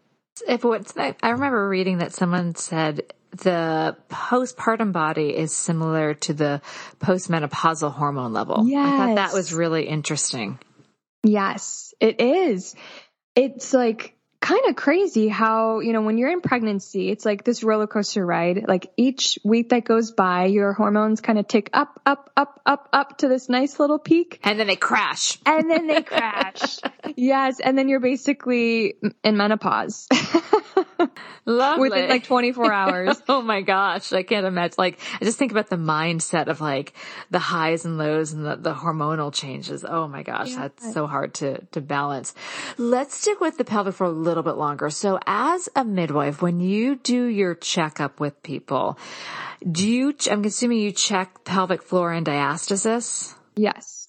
If 0.48 0.64
what's, 0.64 0.94
I 0.98 1.16
remember 1.24 1.68
reading 1.68 1.98
that 2.00 2.14
someone 2.14 2.56
said 2.56 3.14
the 3.32 3.98
postpartum 4.10 4.92
body 4.92 5.36
is 5.36 5.56
similar 5.56 6.14
to 6.16 6.34
the 6.34 6.62
postmenopausal 7.00 7.92
hormone 7.94 8.34
level. 8.34 8.64
Yeah. 8.66 8.80
I 8.80 8.98
thought 8.98 9.16
that 9.16 9.34
was 9.34 9.54
really 9.54 9.88
interesting. 9.88 10.60
Yes, 11.24 11.94
it 12.00 12.22
is. 12.22 12.76
It's 13.36 13.74
like 13.74 14.16
kind 14.42 14.62
of 14.70 14.76
crazy 14.76 15.28
how, 15.28 15.80
you 15.80 15.92
know, 15.92 16.02
when 16.02 16.18
you're 16.18 16.32
in 16.32 16.42
pregnancy, 16.42 17.10
it's 17.10 17.26
like 17.26 17.44
this 17.44 17.62
roller 17.62 17.88
coaster 17.88 18.26
ride. 18.26 18.66
Like 18.68 18.92
each 18.96 19.38
week 19.44 19.70
that 19.70 19.84
goes 19.84 20.12
by, 20.12 20.46
your 20.46 20.74
hormones 20.74 21.20
kind 21.22 21.38
of 21.38 21.48
tick 21.48 21.70
up, 21.74 22.00
up, 22.06 22.32
up, 22.38 22.62
up, 22.66 22.90
up 22.94 23.18
to 23.20 23.28
this 23.28 23.50
nice 23.50 23.80
little 23.80 24.00
peak. 24.00 24.40
And 24.44 24.60
then 24.60 24.68
they 24.68 24.78
crash. 24.78 25.38
And 25.46 25.70
then 25.70 25.88
they 25.88 26.02
crash. 26.02 26.80
yes. 27.18 27.60
And 27.60 27.78
then 27.78 27.90
you're 27.90 28.00
basically 28.00 28.96
in 29.24 29.38
menopause. 29.38 30.08
Lovely. 31.46 31.90
Within 31.90 32.10
like 32.10 32.24
24 32.24 32.72
hours. 32.74 33.22
oh 33.28 33.42
my 33.42 33.62
gosh. 33.62 34.12
I 34.14 34.24
can't 34.24 34.46
imagine. 34.46 34.76
Like, 34.78 35.00
I 35.20 35.26
just 35.26 35.38
think 35.38 35.52
about 35.52 35.70
the 35.70 35.78
mindset 35.78 36.48
of 36.48 36.62
like 36.62 36.94
the 37.32 37.40
highs 37.40 37.86
and 37.86 37.98
lows 37.98 38.34
and 38.34 38.46
the, 38.46 38.56
the 38.56 38.74
hormonal 38.74 39.34
changes. 39.34 39.86
Oh 39.88 40.08
my 40.08 40.24
gosh. 40.24 40.52
Yeah. 40.52 40.62
That's 40.62 40.94
so 40.94 41.08
hard 41.08 41.34
to, 41.36 41.66
to 41.72 41.82
balance. 41.82 42.34
Let's 42.78 43.16
stick 43.16 43.40
with 43.40 43.58
the 43.58 43.66
pelvic 43.66 43.96
for 43.96 44.06
a 44.06 44.12
little 44.12 44.44
bit 44.44 44.56
longer. 44.56 44.90
So 44.90 45.20
as 45.26 45.70
a 45.76 45.84
midwife, 45.86 46.42
when 46.42 46.60
you 46.60 46.96
do 46.96 47.26
your 47.26 47.56
checkup 47.56 48.20
with 48.20 48.42
people, 48.44 48.98
do 49.70 49.88
you, 49.88 50.14
I'm 50.30 50.44
assuming 50.46 50.80
you 50.80 50.92
check 50.92 51.44
pelvic 51.44 51.84
floor 51.84 52.12
and 52.14 52.26
diastasis? 52.26 53.34
Yes. 53.56 54.08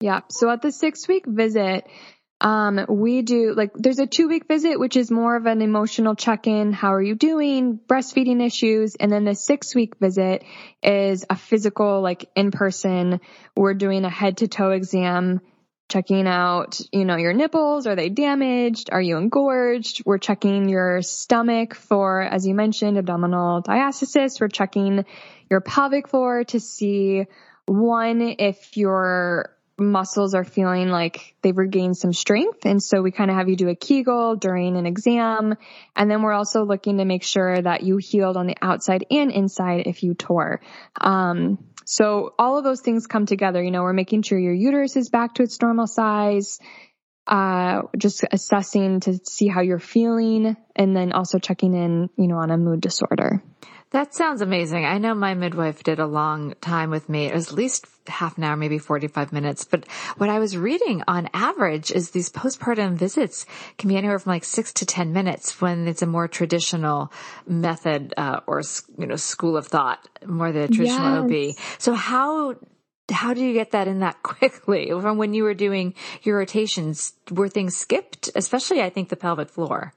Yeah. 0.00 0.20
So 0.28 0.50
at 0.50 0.62
the 0.62 0.72
six 0.72 1.08
week 1.08 1.24
visit, 1.26 1.86
um, 2.40 2.84
we 2.88 3.22
do 3.22 3.54
like 3.54 3.72
there's 3.74 3.98
a 3.98 4.06
two 4.06 4.28
week 4.28 4.46
visit, 4.46 4.78
which 4.78 4.96
is 4.96 5.10
more 5.10 5.36
of 5.36 5.46
an 5.46 5.62
emotional 5.62 6.14
check 6.14 6.46
in. 6.46 6.72
How 6.72 6.92
are 6.94 7.02
you 7.02 7.14
doing? 7.14 7.80
Breastfeeding 7.88 8.44
issues. 8.44 8.94
And 8.94 9.10
then 9.10 9.24
the 9.24 9.34
six 9.34 9.74
week 9.74 9.96
visit 9.98 10.44
is 10.82 11.24
a 11.30 11.36
physical, 11.36 12.02
like 12.02 12.28
in 12.36 12.50
person. 12.50 13.20
We're 13.56 13.74
doing 13.74 14.04
a 14.04 14.10
head 14.10 14.38
to 14.38 14.48
toe 14.48 14.72
exam, 14.72 15.40
checking 15.88 16.26
out, 16.26 16.78
you 16.92 17.06
know, 17.06 17.16
your 17.16 17.32
nipples. 17.32 17.86
Are 17.86 17.96
they 17.96 18.10
damaged? 18.10 18.90
Are 18.92 19.00
you 19.00 19.16
engorged? 19.16 20.02
We're 20.04 20.18
checking 20.18 20.68
your 20.68 21.00
stomach 21.00 21.74
for, 21.74 22.20
as 22.20 22.46
you 22.46 22.54
mentioned, 22.54 22.98
abdominal 22.98 23.62
diastasis. 23.62 24.42
We're 24.42 24.48
checking 24.48 25.06
your 25.48 25.62
pelvic 25.62 26.08
floor 26.08 26.44
to 26.44 26.60
see 26.60 27.24
one, 27.66 28.36
if 28.38 28.76
you're 28.76 29.55
muscles 29.78 30.34
are 30.34 30.44
feeling 30.44 30.88
like 30.88 31.34
they've 31.42 31.56
regained 31.56 31.96
some 31.96 32.12
strength. 32.12 32.64
And 32.64 32.82
so 32.82 33.02
we 33.02 33.10
kind 33.10 33.30
of 33.30 33.36
have 33.36 33.48
you 33.48 33.56
do 33.56 33.68
a 33.68 33.74
Kegel 33.74 34.36
during 34.36 34.76
an 34.76 34.86
exam. 34.86 35.54
And 35.94 36.10
then 36.10 36.22
we're 36.22 36.32
also 36.32 36.64
looking 36.64 36.98
to 36.98 37.04
make 37.04 37.22
sure 37.22 37.60
that 37.60 37.82
you 37.82 37.98
healed 37.98 38.36
on 38.36 38.46
the 38.46 38.56
outside 38.62 39.04
and 39.10 39.30
inside 39.30 39.86
if 39.86 40.02
you 40.02 40.14
tore. 40.14 40.60
Um, 40.98 41.58
so 41.84 42.34
all 42.38 42.58
of 42.58 42.64
those 42.64 42.80
things 42.80 43.06
come 43.06 43.26
together. 43.26 43.62
You 43.62 43.70
know, 43.70 43.82
we're 43.82 43.92
making 43.92 44.22
sure 44.22 44.38
your 44.38 44.54
uterus 44.54 44.96
is 44.96 45.08
back 45.08 45.34
to 45.34 45.42
its 45.42 45.60
normal 45.60 45.86
size. 45.86 46.58
Uh, 47.26 47.82
just 47.98 48.24
assessing 48.30 49.00
to 49.00 49.18
see 49.24 49.48
how 49.48 49.60
you're 49.60 49.80
feeling 49.80 50.56
and 50.76 50.96
then 50.96 51.12
also 51.12 51.40
checking 51.40 51.74
in, 51.74 52.08
you 52.16 52.28
know, 52.28 52.36
on 52.36 52.52
a 52.52 52.56
mood 52.56 52.80
disorder. 52.80 53.42
That 53.96 54.12
sounds 54.12 54.42
amazing. 54.42 54.84
I 54.84 54.98
know 54.98 55.14
my 55.14 55.32
midwife 55.32 55.82
did 55.82 55.98
a 55.98 56.06
long 56.06 56.52
time 56.60 56.90
with 56.90 57.08
me. 57.08 57.24
It 57.24 57.34
was 57.34 57.48
at 57.48 57.54
least 57.54 57.86
half 58.06 58.36
an 58.36 58.44
hour, 58.44 58.54
maybe 58.54 58.76
45 58.76 59.32
minutes. 59.32 59.64
But 59.64 59.88
what 60.18 60.28
I 60.28 60.38
was 60.38 60.54
reading 60.54 61.02
on 61.08 61.30
average 61.32 61.90
is 61.90 62.10
these 62.10 62.28
postpartum 62.28 62.92
visits 62.92 63.46
can 63.78 63.88
be 63.88 63.96
anywhere 63.96 64.18
from 64.18 64.32
like 64.32 64.44
six 64.44 64.74
to 64.74 64.84
10 64.84 65.14
minutes 65.14 65.62
when 65.62 65.88
it's 65.88 66.02
a 66.02 66.06
more 66.06 66.28
traditional 66.28 67.10
method, 67.46 68.12
uh, 68.18 68.40
or, 68.46 68.60
you 68.98 69.06
know, 69.06 69.16
school 69.16 69.56
of 69.56 69.66
thought, 69.66 70.06
more 70.26 70.52
the 70.52 70.68
traditional 70.68 71.30
yes. 71.30 71.56
OB. 71.56 71.64
So 71.78 71.94
how, 71.94 72.56
how 73.10 73.32
do 73.32 73.42
you 73.42 73.54
get 73.54 73.70
that 73.70 73.88
in 73.88 74.00
that 74.00 74.22
quickly 74.22 74.90
from 74.90 75.16
when 75.16 75.32
you 75.32 75.42
were 75.42 75.54
doing 75.54 75.94
your 76.22 76.36
rotations? 76.36 77.14
Were 77.30 77.48
things 77.48 77.74
skipped? 77.74 78.28
Especially, 78.34 78.82
I 78.82 78.90
think 78.90 79.08
the 79.08 79.16
pelvic 79.16 79.48
floor. 79.48 79.94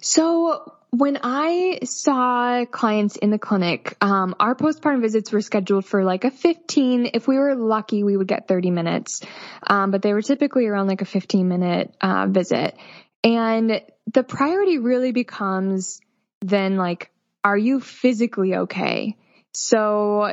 So 0.00 0.77
when 0.90 1.18
I 1.22 1.80
saw 1.84 2.64
clients 2.64 3.16
in 3.16 3.30
the 3.30 3.38
clinic, 3.38 3.96
um, 4.00 4.34
our 4.40 4.54
postpartum 4.54 5.02
visits 5.02 5.30
were 5.30 5.42
scheduled 5.42 5.84
for 5.84 6.02
like 6.02 6.24
a 6.24 6.30
15. 6.30 7.10
If 7.12 7.28
we 7.28 7.38
were 7.38 7.54
lucky, 7.54 8.02
we 8.02 8.16
would 8.16 8.28
get 8.28 8.48
30 8.48 8.70
minutes. 8.70 9.20
Um, 9.66 9.90
but 9.90 10.02
they 10.02 10.12
were 10.12 10.22
typically 10.22 10.66
around 10.66 10.86
like 10.86 11.02
a 11.02 11.06
15 11.06 11.46
minute, 11.46 11.94
uh, 12.00 12.26
visit. 12.28 12.76
And 13.22 13.82
the 14.12 14.22
priority 14.22 14.78
really 14.78 15.12
becomes 15.12 16.00
then 16.40 16.76
like, 16.76 17.10
are 17.44 17.58
you 17.58 17.80
physically 17.80 18.54
okay? 18.54 19.16
So 19.52 20.32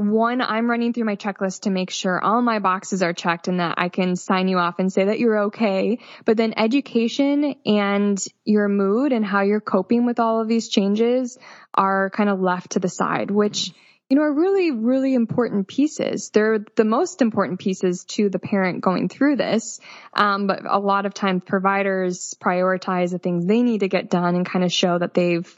one, 0.00 0.40
I'm 0.40 0.68
running 0.68 0.92
through 0.92 1.04
my 1.04 1.16
checklist 1.16 1.62
to 1.62 1.70
make 1.70 1.90
sure 1.90 2.22
all 2.22 2.42
my 2.42 2.58
boxes 2.58 3.02
are 3.02 3.12
checked 3.12 3.48
and 3.48 3.60
that 3.60 3.74
I 3.78 3.88
can 3.88 4.16
sign 4.16 4.48
you 4.48 4.58
off 4.58 4.78
and 4.78 4.92
say 4.92 5.04
that 5.04 5.18
you're 5.18 5.44
okay. 5.44 5.98
But 6.24 6.36
then 6.36 6.54
education 6.56 7.56
and 7.66 8.22
your 8.44 8.68
mood 8.68 9.12
and 9.12 9.24
how 9.24 9.42
you're 9.42 9.60
coping 9.60 10.06
with 10.06 10.18
all 10.18 10.40
of 10.40 10.48
these 10.48 10.68
changes 10.68 11.38
are 11.74 12.10
kind 12.10 12.30
of 12.30 12.40
left 12.40 12.72
to 12.72 12.80
the 12.80 12.88
side, 12.88 13.30
which 13.30 13.72
you 14.08 14.16
know, 14.16 14.22
are 14.22 14.32
really, 14.32 14.72
really 14.72 15.14
important 15.14 15.68
pieces. 15.68 16.30
They're 16.30 16.64
the 16.74 16.84
most 16.84 17.22
important 17.22 17.60
pieces 17.60 18.04
to 18.06 18.28
the 18.28 18.40
parent 18.40 18.80
going 18.80 19.08
through 19.08 19.36
this. 19.36 19.78
Um, 20.12 20.48
but 20.48 20.62
a 20.66 20.80
lot 20.80 21.06
of 21.06 21.14
times 21.14 21.44
providers 21.46 22.34
prioritize 22.42 23.12
the 23.12 23.18
things 23.18 23.46
they 23.46 23.62
need 23.62 23.80
to 23.80 23.88
get 23.88 24.10
done 24.10 24.34
and 24.34 24.44
kind 24.44 24.64
of 24.64 24.72
show 24.72 24.98
that 24.98 25.14
they've 25.14 25.56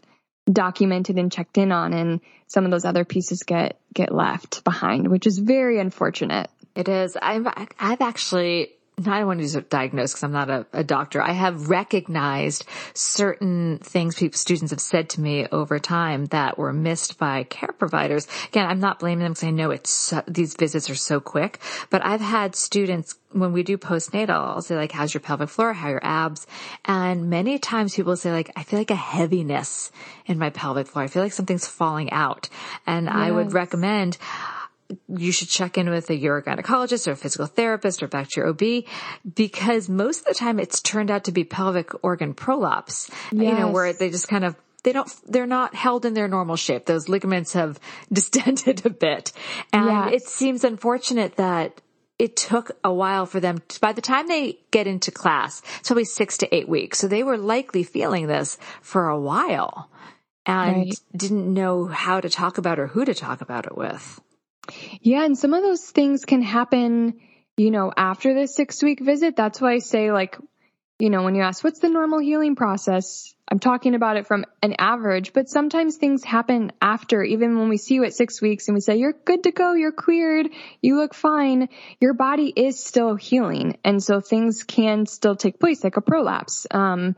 documented 0.51 1.19
and 1.19 1.31
checked 1.31 1.59
in 1.59 1.71
on 1.73 1.93
and 1.93 2.21
some 2.47 2.65
of 2.65 2.71
those 2.71 2.85
other 2.85 3.05
pieces 3.05 3.43
get 3.45 3.79
get 3.95 4.13
left 4.13 4.65
behind 4.65 5.09
which 5.09 5.27
is 5.27 5.39
very 5.39 5.79
unfortunate. 5.79 6.51
It 6.75 6.89
is. 6.89 7.17
I've 7.21 7.47
i've 7.79 8.01
actually 8.01 8.73
I 8.99 9.19
don't 9.19 9.27
want 9.27 9.39
to 9.39 9.45
use 9.45 9.57
diagnose 9.71 10.13
because 10.13 10.23
I'm 10.23 10.33
not 10.33 10.51
a, 10.51 10.67
a, 10.73 10.85
doctor. 10.85 11.23
I 11.23 11.33
have 11.33 11.71
recognized 11.71 12.67
certain 12.93 13.79
things 13.79 14.17
people, 14.17 14.37
students 14.37 14.71
have 14.71 14.81
said 14.83 15.09
to 15.11 15.21
me 15.21 15.47
over 15.51 15.79
time 15.79 16.27
that 16.27 16.59
were 16.59 16.75
missed 16.75 17.19
by 17.19 17.45
care 17.45 17.73
providers. 17.73 18.27
Again, 18.49 18.67
I'm 18.69 18.81
not 18.81 18.99
blaming 18.99 19.25
them 19.25 19.33
because 19.33 19.45
I 19.45 19.51
know 19.51 19.71
it's 19.71 19.91
so, 19.91 20.23
these 20.29 20.55
visits 20.55 20.91
are 20.91 20.95
so 20.95 21.21
quick, 21.21 21.59
but 21.89 22.05
I've 22.05 22.21
had 22.21 22.55
students 22.55 23.15
when 23.33 23.53
we 23.53 23.63
do 23.63 23.79
postnatal, 23.79 24.31
I'll 24.31 24.63
say 24.63 24.77
like, 24.77 24.93
how's 24.93 25.15
your 25.15 25.23
pelvic 25.23 25.49
floor? 25.49 25.73
How 25.73 25.89
are 25.89 25.93
your 25.93 26.05
abs? 26.05 26.47
And 26.85 27.31
many 27.31 27.59
times 27.59 27.97
people 27.97 28.15
say 28.17 28.31
like, 28.31 28.51
I 28.57 28.63
feel 28.63 28.79
like 28.79 28.91
a 28.91 28.95
heaviness 28.95 29.91
in 30.27 30.39
my 30.39 30.51
pelvic 30.51 30.87
floor. 30.87 31.05
I 31.05 31.09
feel 31.09 31.23
like 31.23 31.33
something's 31.33 31.67
falling 31.67 32.11
out. 32.11 32.51
And 32.87 33.07
yes. 33.07 33.15
I 33.15 33.31
would 33.31 33.55
recommend, 33.55 34.19
you 35.09 35.33
should 35.33 35.49
check 35.49 35.79
in 35.79 35.91
with 35.91 36.09
a 36.11 36.19
urogynecologist 36.19 37.07
or 37.07 37.13
a 37.13 37.17
physical 37.17 37.47
therapist 37.47 38.03
or 38.03 38.09
back 38.09 38.29
to 38.31 38.41
your 38.41 38.49
OB 38.49 38.85
because 39.35 39.89
most 39.89 40.21
of 40.21 40.25
the 40.27 40.35
time 40.35 40.59
it's 40.59 40.81
turned 40.81 41.11
out 41.11 41.25
to 41.25 41.33
be 41.33 41.45
pelvic 41.45 42.05
organ 42.05 42.35
prolapse, 42.35 43.11
yes. 43.31 43.43
you 43.51 43.53
know, 43.59 43.71
where 43.71 43.93
they 43.93 44.11
just 44.11 44.29
kind 44.29 44.45
of 44.45 44.57
they 44.83 44.93
don't, 44.93 45.13
they're 45.29 45.47
not 45.47 45.75
held 45.75 46.05
in 46.05 46.15
their 46.15 46.29
normal 46.29 46.57
shape. 46.57 46.87
Those 46.87 47.09
ligaments 47.09 47.53
have 47.53 47.79
distended 48.13 48.85
a 48.85 48.91
bit. 48.91 49.33
And 49.73 49.87
yes. 49.87 50.23
it 50.23 50.29
seems 50.29 50.65
unfortunate 50.65 51.37
that 51.37 51.81
it 52.19 52.37
took 52.37 52.73
a 52.85 52.93
while 52.93 53.27
for 53.27 53.41
them 53.41 53.59
to, 53.69 53.81
by 53.81 53.93
the 53.93 54.01
time 54.01 54.29
they 54.29 54.59
get 54.71 54.87
into 54.87 55.11
class, 55.11 55.63
it's 55.79 55.89
probably 55.89 56.05
six 56.05 56.39
to 56.39 56.55
eight 56.55 56.69
weeks. 56.69 56.99
So 56.99 57.09
they 57.09 57.23
were 57.23 57.39
likely 57.39 57.83
feeling 57.83 58.27
this 58.27 58.59
for 58.81 59.09
a 59.09 59.19
while 59.19 59.91
and 60.47 60.77
right. 60.77 61.01
didn't 61.17 61.53
know 61.53 61.87
how 61.87 62.21
to 62.21 62.29
talk 62.29 62.59
about 62.59 62.79
or 62.79 62.89
who 62.89 63.05
to 63.05 63.15
talk 63.15 63.41
about 63.41 63.67
it 63.67 63.77
with. 63.77 64.21
Yeah, 65.01 65.25
and 65.25 65.37
some 65.37 65.55
of 65.55 65.63
those 65.63 65.83
things 65.83 66.25
can 66.25 66.43
happen, 66.43 67.21
you 67.57 67.71
know, 67.71 67.93
after 67.97 68.35
the 68.35 68.47
six 68.47 68.83
week 68.83 69.01
visit. 69.01 69.37
That's 69.37 69.61
why 69.61 69.73
I 69.73 69.79
say, 69.79 70.13
like, 70.13 70.39
you 70.99 71.11
know, 71.11 71.25
when 71.25 71.35
you 71.35 71.43
ask, 71.43 71.65
what's 71.65 71.81
the 71.81 71.89
normal 71.89 72.21
healing 72.21 72.55
process? 72.55 73.35
I'm 73.49 73.59
talking 73.59 73.95
about 73.95 74.17
it 74.17 74.27
from 74.27 74.45
an 74.63 74.77
average, 74.79 75.33
but 75.33 75.49
sometimes 75.49 75.97
things 75.97 76.23
happen 76.23 76.73
after, 76.81 77.23
even 77.23 77.59
when 77.59 77.69
we 77.69 77.77
see 77.77 77.95
you 77.95 78.05
at 78.05 78.15
six 78.15 78.41
weeks 78.41 78.69
and 78.69 78.75
we 78.75 78.81
say, 78.81 78.97
you're 78.97 79.13
good 79.13 79.43
to 79.43 79.51
go, 79.51 79.75
you're 79.75 79.93
cleared, 79.93 80.49
you 80.81 80.97
look 80.97 81.13
fine, 81.13 81.69
your 82.01 82.15
body 82.15 82.53
is 82.55 82.83
still 82.83 83.17
healing. 83.17 83.79
And 83.85 84.03
so 84.03 84.21
things 84.21 84.63
can 84.63 85.07
still 85.07 85.35
take 85.35 85.59
place, 85.59 85.83
like 85.83 85.97
a 85.97 86.01
prolapse. 86.01 86.67
Um, 86.71 87.17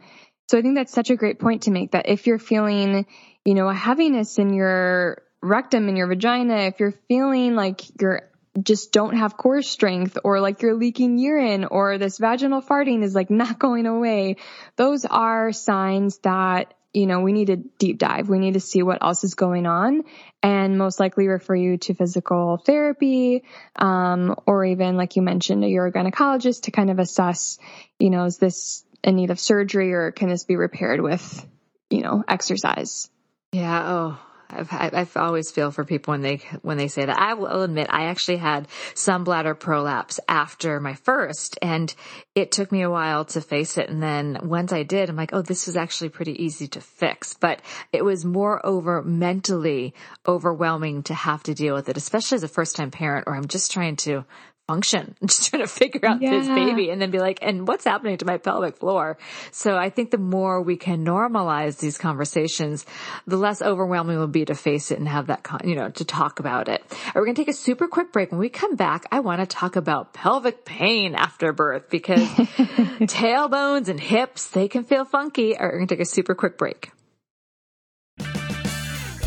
so 0.48 0.58
I 0.58 0.62
think 0.62 0.76
that's 0.76 0.92
such 0.92 1.10
a 1.10 1.16
great 1.16 1.38
point 1.38 1.64
to 1.64 1.70
make 1.70 1.92
that 1.92 2.08
if 2.08 2.26
you're 2.26 2.38
feeling, 2.38 3.06
you 3.44 3.54
know, 3.54 3.68
a 3.68 3.74
heaviness 3.74 4.38
in 4.38 4.54
your 4.54 5.22
rectum 5.44 5.88
in 5.88 5.96
your 5.96 6.06
vagina, 6.06 6.56
if 6.62 6.80
you're 6.80 6.94
feeling 7.08 7.54
like 7.54 7.82
you're 8.00 8.28
just 8.62 8.92
don't 8.92 9.16
have 9.16 9.36
core 9.36 9.62
strength 9.62 10.16
or 10.22 10.40
like 10.40 10.62
you're 10.62 10.74
leaking 10.74 11.18
urine 11.18 11.64
or 11.64 11.98
this 11.98 12.18
vaginal 12.18 12.62
farting 12.62 13.02
is 13.02 13.14
like 13.14 13.30
not 13.30 13.58
going 13.58 13.86
away, 13.86 14.36
those 14.76 15.04
are 15.04 15.52
signs 15.52 16.18
that 16.18 16.74
you 16.94 17.08
know, 17.08 17.22
we 17.22 17.32
need 17.32 17.50
a 17.50 17.56
deep 17.56 17.98
dive. 17.98 18.28
We 18.28 18.38
need 18.38 18.54
to 18.54 18.60
see 18.60 18.84
what 18.84 19.02
else 19.02 19.24
is 19.24 19.34
going 19.34 19.66
on 19.66 20.04
and 20.44 20.78
most 20.78 21.00
likely 21.00 21.26
refer 21.26 21.56
you 21.56 21.76
to 21.78 21.94
physical 21.94 22.56
therapy, 22.56 23.42
um, 23.74 24.36
or 24.46 24.64
even 24.64 24.96
like 24.96 25.16
you 25.16 25.22
mentioned, 25.22 25.64
a 25.64 25.66
urogynecologist 25.66 26.62
to 26.62 26.70
kind 26.70 26.90
of 26.90 27.00
assess, 27.00 27.58
you 27.98 28.10
know, 28.10 28.26
is 28.26 28.38
this 28.38 28.84
in 29.02 29.16
need 29.16 29.32
of 29.32 29.40
surgery 29.40 29.92
or 29.92 30.12
can 30.12 30.28
this 30.28 30.44
be 30.44 30.54
repaired 30.54 31.00
with, 31.00 31.44
you 31.90 32.02
know, 32.02 32.22
exercise? 32.28 33.10
Yeah. 33.50 33.82
Oh, 33.84 34.20
I've, 34.50 34.72
I've 34.72 35.16
always 35.16 35.50
feel 35.50 35.70
for 35.70 35.84
people 35.84 36.12
when 36.12 36.22
they 36.22 36.40
when 36.62 36.76
they 36.76 36.88
say 36.88 37.04
that. 37.04 37.18
I 37.18 37.34
will 37.34 37.62
admit 37.62 37.88
I 37.90 38.04
actually 38.04 38.36
had 38.36 38.68
some 38.94 39.24
bladder 39.24 39.54
prolapse 39.54 40.20
after 40.28 40.80
my 40.80 40.94
first, 40.94 41.58
and 41.62 41.94
it 42.34 42.52
took 42.52 42.70
me 42.70 42.82
a 42.82 42.90
while 42.90 43.24
to 43.26 43.40
face 43.40 43.78
it. 43.78 43.88
And 43.88 44.02
then 44.02 44.38
once 44.42 44.72
I 44.72 44.82
did, 44.82 45.08
I'm 45.08 45.16
like, 45.16 45.32
oh, 45.32 45.42
this 45.42 45.66
was 45.66 45.76
actually 45.76 46.10
pretty 46.10 46.42
easy 46.42 46.68
to 46.68 46.80
fix. 46.80 47.34
But 47.34 47.60
it 47.92 48.04
was 48.04 48.24
more 48.24 48.64
over 48.64 49.02
mentally 49.02 49.94
overwhelming 50.26 51.02
to 51.04 51.14
have 51.14 51.42
to 51.44 51.54
deal 51.54 51.74
with 51.74 51.88
it, 51.88 51.96
especially 51.96 52.36
as 52.36 52.44
a 52.44 52.48
first 52.48 52.76
time 52.76 52.90
parent, 52.90 53.24
or 53.26 53.34
I'm 53.34 53.48
just 53.48 53.72
trying 53.72 53.96
to 53.96 54.24
function. 54.66 55.14
just 55.24 55.50
trying 55.50 55.62
to 55.62 55.68
figure 55.68 56.08
out 56.08 56.22
yeah. 56.22 56.30
this 56.30 56.48
baby 56.48 56.90
and 56.90 57.00
then 57.00 57.10
be 57.10 57.18
like, 57.18 57.38
and 57.42 57.66
what's 57.66 57.84
happening 57.84 58.16
to 58.18 58.24
my 58.24 58.38
pelvic 58.38 58.76
floor? 58.78 59.18
So 59.50 59.76
I 59.76 59.90
think 59.90 60.10
the 60.10 60.18
more 60.18 60.62
we 60.62 60.76
can 60.76 61.04
normalize 61.04 61.78
these 61.78 61.98
conversations, 61.98 62.86
the 63.26 63.36
less 63.36 63.62
overwhelming 63.62 64.16
it 64.16 64.18
will 64.18 64.26
be 64.26 64.44
to 64.46 64.54
face 64.54 64.90
it 64.90 64.98
and 64.98 65.08
have 65.08 65.26
that, 65.28 65.42
con- 65.42 65.62
you 65.64 65.74
know, 65.74 65.90
to 65.90 66.04
talk 66.04 66.40
about 66.40 66.68
it. 66.68 66.82
Right, 66.90 67.14
we're 67.14 67.24
going 67.24 67.34
to 67.34 67.40
take 67.40 67.48
a 67.48 67.56
super 67.56 67.88
quick 67.88 68.12
break. 68.12 68.30
When 68.30 68.40
we 68.40 68.48
come 68.48 68.76
back, 68.76 69.04
I 69.10 69.20
want 69.20 69.40
to 69.40 69.46
talk 69.46 69.76
about 69.76 70.12
pelvic 70.12 70.64
pain 70.64 71.14
after 71.14 71.52
birth 71.52 71.90
because 71.90 72.20
tailbones 72.28 73.88
and 73.88 74.00
hips, 74.00 74.48
they 74.48 74.68
can 74.68 74.84
feel 74.84 75.04
funky. 75.04 75.52
Right, 75.52 75.62
we're 75.62 75.78
going 75.78 75.88
to 75.88 75.94
take 75.94 76.02
a 76.02 76.06
super 76.06 76.34
quick 76.34 76.58
break. 76.58 76.90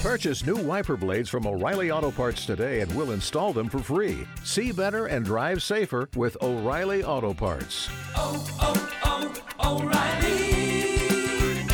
Purchase 0.04 0.46
new 0.46 0.56
wiper 0.56 0.96
blades 0.96 1.28
from 1.28 1.48
O'Reilly 1.48 1.92
Auto 1.92 2.12
Parts 2.12 2.46
today 2.46 2.82
and 2.82 2.96
we'll 2.96 3.12
install 3.12 3.52
them 3.52 3.68
for 3.68 3.80
free. 3.80 4.26
See 4.44 4.72
better 4.72 5.08
and 5.08 5.26
drive 5.26 5.62
safer 5.64 6.08
with 6.16 6.38
O'Reilly 6.42 7.04
Auto 7.04 7.34
Parts. 7.34 7.90
Oh, 8.16 8.46
oh, 8.62 9.34
oh, 9.60 9.82
O'Reilly 9.82 11.66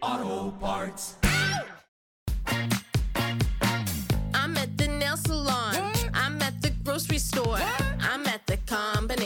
Auto 0.00 0.52
Parts. 0.52 1.16
I'm 4.32 4.56
at 4.56 4.78
the 4.78 4.86
nail 4.88 5.16
salon. 5.16 5.74
What? 5.74 6.10
I'm 6.14 6.40
at 6.42 6.62
the 6.62 6.70
grocery 6.84 7.18
store. 7.18 7.58
What? 7.58 7.83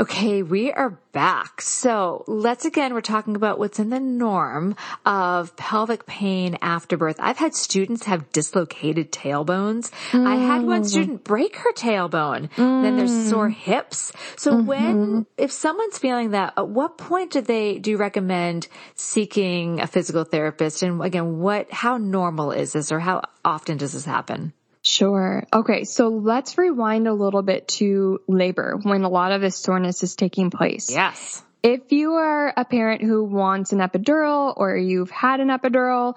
Okay, 0.00 0.42
we 0.42 0.72
are 0.72 0.98
back. 1.12 1.60
So 1.60 2.24
let's 2.26 2.64
again, 2.64 2.94
we're 2.94 3.02
talking 3.02 3.36
about 3.36 3.58
what's 3.58 3.78
in 3.78 3.90
the 3.90 4.00
norm 4.00 4.74
of 5.04 5.54
pelvic 5.56 6.06
pain 6.06 6.56
after 6.62 6.96
birth. 6.96 7.16
I've 7.18 7.36
had 7.36 7.54
students 7.54 8.06
have 8.06 8.32
dislocated 8.32 9.12
tailbones. 9.12 9.90
Mm. 10.12 10.26
I 10.26 10.36
had 10.36 10.62
one 10.62 10.84
mm. 10.84 10.86
student 10.86 11.22
break 11.22 11.54
her 11.56 11.74
tailbone. 11.74 12.48
Mm. 12.52 12.82
Then 12.82 12.96
there's 12.96 13.28
sore 13.28 13.50
hips. 13.50 14.10
So 14.36 14.52
mm-hmm. 14.52 14.66
when, 14.66 15.26
if 15.36 15.52
someone's 15.52 15.98
feeling 15.98 16.30
that, 16.30 16.54
at 16.56 16.66
what 16.66 16.96
point 16.96 17.32
do 17.32 17.42
they, 17.42 17.78
do 17.78 17.90
you 17.90 17.98
recommend 17.98 18.68
seeking 18.94 19.80
a 19.82 19.86
physical 19.86 20.24
therapist? 20.24 20.82
And 20.82 21.02
again, 21.02 21.40
what, 21.40 21.70
how 21.70 21.98
normal 21.98 22.52
is 22.52 22.72
this 22.72 22.90
or 22.90 23.00
how 23.00 23.20
often 23.44 23.76
does 23.76 23.92
this 23.92 24.06
happen? 24.06 24.54
Sure. 24.82 25.46
Okay. 25.52 25.84
So 25.84 26.08
let's 26.08 26.56
rewind 26.56 27.06
a 27.06 27.12
little 27.12 27.42
bit 27.42 27.68
to 27.68 28.20
labor 28.26 28.78
when 28.82 29.02
a 29.02 29.08
lot 29.08 29.32
of 29.32 29.40
this 29.40 29.56
soreness 29.56 30.02
is 30.02 30.16
taking 30.16 30.50
place. 30.50 30.90
Yes. 30.90 31.42
If 31.62 31.92
you 31.92 32.14
are 32.14 32.52
a 32.56 32.64
parent 32.64 33.02
who 33.02 33.24
wants 33.24 33.72
an 33.72 33.80
epidural 33.80 34.54
or 34.56 34.76
you've 34.76 35.10
had 35.10 35.40
an 35.40 35.48
epidural, 35.48 36.16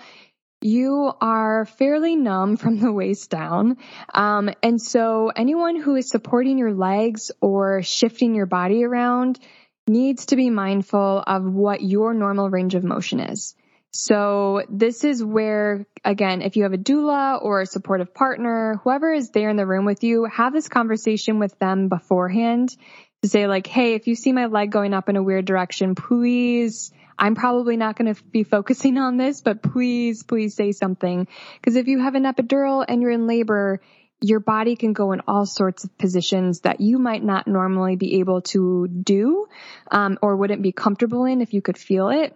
you 0.61 1.11
are 1.19 1.65
fairly 1.65 2.15
numb 2.15 2.55
from 2.57 2.79
the 2.79 2.91
waist 2.91 3.29
down. 3.29 3.77
Um, 4.13 4.49
and 4.63 4.81
so 4.81 5.31
anyone 5.35 5.75
who 5.75 5.95
is 5.95 6.09
supporting 6.09 6.57
your 6.57 6.73
legs 6.73 7.31
or 7.41 7.83
shifting 7.83 8.33
your 8.33 8.45
body 8.45 8.85
around 8.85 9.39
needs 9.85 10.27
to 10.27 10.37
be 10.37 10.49
mindful 10.49 11.21
of 11.27 11.43
what 11.43 11.81
your 11.81 12.13
normal 12.13 12.49
range 12.49 12.75
of 12.75 12.85
motion 12.85 13.19
is. 13.19 13.55
So 13.95 14.63
this 14.69 15.03
is 15.03 15.23
where, 15.23 15.85
again, 16.03 16.41
if 16.41 16.55
you 16.55 16.63
have 16.63 16.73
a 16.73 16.79
doula 16.79 17.39
or 17.39 17.61
a 17.61 17.65
supportive 17.67 18.11
partner, 18.11 18.81
whoever 18.83 19.13
is 19.13 19.29
there 19.29 19.51
in 19.51 19.55
the 19.55 19.67
room 19.67 19.85
with 19.85 20.03
you, 20.03 20.25
have 20.25 20.51
this 20.51 20.67
conversation 20.67 21.37
with 21.37 21.57
them 21.59 21.89
beforehand. 21.89 22.75
to 23.21 23.29
say 23.29 23.45
like, 23.45 23.67
Hey, 23.67 23.93
if 23.93 24.07
you 24.07 24.15
see 24.15 24.33
my 24.33 24.47
leg 24.47 24.71
going 24.71 24.95
up 24.95 25.09
in 25.09 25.15
a 25.15 25.21
weird 25.21 25.45
direction, 25.45 25.93
please, 25.93 26.91
I'm 27.19 27.35
probably 27.35 27.77
not 27.77 27.95
going 27.95 28.15
to 28.15 28.23
be 28.23 28.43
focusing 28.43 28.97
on 28.97 29.17
this, 29.17 29.41
but 29.41 29.61
please, 29.61 30.23
please 30.23 30.55
say 30.55 30.71
something. 30.71 31.27
Cause 31.61 31.75
if 31.75 31.87
you 31.87 31.99
have 31.99 32.15
an 32.15 32.23
epidural 32.23 32.83
and 32.85 32.99
you're 32.99 33.11
in 33.11 33.27
labor, 33.27 33.79
your 34.21 34.39
body 34.39 34.75
can 34.75 34.93
go 34.93 35.11
in 35.11 35.21
all 35.27 35.45
sorts 35.45 35.83
of 35.83 35.95
positions 35.99 36.61
that 36.61 36.81
you 36.81 36.97
might 36.97 37.23
not 37.23 37.47
normally 37.47 37.95
be 37.95 38.19
able 38.21 38.41
to 38.41 38.87
do, 38.87 39.47
um, 39.91 40.17
or 40.23 40.35
wouldn't 40.35 40.63
be 40.63 40.71
comfortable 40.71 41.25
in 41.25 41.41
if 41.41 41.53
you 41.53 41.61
could 41.61 41.77
feel 41.77 42.09
it. 42.09 42.35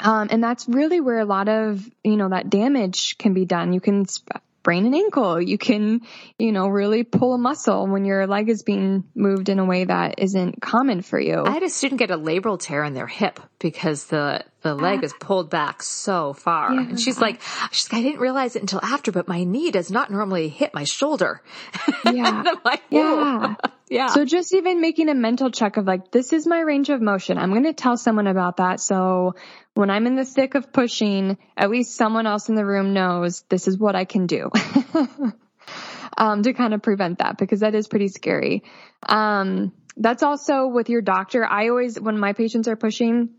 Um, 0.00 0.28
and 0.30 0.42
that's 0.42 0.68
really 0.68 1.00
where 1.00 1.18
a 1.18 1.24
lot 1.24 1.48
of, 1.48 1.84
you 2.04 2.16
know, 2.16 2.28
that 2.28 2.50
damage 2.50 3.18
can 3.18 3.34
be 3.34 3.44
done. 3.44 3.72
You 3.72 3.80
can 3.80 4.06
sprain 4.68 4.86
an 4.86 4.94
ankle. 4.94 5.40
You 5.40 5.56
can, 5.56 6.02
you 6.38 6.52
know, 6.52 6.68
really 6.68 7.02
pull 7.02 7.34
a 7.34 7.38
muscle 7.38 7.86
when 7.86 8.04
your 8.04 8.26
leg 8.26 8.48
is 8.48 8.62
being 8.62 9.04
moved 9.14 9.48
in 9.48 9.58
a 9.58 9.64
way 9.64 9.84
that 9.84 10.16
isn't 10.18 10.60
common 10.60 11.00
for 11.00 11.18
you. 11.18 11.42
I 11.44 11.52
had 11.52 11.62
a 11.62 11.70
student 11.70 11.98
get 11.98 12.10
a 12.10 12.18
labral 12.18 12.60
tear 12.60 12.84
in 12.84 12.92
their 12.92 13.06
hip 13.06 13.40
because 13.58 14.04
the 14.06 14.44
the 14.62 14.74
leg 14.74 15.04
is 15.04 15.14
pulled 15.20 15.50
back 15.50 15.82
so 15.82 16.32
far. 16.32 16.74
Yeah. 16.74 16.80
And 16.80 17.00
she's 17.00 17.18
like, 17.20 17.40
she's 17.70 17.92
like, 17.92 18.00
I 18.00 18.02
didn't 18.02 18.20
realize 18.20 18.56
it 18.56 18.62
until 18.62 18.80
after, 18.82 19.12
but 19.12 19.28
my 19.28 19.44
knee 19.44 19.70
does 19.70 19.90
not 19.90 20.10
normally 20.10 20.48
hit 20.48 20.74
my 20.74 20.84
shoulder. 20.84 21.42
Yeah. 22.04 22.42
like, 22.64 22.82
yeah. 22.90 23.54
Yeah. 23.90 24.08
So 24.08 24.24
just 24.24 24.54
even 24.54 24.80
making 24.80 25.08
a 25.08 25.14
mental 25.14 25.50
check 25.50 25.76
of 25.76 25.86
like, 25.86 26.10
this 26.10 26.32
is 26.32 26.46
my 26.46 26.60
range 26.60 26.88
of 26.88 27.00
motion. 27.00 27.38
I'm 27.38 27.50
going 27.50 27.64
to 27.64 27.72
tell 27.72 27.96
someone 27.96 28.26
about 28.26 28.58
that. 28.58 28.80
So 28.80 29.34
when 29.74 29.90
I'm 29.90 30.06
in 30.06 30.16
the 30.16 30.24
thick 30.24 30.54
of 30.54 30.72
pushing, 30.72 31.38
at 31.56 31.70
least 31.70 31.96
someone 31.96 32.26
else 32.26 32.48
in 32.48 32.54
the 32.54 32.64
room 32.64 32.94
knows 32.94 33.42
this 33.48 33.68
is 33.68 33.78
what 33.78 33.96
I 33.96 34.04
can 34.04 34.26
do. 34.26 34.50
um, 36.16 36.42
to 36.42 36.52
kind 36.52 36.74
of 36.74 36.82
prevent 36.82 37.18
that 37.18 37.38
because 37.38 37.60
that 37.60 37.74
is 37.74 37.88
pretty 37.88 38.08
scary. 38.08 38.64
Um, 39.02 39.72
that's 39.96 40.22
also 40.22 40.66
with 40.66 40.88
your 40.88 41.00
doctor. 41.00 41.44
I 41.44 41.68
always, 41.68 41.98
when 41.98 42.18
my 42.18 42.32
patients 42.32 42.68
are 42.68 42.76
pushing, 42.76 43.30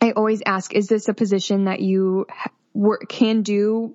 I 0.00 0.12
always 0.12 0.42
ask, 0.44 0.74
is 0.74 0.86
this 0.86 1.08
a 1.08 1.14
position 1.14 1.64
that 1.64 1.80
you 1.80 2.26
work, 2.72 3.08
can 3.08 3.42
do 3.42 3.94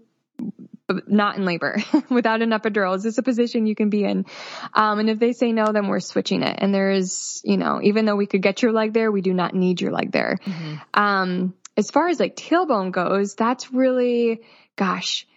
not 1.07 1.37
in 1.37 1.45
labor 1.45 1.77
without 2.09 2.41
an 2.41 2.51
epidural? 2.51 2.95
Is 2.95 3.03
this 3.03 3.17
a 3.17 3.23
position 3.23 3.65
you 3.65 3.75
can 3.75 3.89
be 3.89 4.03
in? 4.03 4.25
Um, 4.73 4.99
and 4.99 5.09
if 5.09 5.19
they 5.19 5.33
say 5.33 5.51
no, 5.51 5.71
then 5.71 5.87
we're 5.87 5.99
switching 5.99 6.43
it. 6.43 6.57
And 6.59 6.73
there 6.73 6.91
is, 6.91 7.41
you 7.43 7.57
know, 7.57 7.79
even 7.81 8.05
though 8.05 8.15
we 8.15 8.27
could 8.27 8.41
get 8.41 8.61
your 8.61 8.71
leg 8.71 8.93
there, 8.93 9.11
we 9.11 9.21
do 9.21 9.33
not 9.33 9.53
need 9.53 9.81
your 9.81 9.91
leg 9.91 10.11
there. 10.11 10.37
Mm-hmm. 10.45 10.75
Um, 10.93 11.53
as 11.77 11.91
far 11.91 12.07
as 12.07 12.19
like 12.19 12.35
tailbone 12.35 12.91
goes, 12.91 13.35
that's 13.35 13.73
really, 13.73 14.41
gosh, 14.75 15.27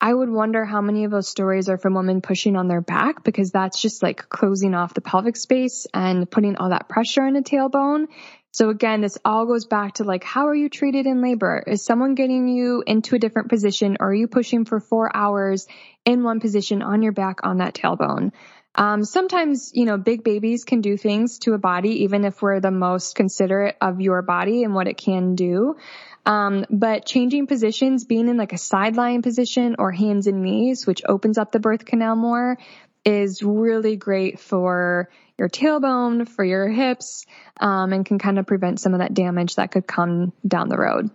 I 0.00 0.14
would 0.14 0.30
wonder 0.30 0.64
how 0.64 0.80
many 0.80 1.04
of 1.04 1.10
those 1.10 1.28
stories 1.28 1.68
are 1.68 1.78
from 1.78 1.94
women 1.94 2.20
pushing 2.20 2.54
on 2.54 2.68
their 2.68 2.80
back 2.80 3.24
because 3.24 3.50
that's 3.50 3.82
just 3.82 4.02
like 4.02 4.28
closing 4.28 4.74
off 4.74 4.94
the 4.94 5.00
pelvic 5.00 5.36
space 5.36 5.86
and 5.92 6.30
putting 6.30 6.56
all 6.56 6.70
that 6.70 6.88
pressure 6.88 7.26
in 7.26 7.34
a 7.34 7.42
tailbone. 7.42 8.06
So 8.58 8.70
again, 8.70 9.02
this 9.02 9.16
all 9.24 9.46
goes 9.46 9.66
back 9.66 9.94
to 9.94 10.02
like, 10.02 10.24
how 10.24 10.48
are 10.48 10.54
you 10.54 10.68
treated 10.68 11.06
in 11.06 11.22
labor? 11.22 11.62
Is 11.64 11.84
someone 11.84 12.16
getting 12.16 12.48
you 12.48 12.82
into 12.84 13.14
a 13.14 13.18
different 13.20 13.50
position 13.50 13.98
or 14.00 14.08
are 14.08 14.14
you 14.14 14.26
pushing 14.26 14.64
for 14.64 14.80
four 14.80 15.14
hours 15.14 15.68
in 16.04 16.24
one 16.24 16.40
position 16.40 16.82
on 16.82 17.00
your 17.00 17.12
back 17.12 17.38
on 17.44 17.58
that 17.58 17.74
tailbone? 17.74 18.32
Um, 18.74 19.04
sometimes, 19.04 19.70
you 19.74 19.84
know, 19.84 19.96
big 19.96 20.24
babies 20.24 20.64
can 20.64 20.80
do 20.80 20.96
things 20.96 21.38
to 21.44 21.52
a 21.52 21.58
body, 21.58 22.02
even 22.02 22.24
if 22.24 22.42
we're 22.42 22.58
the 22.58 22.72
most 22.72 23.14
considerate 23.14 23.76
of 23.80 24.00
your 24.00 24.22
body 24.22 24.64
and 24.64 24.74
what 24.74 24.88
it 24.88 24.96
can 24.96 25.36
do. 25.36 25.76
Um, 26.26 26.66
but 26.68 27.06
changing 27.06 27.46
positions, 27.46 28.06
being 28.06 28.26
in 28.26 28.36
like 28.36 28.54
a 28.54 28.58
sideline 28.58 29.22
position 29.22 29.76
or 29.78 29.92
hands 29.92 30.26
and 30.26 30.42
knees, 30.42 30.84
which 30.84 31.02
opens 31.08 31.38
up 31.38 31.52
the 31.52 31.60
birth 31.60 31.84
canal 31.84 32.16
more, 32.16 32.58
is 33.04 33.40
really 33.40 33.94
great 33.94 34.40
for 34.40 35.10
your 35.38 35.48
tailbone, 35.48 36.28
for 36.28 36.44
your 36.44 36.68
hips, 36.68 37.24
um, 37.60 37.92
and 37.92 38.04
can 38.04 38.18
kind 38.18 38.38
of 38.38 38.46
prevent 38.46 38.80
some 38.80 38.94
of 38.94 39.00
that 39.00 39.14
damage 39.14 39.56
that 39.56 39.70
could 39.70 39.86
come 39.86 40.32
down 40.46 40.68
the 40.68 40.78
road. 40.78 41.10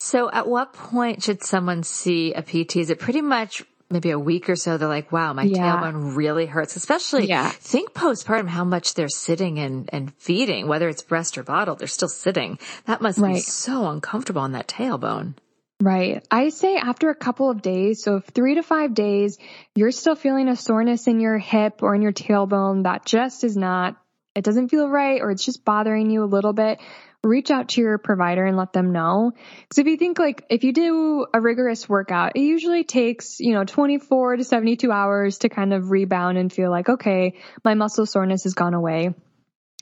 So 0.00 0.30
at 0.30 0.48
what 0.48 0.72
point 0.72 1.22
should 1.22 1.42
someone 1.42 1.82
see 1.82 2.32
a 2.32 2.42
PT? 2.42 2.76
Is 2.76 2.90
it 2.90 2.98
pretty 2.98 3.20
much 3.20 3.64
maybe 3.90 4.10
a 4.10 4.18
week 4.18 4.50
or 4.50 4.56
so, 4.56 4.76
they're 4.76 4.88
like, 4.88 5.10
wow, 5.12 5.32
my 5.32 5.44
yeah. 5.44 5.80
tailbone 5.80 6.14
really 6.16 6.46
hurts, 6.46 6.76
especially 6.76 7.26
yeah. 7.26 7.48
think 7.48 7.92
postpartum, 7.92 8.48
how 8.48 8.64
much 8.64 8.94
they're 8.94 9.08
sitting 9.08 9.58
and, 9.58 9.88
and 9.92 10.12
feeding, 10.14 10.68
whether 10.68 10.88
it's 10.88 11.02
breast 11.02 11.38
or 11.38 11.42
bottle, 11.42 11.74
they're 11.74 11.88
still 11.88 12.08
sitting. 12.08 12.58
That 12.84 13.00
must 13.00 13.18
right. 13.18 13.34
be 13.34 13.40
so 13.40 13.88
uncomfortable 13.88 14.42
on 14.42 14.52
that 14.52 14.68
tailbone. 14.68 15.34
Right. 15.80 16.26
I 16.28 16.48
say 16.48 16.76
after 16.76 17.08
a 17.08 17.14
couple 17.14 17.50
of 17.50 17.62
days, 17.62 18.02
so 18.02 18.16
if 18.16 18.24
three 18.24 18.56
to 18.56 18.64
five 18.64 18.94
days, 18.94 19.38
you're 19.76 19.92
still 19.92 20.16
feeling 20.16 20.48
a 20.48 20.56
soreness 20.56 21.06
in 21.06 21.20
your 21.20 21.38
hip 21.38 21.82
or 21.84 21.94
in 21.94 22.02
your 22.02 22.12
tailbone 22.12 22.82
that 22.82 23.04
just 23.04 23.44
is 23.44 23.56
not, 23.56 23.96
it 24.34 24.42
doesn't 24.42 24.70
feel 24.70 24.88
right 24.88 25.20
or 25.20 25.30
it's 25.30 25.44
just 25.44 25.64
bothering 25.64 26.10
you 26.10 26.24
a 26.24 26.26
little 26.26 26.52
bit, 26.52 26.80
reach 27.22 27.52
out 27.52 27.68
to 27.70 27.80
your 27.80 27.96
provider 27.96 28.44
and 28.44 28.56
let 28.56 28.72
them 28.72 28.90
know. 28.90 29.30
Because 29.62 29.78
if 29.78 29.86
you 29.86 29.96
think 29.96 30.18
like, 30.18 30.44
if 30.50 30.64
you 30.64 30.72
do 30.72 31.26
a 31.32 31.40
rigorous 31.40 31.88
workout, 31.88 32.32
it 32.34 32.40
usually 32.40 32.82
takes, 32.82 33.38
you 33.38 33.54
know, 33.54 33.62
24 33.62 34.38
to 34.38 34.44
72 34.44 34.90
hours 34.90 35.38
to 35.38 35.48
kind 35.48 35.72
of 35.72 35.92
rebound 35.92 36.38
and 36.38 36.52
feel 36.52 36.72
like, 36.72 36.88
okay, 36.88 37.36
my 37.64 37.74
muscle 37.74 38.06
soreness 38.06 38.42
has 38.42 38.54
gone 38.54 38.74
away. 38.74 39.14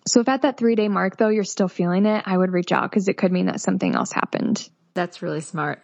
So 0.07 0.21
if 0.21 0.29
at 0.29 0.43
that 0.43 0.59
three 0.59 0.75
day 0.75 0.89
mark 0.89 1.17
though, 1.17 1.31
you're 1.31 1.45
still 1.45 1.69
feeling 1.69 2.05
it, 2.05 2.23
I 2.27 2.37
would 2.37 2.53
reach 2.53 2.71
out 2.71 2.91
because 2.91 3.09
it 3.09 3.17
could 3.17 3.33
mean 3.33 3.47
that 3.47 3.63
something 3.63 3.95
else 3.95 4.13
happened. 4.13 4.69
That's 4.97 5.21
really 5.21 5.43
smart. 5.43 5.83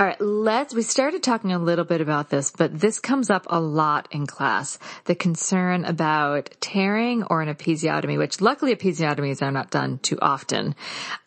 All 0.00 0.04
right. 0.04 0.20
Let's, 0.20 0.74
we 0.74 0.82
started 0.82 1.22
talking 1.22 1.52
a 1.52 1.60
little 1.60 1.84
bit 1.84 2.00
about 2.00 2.28
this, 2.28 2.50
but 2.50 2.80
this 2.80 2.98
comes 2.98 3.30
up 3.30 3.46
a 3.48 3.60
lot 3.60 4.08
in 4.10 4.26
class. 4.26 4.80
The 5.04 5.14
concern 5.14 5.84
about 5.84 6.50
tearing 6.60 7.22
or 7.22 7.40
an 7.40 7.54
episiotomy, 7.54 8.18
which 8.18 8.40
luckily 8.40 8.74
episiotomies 8.74 9.42
are 9.42 9.52
not 9.52 9.70
done 9.70 9.98
too 9.98 10.18
often, 10.20 10.74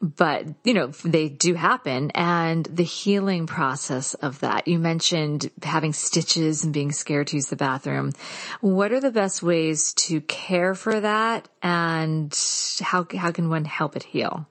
but 0.02 0.46
you 0.66 0.74
know, 0.74 0.88
they 1.06 1.30
do 1.30 1.54
happen 1.54 2.12
and 2.12 2.66
the 2.66 2.84
healing 2.84 3.48
process 3.48 4.14
of 4.16 4.42
that. 4.42 4.68
You 4.68 4.78
mentioned 4.78 5.50
having 5.64 5.94
stitches 5.94 6.66
and 6.66 6.74
being 6.74 6.92
scared 6.92 7.28
to 7.28 7.38
use 7.38 7.48
the 7.48 7.56
bathroom. 7.56 8.12
What 8.60 8.92
are 8.92 9.00
the 9.00 9.10
best 9.10 9.42
ways 9.42 9.94
to 9.94 10.20
care 10.20 10.76
for 10.76 11.00
that 11.00 11.48
and 11.64 12.38
how, 12.82 13.08
how 13.16 13.32
can 13.32 13.48
one 13.48 13.64
help 13.64 13.96
it 13.96 14.04
heal? 14.04 14.48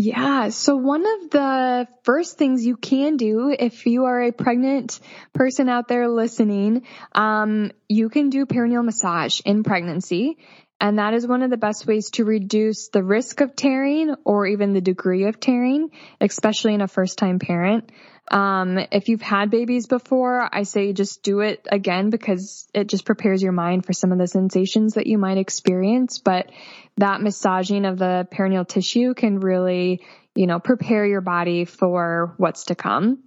Yeah. 0.00 0.50
So 0.50 0.76
one 0.76 1.04
of 1.04 1.30
the 1.30 1.88
first 2.04 2.38
things 2.38 2.64
you 2.64 2.76
can 2.76 3.16
do 3.16 3.52
if 3.58 3.84
you 3.84 4.04
are 4.04 4.22
a 4.22 4.30
pregnant 4.30 5.00
person 5.32 5.68
out 5.68 5.88
there 5.88 6.08
listening, 6.08 6.84
um, 7.16 7.72
you 7.88 8.08
can 8.08 8.30
do 8.30 8.46
perineal 8.46 8.84
massage 8.84 9.40
in 9.44 9.64
pregnancy. 9.64 10.38
And 10.80 11.00
that 11.00 11.14
is 11.14 11.26
one 11.26 11.42
of 11.42 11.50
the 11.50 11.56
best 11.56 11.84
ways 11.88 12.12
to 12.12 12.24
reduce 12.24 12.90
the 12.90 13.02
risk 13.02 13.40
of 13.40 13.56
tearing 13.56 14.14
or 14.24 14.46
even 14.46 14.72
the 14.72 14.80
degree 14.80 15.24
of 15.24 15.40
tearing, 15.40 15.90
especially 16.20 16.74
in 16.74 16.80
a 16.80 16.86
first 16.86 17.18
time 17.18 17.40
parent. 17.40 17.90
Um, 18.30 18.78
if 18.92 19.08
you've 19.08 19.22
had 19.22 19.50
babies 19.50 19.86
before, 19.86 20.48
I 20.52 20.62
say 20.62 20.92
just 20.92 21.22
do 21.22 21.40
it 21.40 21.66
again 21.72 22.10
because 22.10 22.68
it 22.74 22.88
just 22.88 23.04
prepares 23.04 23.42
your 23.42 23.52
mind 23.52 23.86
for 23.86 23.92
some 23.92 24.12
of 24.12 24.18
the 24.18 24.28
sensations 24.28 24.94
that 24.94 25.06
you 25.06 25.18
might 25.18 25.38
experience. 25.38 26.18
But 26.18 26.50
that 26.98 27.22
massaging 27.22 27.84
of 27.84 27.98
the 27.98 28.28
perineal 28.32 28.66
tissue 28.66 29.14
can 29.14 29.40
really, 29.40 30.02
you 30.34 30.46
know, 30.46 30.58
prepare 30.58 31.06
your 31.06 31.20
body 31.20 31.64
for 31.64 32.34
what's 32.36 32.64
to 32.66 32.74
come. 32.74 33.22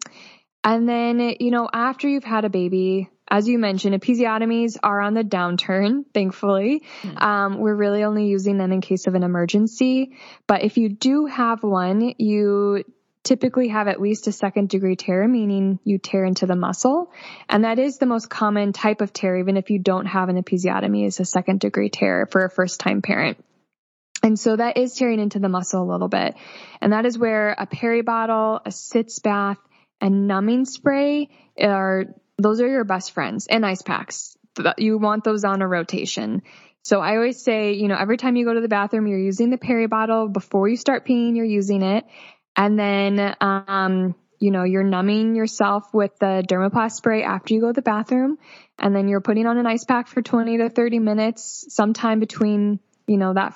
And 0.63 0.87
then, 0.87 1.19
you 1.39 1.51
know, 1.51 1.69
after 1.71 2.07
you've 2.07 2.23
had 2.23 2.45
a 2.45 2.49
baby, 2.49 3.09
as 3.29 3.47
you 3.47 3.57
mentioned, 3.57 3.99
episiotomies 3.99 4.77
are 4.83 4.99
on 4.99 5.13
the 5.13 5.23
downturn, 5.23 6.03
thankfully. 6.13 6.83
Mm. 7.01 7.21
Um, 7.21 7.57
we're 7.59 7.75
really 7.75 8.03
only 8.03 8.27
using 8.27 8.57
them 8.57 8.71
in 8.71 8.81
case 8.81 9.07
of 9.07 9.15
an 9.15 9.23
emergency. 9.23 10.17
But 10.47 10.63
if 10.63 10.77
you 10.77 10.89
do 10.89 11.25
have 11.25 11.63
one, 11.63 12.13
you 12.17 12.83
typically 13.23 13.69
have 13.69 13.87
at 13.87 14.01
least 14.01 14.27
a 14.27 14.31
second 14.31 14.69
degree 14.69 14.95
tear, 14.95 15.27
meaning 15.27 15.79
you 15.83 15.97
tear 15.97 16.25
into 16.25 16.45
the 16.45 16.55
muscle. 16.55 17.11
And 17.47 17.63
that 17.63 17.79
is 17.79 17.97
the 17.97 18.05
most 18.05 18.29
common 18.29 18.73
type 18.73 18.99
of 19.01 19.13
tear, 19.13 19.37
even 19.37 19.57
if 19.57 19.69
you 19.69 19.79
don't 19.79 20.07
have 20.07 20.29
an 20.29 20.41
episiotomy, 20.41 21.05
is 21.05 21.19
a 21.19 21.25
second 21.25 21.59
degree 21.59 21.89
tear 21.89 22.27
for 22.29 22.43
a 22.43 22.49
first 22.49 22.79
time 22.79 23.01
parent. 23.01 23.37
And 24.23 24.39
so 24.39 24.55
that 24.55 24.77
is 24.77 24.95
tearing 24.95 25.19
into 25.19 25.39
the 25.39 25.49
muscle 25.49 25.81
a 25.81 25.89
little 25.91 26.07
bit. 26.07 26.35
And 26.79 26.93
that 26.93 27.05
is 27.05 27.17
where 27.17 27.55
a 27.57 27.65
peri 27.65 28.01
bottle, 28.01 28.61
a 28.65 28.71
sitz 28.71 29.19
bath, 29.19 29.57
and 29.99 30.27
numbing 30.27 30.65
spray 30.65 31.29
are, 31.59 32.05
those 32.37 32.61
are 32.61 32.67
your 32.67 32.83
best 32.83 33.11
friends 33.11 33.47
and 33.47 33.65
ice 33.65 33.81
packs. 33.81 34.35
You 34.77 34.97
want 34.97 35.23
those 35.23 35.43
on 35.43 35.61
a 35.61 35.67
rotation. 35.67 36.43
So 36.83 36.99
I 36.99 37.15
always 37.15 37.41
say, 37.41 37.73
you 37.73 37.87
know, 37.87 37.95
every 37.95 38.17
time 38.17 38.35
you 38.35 38.45
go 38.45 38.53
to 38.53 38.61
the 38.61 38.67
bathroom, 38.67 39.07
you're 39.07 39.19
using 39.19 39.49
the 39.49 39.57
peri 39.57 39.87
bottle. 39.87 40.27
Before 40.27 40.67
you 40.67 40.75
start 40.75 41.05
peeing, 41.05 41.35
you're 41.35 41.45
using 41.45 41.83
it. 41.83 42.05
And 42.55 42.77
then, 42.77 43.35
um, 43.39 44.15
you 44.39 44.51
know, 44.51 44.63
you're 44.63 44.83
numbing 44.83 45.35
yourself 45.35 45.93
with 45.93 46.11
the 46.19 46.43
dermoplast 46.47 46.93
spray 46.93 47.23
after 47.23 47.53
you 47.53 47.61
go 47.61 47.67
to 47.67 47.73
the 47.73 47.83
bathroom. 47.83 48.37
And 48.79 48.95
then 48.95 49.07
you're 49.07 49.21
putting 49.21 49.45
on 49.45 49.57
an 49.57 49.67
ice 49.67 49.83
pack 49.83 50.07
for 50.07 50.21
20 50.21 50.57
to 50.57 50.69
30 50.69 50.99
minutes, 50.99 51.65
sometime 51.69 52.19
between, 52.19 52.79
you 53.05 53.17
know, 53.17 53.33
that 53.35 53.55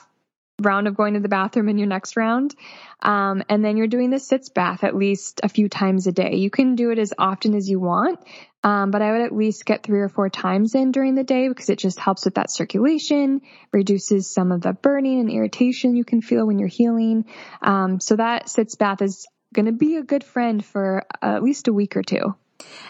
round 0.62 0.88
of 0.88 0.96
going 0.96 1.16
to 1.16 1.20
the 1.20 1.30
bathroom 1.30 1.70
in 1.70 1.78
your 1.78 1.88
next 1.88 2.16
round. 2.16 2.56
Um, 3.02 3.44
and 3.50 3.64
then 3.64 3.78
you're 3.78 3.88
doing 3.88 4.10
the 4.10 4.20
sitz 4.20 4.50
bath 4.50 4.84
at 4.84 4.96
least 4.96 5.42
a 5.44 5.50
few 5.50 5.68
times 5.68 6.08
a 6.08 6.12
day. 6.12 6.36
You 6.36 6.50
can 6.50 6.76
do 6.76 6.92
it 6.92 7.00
as 7.00 7.14
often 7.18 7.56
as 7.56 7.70
you 7.70 7.80
want. 7.80 8.20
Um, 8.64 8.90
but 8.90 9.04
I 9.04 9.12
would 9.12 9.22
at 9.22 9.36
least 9.36 9.66
get 9.66 9.84
three 9.84 10.00
or 10.00 10.10
four 10.10 10.30
times 10.30 10.74
in 10.74 10.92
during 10.92 11.14
the 11.14 11.24
day 11.24 11.48
because 11.48 11.70
it 11.70 11.78
just 11.78 12.00
helps 12.00 12.26
with 12.26 12.36
that 12.36 12.50
circulation, 12.50 13.42
reduces 13.72 14.28
some 14.28 14.52
of 14.52 14.62
the 14.62 14.74
burning 14.74 15.20
and 15.20 15.30
irritation 15.30 15.96
you 15.96 16.04
can 16.04 16.22
feel 16.22 16.48
when 16.48 16.58
you're 16.58 16.68
healing. 16.68 17.26
Um, 17.62 18.00
so 18.00 18.16
that 18.16 18.50
sitz 18.50 18.74
bath 18.76 19.04
is 19.04 19.28
going 19.54 19.68
to 19.68 19.72
be 19.72 19.98
a 19.98 20.04
good 20.04 20.24
friend 20.24 20.66
for 20.66 21.04
at 21.22 21.44
least 21.44 21.68
a 21.68 21.74
week 21.74 21.96
or 21.96 22.02
two. 22.02 22.36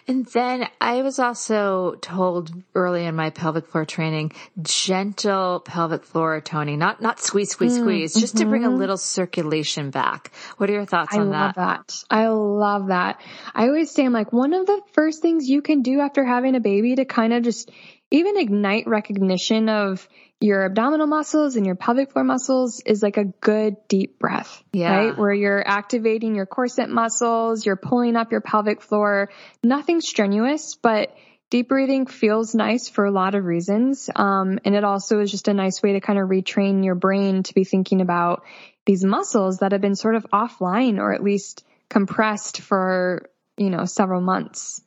And 0.08 0.26
then 0.28 0.68
I 0.80 1.02
was 1.02 1.18
also 1.18 1.96
told 2.02 2.52
early 2.76 3.06
in 3.06 3.16
my 3.16 3.32
pelvic 3.32 3.68
floor 3.68 3.86
training, 3.86 4.34
gentle 4.62 5.60
pelvic 5.62 6.04
floor 6.04 6.42
toning, 6.42 6.78
not, 6.78 7.02
not 7.02 7.20
squeeze, 7.20 7.50
squeeze, 7.50 7.78
mm, 7.78 7.82
squeeze, 7.82 8.14
just 8.14 8.36
mm-hmm. 8.36 8.44
to 8.44 8.50
bring 8.50 8.66
a 8.66 8.70
mm-hmm. 8.70 8.78
little 8.78 8.98
circulation 8.98 9.90
back. 9.90 10.32
What 10.58 10.70
are 10.70 10.74
your 10.74 10.86
thoughts 10.86 11.16
I 11.16 11.20
on 11.20 11.32
that? 11.32 11.58
I 11.58 11.62
love 11.62 11.78
that. 11.78 12.04
I 12.10 12.28
love 12.28 12.88
that. 12.88 13.22
I 13.54 13.68
always 13.68 13.92
say, 13.92 14.06
I'm 14.06 14.14
like, 14.14 14.32
one 14.32 14.54
of 14.54 14.68
the 14.68 14.82
first 14.94 15.22
things 15.22 15.50
you 15.50 15.62
can 15.62 15.82
do 15.82 16.00
after 16.00 16.24
having 16.24 16.56
a 16.56 16.60
baby 16.60 16.96
to 16.96 17.06
kind 17.06 17.34
of 17.34 17.44
just 17.44 17.72
even 18.16 18.38
ignite 18.38 18.88
recognition 18.88 19.70
of 19.70 20.08
your 20.40 20.66
abdominal 20.66 21.08
muscles 21.08 21.56
and 21.56 21.66
your 21.66 21.76
pelvic 21.76 22.12
floor 22.12 22.24
muscles 22.24 22.82
is 22.86 23.02
like 23.02 23.18
a 23.18 23.24
good 23.24 23.76
deep 23.88 24.20
breath, 24.20 24.64
yeah. 24.74 24.96
right? 24.96 25.18
Where 25.18 25.34
you're 25.34 25.66
activating 25.66 26.36
your 26.36 26.46
corset 26.46 26.90
muscles, 26.90 27.66
you're 27.66 27.78
pulling 27.78 28.16
up 28.16 28.32
your 28.32 28.42
pelvic 28.42 28.82
floor, 28.82 29.30
nothing 29.64 30.02
strenuous, 30.02 30.76
but 30.76 31.16
deep 31.50 31.70
breathing 31.70 32.06
feels 32.06 32.54
nice 32.54 32.90
for 32.90 33.06
a 33.06 33.12
lot 33.12 33.36
of 33.36 33.46
reasons. 33.46 34.10
Um, 34.16 34.60
and 34.66 34.76
it 34.76 34.84
also 34.84 35.20
is 35.20 35.32
just 35.32 35.48
a 35.48 35.54
nice 35.54 35.82
way 35.82 35.94
to 35.94 36.02
kind 36.02 36.20
of 36.20 36.28
retrain 36.28 36.84
your 36.84 36.96
brain 36.96 37.44
to 37.44 37.54
be 37.54 37.64
thinking 37.64 38.02
about 38.02 38.44
these 38.86 39.04
muscles 39.04 39.60
that 39.60 39.72
have 39.72 39.82
been 39.82 39.96
sort 39.96 40.16
of 40.16 40.26
offline 40.34 41.00
or 41.00 41.14
at 41.14 41.24
least 41.24 41.64
compressed 41.90 42.62
for, 42.62 43.30
you 43.58 43.70
know, 43.70 43.86
several 43.86 44.22
months. 44.22 44.82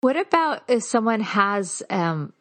What 0.00 0.16
about 0.16 0.62
if 0.68 0.84
someone 0.84 1.20
has 1.20 1.82
um, 1.90 2.32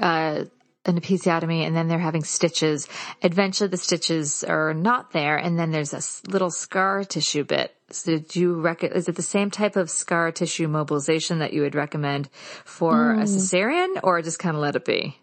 uh, 0.00 0.44
an 0.84 1.00
episiotomy 1.00 1.64
and 1.66 1.76
then 1.76 1.88
they're 1.88 1.98
having 1.98 2.24
stitches. 2.24 2.88
Eventually 3.22 3.68
the 3.68 3.76
stitches 3.76 4.42
are 4.42 4.74
not 4.74 5.12
there 5.12 5.36
and 5.36 5.58
then 5.58 5.70
there's 5.70 5.92
a 5.92 6.30
little 6.30 6.50
scar 6.50 7.04
tissue 7.04 7.44
bit. 7.44 7.74
So 7.90 8.18
do 8.18 8.40
you 8.40 8.60
rec- 8.60 8.84
is 8.84 9.08
it 9.08 9.16
the 9.16 9.22
same 9.22 9.50
type 9.50 9.76
of 9.76 9.90
scar 9.90 10.32
tissue 10.32 10.66
mobilization 10.66 11.38
that 11.38 11.52
you 11.52 11.62
would 11.62 11.74
recommend 11.74 12.28
for 12.64 13.14
mm. 13.14 13.20
a 13.20 13.24
cesarean 13.24 14.00
or 14.02 14.22
just 14.22 14.38
kind 14.38 14.56
of 14.56 14.62
let 14.62 14.76
it 14.76 14.84
be? 14.84 15.16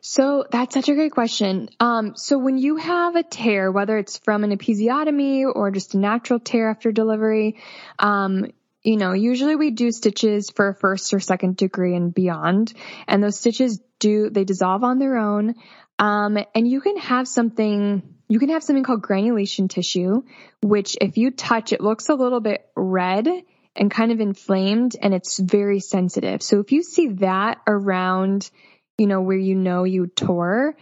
So 0.00 0.44
that's 0.50 0.74
such 0.74 0.88
a 0.88 0.94
great 0.94 1.12
question. 1.12 1.68
Um, 1.80 2.14
so 2.16 2.38
when 2.38 2.56
you 2.56 2.76
have 2.76 3.16
a 3.16 3.22
tear, 3.22 3.70
whether 3.70 3.98
it's 3.98 4.18
from 4.18 4.44
an 4.44 4.56
episiotomy 4.56 5.44
or 5.52 5.70
just 5.70 5.94
a 5.94 5.98
natural 5.98 6.40
tear 6.40 6.70
after 6.70 6.92
delivery, 6.92 7.56
um, 7.98 8.46
you 8.88 8.96
know, 8.96 9.12
usually 9.12 9.54
we 9.54 9.70
do 9.70 9.92
stitches 9.92 10.48
for 10.48 10.72
first 10.72 11.12
or 11.12 11.20
second 11.20 11.58
degree 11.58 11.94
and 11.94 12.14
beyond. 12.14 12.72
And 13.06 13.22
those 13.22 13.38
stitches 13.38 13.82
do, 13.98 14.30
they 14.30 14.44
dissolve 14.44 14.82
on 14.82 14.98
their 14.98 15.18
own. 15.18 15.56
Um, 15.98 16.38
and 16.54 16.66
you 16.66 16.80
can 16.80 16.96
have 16.96 17.28
something, 17.28 18.14
you 18.30 18.38
can 18.38 18.48
have 18.48 18.62
something 18.62 18.84
called 18.84 19.02
granulation 19.02 19.68
tissue, 19.68 20.22
which 20.62 20.96
if 21.02 21.18
you 21.18 21.32
touch, 21.32 21.74
it 21.74 21.82
looks 21.82 22.08
a 22.08 22.14
little 22.14 22.40
bit 22.40 22.66
red 22.74 23.28
and 23.76 23.90
kind 23.90 24.10
of 24.10 24.20
inflamed 24.20 24.96
and 25.02 25.12
it's 25.12 25.38
very 25.38 25.80
sensitive. 25.80 26.42
So 26.42 26.60
if 26.60 26.72
you 26.72 26.82
see 26.82 27.08
that 27.08 27.58
around, 27.66 28.50
you 28.96 29.06
know, 29.06 29.20
where 29.20 29.36
you 29.36 29.54
know 29.54 29.84
you 29.84 30.06
tore, 30.06 30.78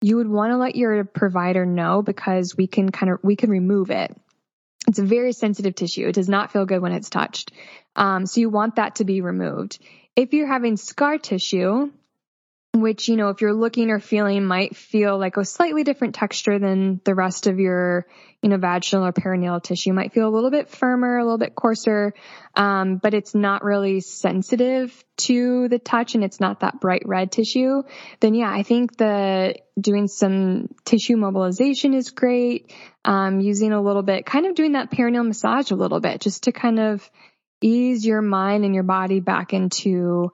you 0.00 0.16
would 0.16 0.30
want 0.30 0.52
to 0.52 0.56
let 0.56 0.76
your 0.76 1.04
provider 1.04 1.66
know 1.66 2.00
because 2.00 2.56
we 2.56 2.66
can 2.66 2.90
kind 2.90 3.12
of, 3.12 3.18
we 3.22 3.36
can 3.36 3.50
remove 3.50 3.90
it. 3.90 4.16
It's 4.88 4.98
a 4.98 5.04
very 5.04 5.32
sensitive 5.32 5.74
tissue. 5.74 6.08
It 6.08 6.14
does 6.14 6.28
not 6.28 6.52
feel 6.52 6.66
good 6.66 6.80
when 6.80 6.92
it's 6.92 7.10
touched. 7.10 7.52
Um, 7.96 8.26
so 8.26 8.40
you 8.40 8.50
want 8.50 8.76
that 8.76 8.96
to 8.96 9.04
be 9.04 9.20
removed. 9.20 9.78
If 10.16 10.32
you're 10.32 10.46
having 10.46 10.76
scar 10.76 11.18
tissue, 11.18 11.90
which, 12.72 13.08
you 13.08 13.16
know, 13.16 13.30
if 13.30 13.40
you're 13.40 13.52
looking 13.52 13.90
or 13.90 13.98
feeling 13.98 14.44
might 14.44 14.76
feel 14.76 15.18
like 15.18 15.36
a 15.36 15.44
slightly 15.44 15.82
different 15.82 16.14
texture 16.14 16.58
than 16.58 17.00
the 17.04 17.16
rest 17.16 17.48
of 17.48 17.58
your, 17.58 18.06
you 18.42 18.48
know, 18.48 18.58
vaginal 18.58 19.06
or 19.06 19.12
perineal 19.12 19.60
tissue. 19.60 19.92
Might 19.92 20.12
feel 20.12 20.28
a 20.28 20.30
little 20.30 20.52
bit 20.52 20.68
firmer, 20.68 21.18
a 21.18 21.24
little 21.24 21.38
bit 21.38 21.56
coarser, 21.56 22.14
um, 22.54 22.96
but 22.96 23.12
it's 23.12 23.34
not 23.34 23.64
really 23.64 24.00
sensitive 24.00 25.04
to 25.18 25.66
the 25.68 25.80
touch 25.80 26.14
and 26.14 26.22
it's 26.22 26.38
not 26.38 26.60
that 26.60 26.80
bright 26.80 27.02
red 27.06 27.32
tissue. 27.32 27.82
Then 28.20 28.34
yeah, 28.34 28.52
I 28.52 28.62
think 28.62 28.96
the 28.96 29.56
doing 29.78 30.06
some 30.06 30.68
tissue 30.84 31.16
mobilization 31.16 31.92
is 31.92 32.10
great. 32.10 32.72
Um, 33.04 33.40
using 33.40 33.72
a 33.72 33.82
little 33.82 34.02
bit, 34.02 34.26
kind 34.26 34.46
of 34.46 34.54
doing 34.54 34.72
that 34.72 34.92
perineal 34.92 35.26
massage 35.26 35.72
a 35.72 35.76
little 35.76 36.00
bit 36.00 36.20
just 36.20 36.44
to 36.44 36.52
kind 36.52 36.78
of 36.78 37.10
ease 37.60 38.06
your 38.06 38.22
mind 38.22 38.64
and 38.64 38.74
your 38.74 38.84
body 38.84 39.20
back 39.20 39.52
into 39.52 40.32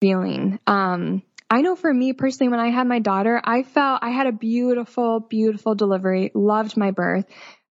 feeling. 0.00 0.58
Um, 0.66 1.22
I 1.50 1.62
know 1.62 1.76
for 1.76 1.92
me 1.92 2.12
personally, 2.12 2.50
when 2.50 2.60
I 2.60 2.68
had 2.68 2.86
my 2.86 2.98
daughter, 2.98 3.40
I 3.42 3.62
felt 3.62 4.00
I 4.02 4.10
had 4.10 4.26
a 4.26 4.32
beautiful, 4.32 5.20
beautiful 5.20 5.74
delivery, 5.74 6.30
loved 6.34 6.76
my 6.76 6.90
birth, 6.90 7.24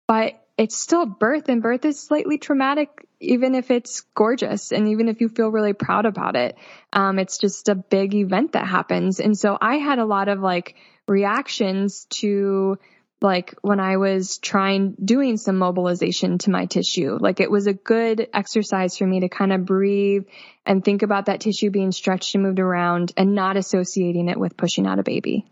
but 0.09 0.35
it's 0.57 0.77
still 0.77 1.05
birth 1.05 1.51
and 1.51 1.63
birth 1.63 1.85
is 1.85 2.01
slightly 2.01 2.39
traumatic, 2.39 2.89
even 3.21 3.55
if 3.55 3.71
it's 3.71 4.01
gorgeous 4.15 4.73
and 4.73 4.89
even 4.89 5.09
if 5.09 5.21
you 5.21 5.29
feel 5.29 5.51
really 5.51 5.75
proud 5.75 6.07
about 6.07 6.37
it. 6.37 6.57
Um, 6.93 7.19
it's 7.19 7.37
just 7.37 7.69
a 7.69 7.75
big 7.75 8.15
event 8.15 8.53
that 8.53 8.67
happens. 8.67 9.21
And 9.21 9.39
so 9.39 9.59
I 9.61 9.77
had 9.77 9.99
a 9.99 10.07
lot 10.07 10.29
of 10.29 10.41
like 10.41 10.77
reactions 11.07 12.07
to 12.11 12.79
like 13.21 13.55
when 13.63 13.81
I 13.81 13.97
was 13.97 14.39
trying 14.39 14.95
doing 15.03 15.37
some 15.37 15.57
mobilization 15.57 16.39
to 16.39 16.51
my 16.51 16.67
tissue. 16.67 17.19
Like 17.21 17.41
it 17.41 17.51
was 17.51 17.67
a 17.67 17.73
good 17.73 18.29
exercise 18.33 18.99
for 18.99 19.07
me 19.07 19.21
to 19.21 19.29
kind 19.29 19.53
of 19.53 19.65
breathe 19.65 20.25
and 20.67 20.85
think 20.85 21.03
about 21.03 21.27
that 21.27 21.41
tissue 21.41 21.71
being 21.71 21.93
stretched 21.93 22.35
and 22.35 22.43
moved 22.43 22.61
around 22.61 23.13
and 23.17 23.35
not 23.35 23.57
associating 23.57 24.29
it 24.29 24.39
with 24.39 24.57
pushing 24.57 24.87
out 24.87 24.99
a 24.99 25.03
baby. 25.03 25.47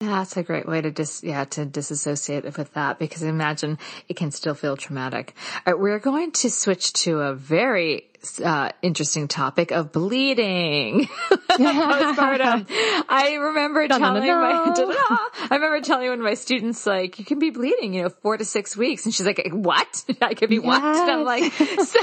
That's 0.00 0.36
a 0.36 0.42
great 0.42 0.66
way 0.66 0.82
to 0.82 0.90
dis, 0.90 1.22
yeah, 1.24 1.44
to 1.44 1.64
disassociate 1.64 2.44
with 2.44 2.74
that 2.74 2.98
because 2.98 3.22
imagine 3.22 3.78
it 4.08 4.16
can 4.16 4.30
still 4.30 4.52
feel 4.52 4.76
traumatic. 4.76 5.34
All 5.66 5.72
right, 5.72 5.80
we're 5.80 5.98
going 5.98 6.32
to 6.32 6.50
switch 6.50 6.92
to 7.04 7.20
a 7.20 7.34
very 7.34 8.10
uh, 8.40 8.70
interesting 8.82 9.28
topic 9.28 9.70
of 9.70 9.92
bleeding 9.92 11.04
postpartum. 11.50 12.66
I 13.08 13.36
remember 13.40 13.88
telling 13.88 14.26
my, 14.26 14.74
I 14.76 15.48
remember 15.50 15.80
telling 15.80 16.08
one 16.08 16.18
of 16.18 16.24
my 16.24 16.34
students 16.34 16.86
like, 16.86 17.18
you 17.18 17.24
can 17.24 17.38
be 17.38 17.50
bleeding, 17.50 17.94
you 17.94 18.02
know, 18.02 18.08
four 18.08 18.36
to 18.36 18.44
six 18.44 18.76
weeks. 18.76 19.04
And 19.04 19.14
she's 19.14 19.26
like, 19.26 19.48
what? 19.52 20.04
I 20.20 20.34
could 20.34 20.50
be 20.50 20.56
yes. 20.56 20.64
what? 20.64 20.82
And 20.82 21.10
I'm 21.10 21.24
like, 21.24 21.52
so 21.52 21.98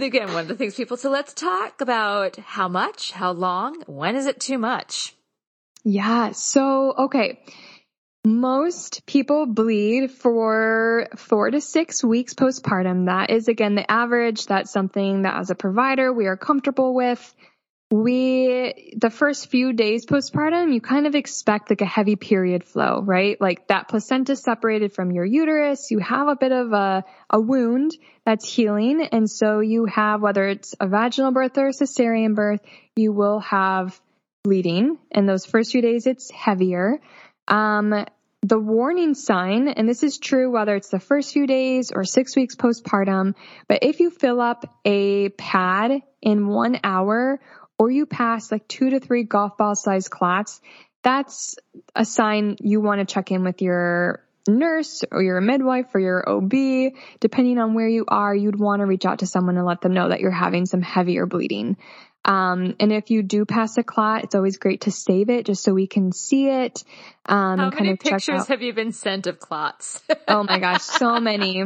again, 0.00 0.32
one 0.32 0.42
of 0.42 0.48
the 0.48 0.54
things 0.56 0.74
people, 0.74 0.96
so 0.96 1.10
let's 1.10 1.34
talk 1.34 1.80
about 1.80 2.36
how 2.36 2.68
much, 2.68 3.12
how 3.12 3.32
long, 3.32 3.82
when 3.86 4.16
is 4.16 4.26
it 4.26 4.40
too 4.40 4.58
much? 4.58 5.14
Yeah. 5.84 6.32
So, 6.32 6.94
okay. 6.98 7.40
Most 8.24 9.06
people 9.06 9.46
bleed 9.46 10.10
for 10.10 11.08
four 11.16 11.50
to 11.50 11.60
six 11.60 12.02
weeks 12.02 12.34
postpartum. 12.34 13.06
That 13.06 13.30
is 13.30 13.48
again 13.48 13.74
the 13.74 13.90
average. 13.90 14.46
That's 14.46 14.70
something 14.70 15.22
that 15.22 15.38
as 15.38 15.50
a 15.50 15.54
provider 15.54 16.12
we 16.12 16.26
are 16.26 16.36
comfortable 16.36 16.94
with. 16.94 17.34
We, 17.90 18.92
the 19.00 19.08
first 19.08 19.50
few 19.50 19.72
days 19.72 20.04
postpartum, 20.04 20.74
you 20.74 20.80
kind 20.82 21.06
of 21.06 21.14
expect 21.14 21.70
like 21.70 21.80
a 21.80 21.86
heavy 21.86 22.16
period 22.16 22.64
flow, 22.64 23.00
right? 23.00 23.40
Like 23.40 23.68
that 23.68 23.88
placenta 23.88 24.36
separated 24.36 24.92
from 24.92 25.10
your 25.10 25.24
uterus. 25.24 25.90
You 25.90 25.98
have 26.00 26.28
a 26.28 26.36
bit 26.36 26.52
of 26.52 26.72
a, 26.74 27.04
a 27.30 27.40
wound 27.40 27.92
that's 28.26 28.46
healing. 28.46 29.08
And 29.10 29.30
so 29.30 29.60
you 29.60 29.86
have, 29.86 30.20
whether 30.20 30.46
it's 30.46 30.74
a 30.78 30.86
vaginal 30.86 31.32
birth 31.32 31.56
or 31.56 31.68
a 31.68 31.72
cesarean 31.72 32.34
birth, 32.34 32.60
you 32.94 33.12
will 33.12 33.40
have 33.40 33.98
bleeding. 34.44 34.98
And 35.10 35.26
those 35.26 35.46
first 35.46 35.72
few 35.72 35.80
days, 35.80 36.06
it's 36.06 36.30
heavier. 36.30 37.00
Um, 37.48 38.04
the 38.42 38.58
warning 38.58 39.14
sign, 39.14 39.68
and 39.68 39.88
this 39.88 40.02
is 40.02 40.18
true 40.18 40.50
whether 40.50 40.76
it's 40.76 40.90
the 40.90 41.00
first 41.00 41.32
few 41.32 41.46
days 41.46 41.90
or 41.92 42.04
six 42.04 42.36
weeks 42.36 42.54
postpartum, 42.54 43.34
but 43.66 43.80
if 43.82 43.98
you 43.98 44.10
fill 44.10 44.40
up 44.40 44.78
a 44.84 45.30
pad 45.30 46.02
in 46.22 46.46
one 46.46 46.78
hour 46.84 47.40
or 47.78 47.90
you 47.90 48.06
pass 48.06 48.52
like 48.52 48.68
two 48.68 48.90
to 48.90 49.00
three 49.00 49.24
golf 49.24 49.56
ball 49.56 49.74
sized 49.74 50.10
clots, 50.10 50.60
that's 51.02 51.56
a 51.96 52.04
sign 52.04 52.56
you 52.60 52.80
want 52.80 53.00
to 53.00 53.12
check 53.12 53.32
in 53.32 53.42
with 53.42 53.60
your 53.60 54.22
nurse 54.48 55.04
or 55.10 55.22
your 55.22 55.40
midwife 55.40 55.94
or 55.94 56.00
your 56.00 56.28
OB. 56.28 56.92
Depending 57.20 57.58
on 57.58 57.74
where 57.74 57.88
you 57.88 58.04
are, 58.08 58.34
you'd 58.34 58.58
want 58.58 58.80
to 58.80 58.86
reach 58.86 59.04
out 59.04 59.20
to 59.20 59.26
someone 59.26 59.56
and 59.56 59.66
let 59.66 59.80
them 59.80 59.94
know 59.94 60.08
that 60.08 60.20
you're 60.20 60.30
having 60.30 60.66
some 60.66 60.82
heavier 60.82 61.26
bleeding. 61.26 61.76
Um, 62.24 62.74
and 62.78 62.92
if 62.92 63.10
you 63.10 63.22
do 63.22 63.44
pass 63.44 63.78
a 63.78 63.82
clot, 63.82 64.24
it's 64.24 64.34
always 64.34 64.58
great 64.58 64.82
to 64.82 64.90
save 64.90 65.30
it 65.30 65.46
just 65.46 65.62
so 65.62 65.72
we 65.72 65.86
can 65.86 66.12
see 66.12 66.48
it. 66.48 66.84
Um, 67.24 67.58
How 67.58 67.70
many 67.70 67.96
pictures 67.96 68.48
have 68.48 68.60
you 68.60 68.74
been 68.74 68.92
sent 68.92 69.26
of 69.26 69.38
clots? 69.38 70.02
oh 70.28 70.42
my 70.42 70.58
gosh, 70.58 70.82
so 70.82 71.20
many. 71.20 71.64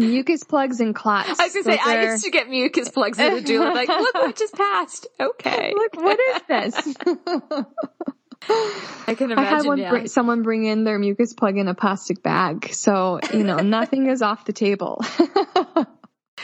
Mucus 0.00 0.42
plugs 0.44 0.80
and 0.80 0.94
clots. 0.94 1.38
I 1.38 1.44
was 1.44 1.52
gonna 1.52 1.64
say, 1.64 1.78
are... 1.78 1.88
I 1.88 2.12
used 2.12 2.24
to 2.24 2.30
get 2.30 2.48
mucus 2.48 2.88
plugs 2.88 3.18
in 3.18 3.34
the 3.34 3.42
doula. 3.42 3.74
Like, 3.74 3.88
look 3.88 4.14
what 4.14 4.34
just 4.36 4.54
passed. 4.54 5.06
Okay. 5.18 5.74
Look, 5.76 5.96
what 5.96 6.18
is 6.18 6.42
this? 6.48 6.96
I 9.06 9.14
can 9.14 9.30
imagine. 9.30 9.38
I 9.38 9.44
had 9.44 9.66
one 9.66 9.78
yeah. 9.78 9.90
br- 9.90 10.06
someone 10.06 10.42
bring 10.42 10.64
in 10.64 10.84
their 10.84 10.98
mucus 10.98 11.34
plug 11.34 11.58
in 11.58 11.68
a 11.68 11.74
plastic 11.74 12.22
bag. 12.22 12.72
So, 12.72 13.20
you 13.34 13.44
know, 13.44 13.58
nothing 13.58 14.06
is 14.06 14.22
off 14.22 14.46
the 14.46 14.54
table. 14.54 15.04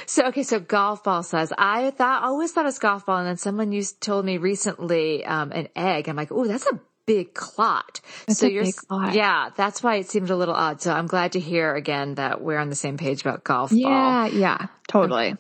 So 0.05 0.27
okay, 0.27 0.43
so 0.43 0.61
golf 0.61 1.05
ball 1.05 1.23
says 1.23 1.53
I 1.57 1.91
thought 1.91 2.23
always 2.23 2.53
thought 2.53 2.65
it 2.65 2.67
was 2.67 2.79
golf 2.79 3.07
ball, 3.07 3.19
and 3.19 3.27
then 3.27 3.37
someone 3.37 3.73
used 3.73 4.01
told 4.01 4.25
me 4.25 4.39
recently 4.39 5.25
um, 5.25 5.53
an 5.53 5.69
egg. 5.75 6.09
I'm 6.09 6.17
like, 6.17 6.33
oh, 6.33 6.47
that's 6.47 6.67
a 6.67 6.81
big 7.07 7.35
clot. 7.35 8.01
That's 8.27 8.41
so 8.41 8.47
you're 8.47 8.71
clot. 8.73 9.15
yeah, 9.15 9.51
that's 9.57 9.83
why 9.83 9.97
it 9.97 10.11
seemed 10.11 10.31
a 10.31 10.37
little 10.37 10.55
odd. 10.55 10.83
So 10.83 10.93
I'm 10.93 11.07
glad 11.07 11.33
to 11.33 11.41
hear 11.41 11.75
again 11.75 12.17
that 12.17 12.43
we're 12.43 12.59
on 12.59 12.69
the 12.69 12.77
same 12.77 12.99
page 12.99 13.23
about 13.23 13.45
golf 13.45 13.71
ball. 13.71 13.79
Yeah, 13.79 14.27
yeah, 14.27 14.67
totally. 14.89 15.37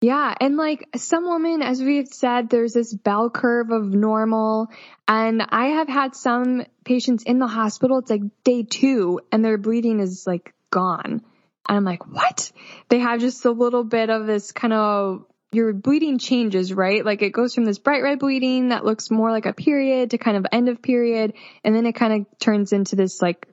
Yeah, 0.00 0.34
and 0.38 0.58
like 0.58 0.86
some 0.96 1.26
women, 1.26 1.62
as 1.62 1.82
we've 1.82 2.08
said, 2.08 2.50
there's 2.50 2.74
this 2.74 2.92
bell 2.92 3.30
curve 3.30 3.70
of 3.70 3.84
normal. 3.84 4.68
And 5.08 5.42
I 5.48 5.66
have 5.66 5.88
had 5.88 6.14
some 6.14 6.64
patients 6.84 7.22
in 7.22 7.38
the 7.38 7.46
hospital, 7.46 8.00
it's 8.00 8.10
like 8.10 8.20
day 8.44 8.64
two, 8.64 9.20
and 9.32 9.42
their 9.42 9.56
bleeding 9.56 10.00
is 10.00 10.26
like 10.26 10.52
gone. 10.70 11.22
I'm 11.66 11.84
like, 11.84 12.06
what? 12.06 12.52
They 12.88 12.98
have 12.98 13.20
just 13.20 13.44
a 13.44 13.50
little 13.50 13.84
bit 13.84 14.10
of 14.10 14.26
this 14.26 14.52
kind 14.52 14.72
of, 14.72 15.26
your 15.52 15.72
bleeding 15.72 16.18
changes, 16.18 16.72
right? 16.74 17.04
Like 17.04 17.22
it 17.22 17.30
goes 17.32 17.54
from 17.54 17.64
this 17.64 17.78
bright 17.78 18.02
red 18.02 18.18
bleeding 18.18 18.70
that 18.70 18.84
looks 18.84 19.10
more 19.10 19.30
like 19.30 19.46
a 19.46 19.52
period 19.52 20.10
to 20.10 20.18
kind 20.18 20.36
of 20.36 20.46
end 20.50 20.68
of 20.68 20.82
period. 20.82 21.34
And 21.62 21.74
then 21.74 21.86
it 21.86 21.92
kind 21.92 22.12
of 22.12 22.38
turns 22.40 22.72
into 22.72 22.96
this 22.96 23.22
like 23.22 23.46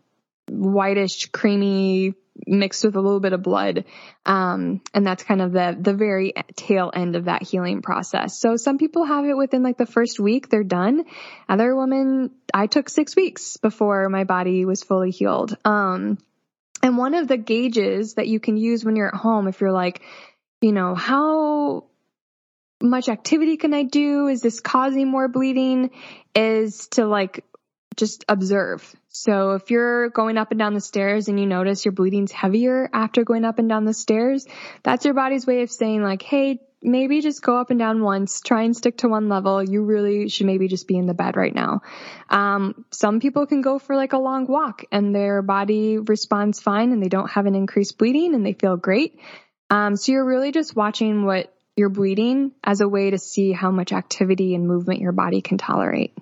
whitish, 0.49 1.27
creamy, 1.27 2.15
mixed 2.47 2.83
with 2.83 2.95
a 2.95 3.01
little 3.01 3.19
bit 3.19 3.33
of 3.33 3.43
blood. 3.43 3.85
Um, 4.25 4.81
and 4.93 5.05
that's 5.05 5.23
kind 5.23 5.41
of 5.41 5.51
the, 5.51 5.77
the 5.79 5.93
very 5.93 6.33
tail 6.55 6.91
end 6.93 7.15
of 7.15 7.25
that 7.25 7.43
healing 7.43 7.81
process. 7.81 8.39
So 8.39 8.55
some 8.55 8.77
people 8.77 9.05
have 9.05 9.25
it 9.25 9.37
within 9.37 9.63
like 9.63 9.77
the 9.77 9.85
first 9.85 10.19
week, 10.19 10.49
they're 10.49 10.63
done. 10.63 11.03
Other 11.47 11.75
women, 11.75 12.31
I 12.53 12.67
took 12.67 12.89
six 12.89 13.15
weeks 13.15 13.57
before 13.57 14.09
my 14.09 14.23
body 14.23 14.65
was 14.65 14.81
fully 14.81 15.11
healed. 15.11 15.55
Um, 15.65 16.17
and 16.83 16.97
one 16.97 17.13
of 17.13 17.27
the 17.27 17.37
gauges 17.37 18.15
that 18.15 18.27
you 18.27 18.39
can 18.39 18.57
use 18.57 18.83
when 18.83 18.95
you're 18.95 19.07
at 19.07 19.19
home, 19.19 19.47
if 19.47 19.61
you're 19.61 19.71
like, 19.71 20.01
you 20.61 20.71
know, 20.71 20.95
how 20.95 21.85
much 22.81 23.09
activity 23.09 23.57
can 23.57 23.73
I 23.73 23.83
do? 23.83 24.27
Is 24.27 24.41
this 24.41 24.59
causing 24.59 25.09
more 25.09 25.27
bleeding? 25.27 25.91
Is 26.35 26.87
to 26.89 27.05
like 27.05 27.43
just 27.95 28.25
observe. 28.27 28.95
So 29.09 29.51
if 29.51 29.69
you're 29.69 30.09
going 30.09 30.37
up 30.37 30.51
and 30.51 30.59
down 30.59 30.73
the 30.73 30.81
stairs 30.81 31.27
and 31.27 31.39
you 31.39 31.45
notice 31.45 31.83
your 31.83 31.91
bleeding's 31.91 32.31
heavier 32.31 32.89
after 32.93 33.23
going 33.23 33.43
up 33.43 33.59
and 33.59 33.67
down 33.67 33.85
the 33.85 33.93
stairs, 33.93 34.47
that's 34.83 35.03
your 35.05 35.13
body's 35.13 35.45
way 35.45 35.61
of 35.61 35.71
saying 35.71 36.01
like, 36.01 36.21
hey, 36.21 36.59
maybe 36.81 37.21
just 37.21 37.41
go 37.41 37.57
up 37.57 37.69
and 37.69 37.79
down 37.79 38.01
once, 38.01 38.41
try 38.41 38.63
and 38.63 38.75
stick 38.75 38.97
to 38.97 39.07
one 39.07 39.29
level. 39.29 39.63
You 39.63 39.83
really 39.83 40.29
should 40.29 40.47
maybe 40.47 40.67
just 40.67 40.87
be 40.87 40.97
in 40.97 41.05
the 41.05 41.13
bed 41.13 41.35
right 41.35 41.53
now. 41.53 41.81
Um, 42.29 42.85
some 42.91 43.19
people 43.19 43.45
can 43.45 43.61
go 43.61 43.79
for 43.79 43.95
like 43.95 44.13
a 44.13 44.17
long 44.17 44.47
walk 44.47 44.85
and 44.91 45.13
their 45.13 45.41
body 45.41 45.97
responds 45.97 46.59
fine 46.59 46.91
and 46.91 47.01
they 47.01 47.09
don't 47.09 47.29
have 47.31 47.45
an 47.45 47.55
increased 47.55 47.97
bleeding 47.97 48.33
and 48.33 48.45
they 48.45 48.53
feel 48.53 48.77
great. 48.77 49.19
Um, 49.69 49.95
so 49.95 50.11
you're 50.11 50.25
really 50.25 50.51
just 50.51 50.75
watching 50.75 51.25
what 51.25 51.53
you're 51.75 51.89
bleeding 51.89 52.51
as 52.63 52.81
a 52.81 52.87
way 52.87 53.11
to 53.11 53.17
see 53.17 53.51
how 53.51 53.71
much 53.71 53.93
activity 53.93 54.55
and 54.55 54.67
movement 54.67 54.99
your 54.99 55.13
body 55.13 55.41
can 55.41 55.57
tolerate. 55.57 56.17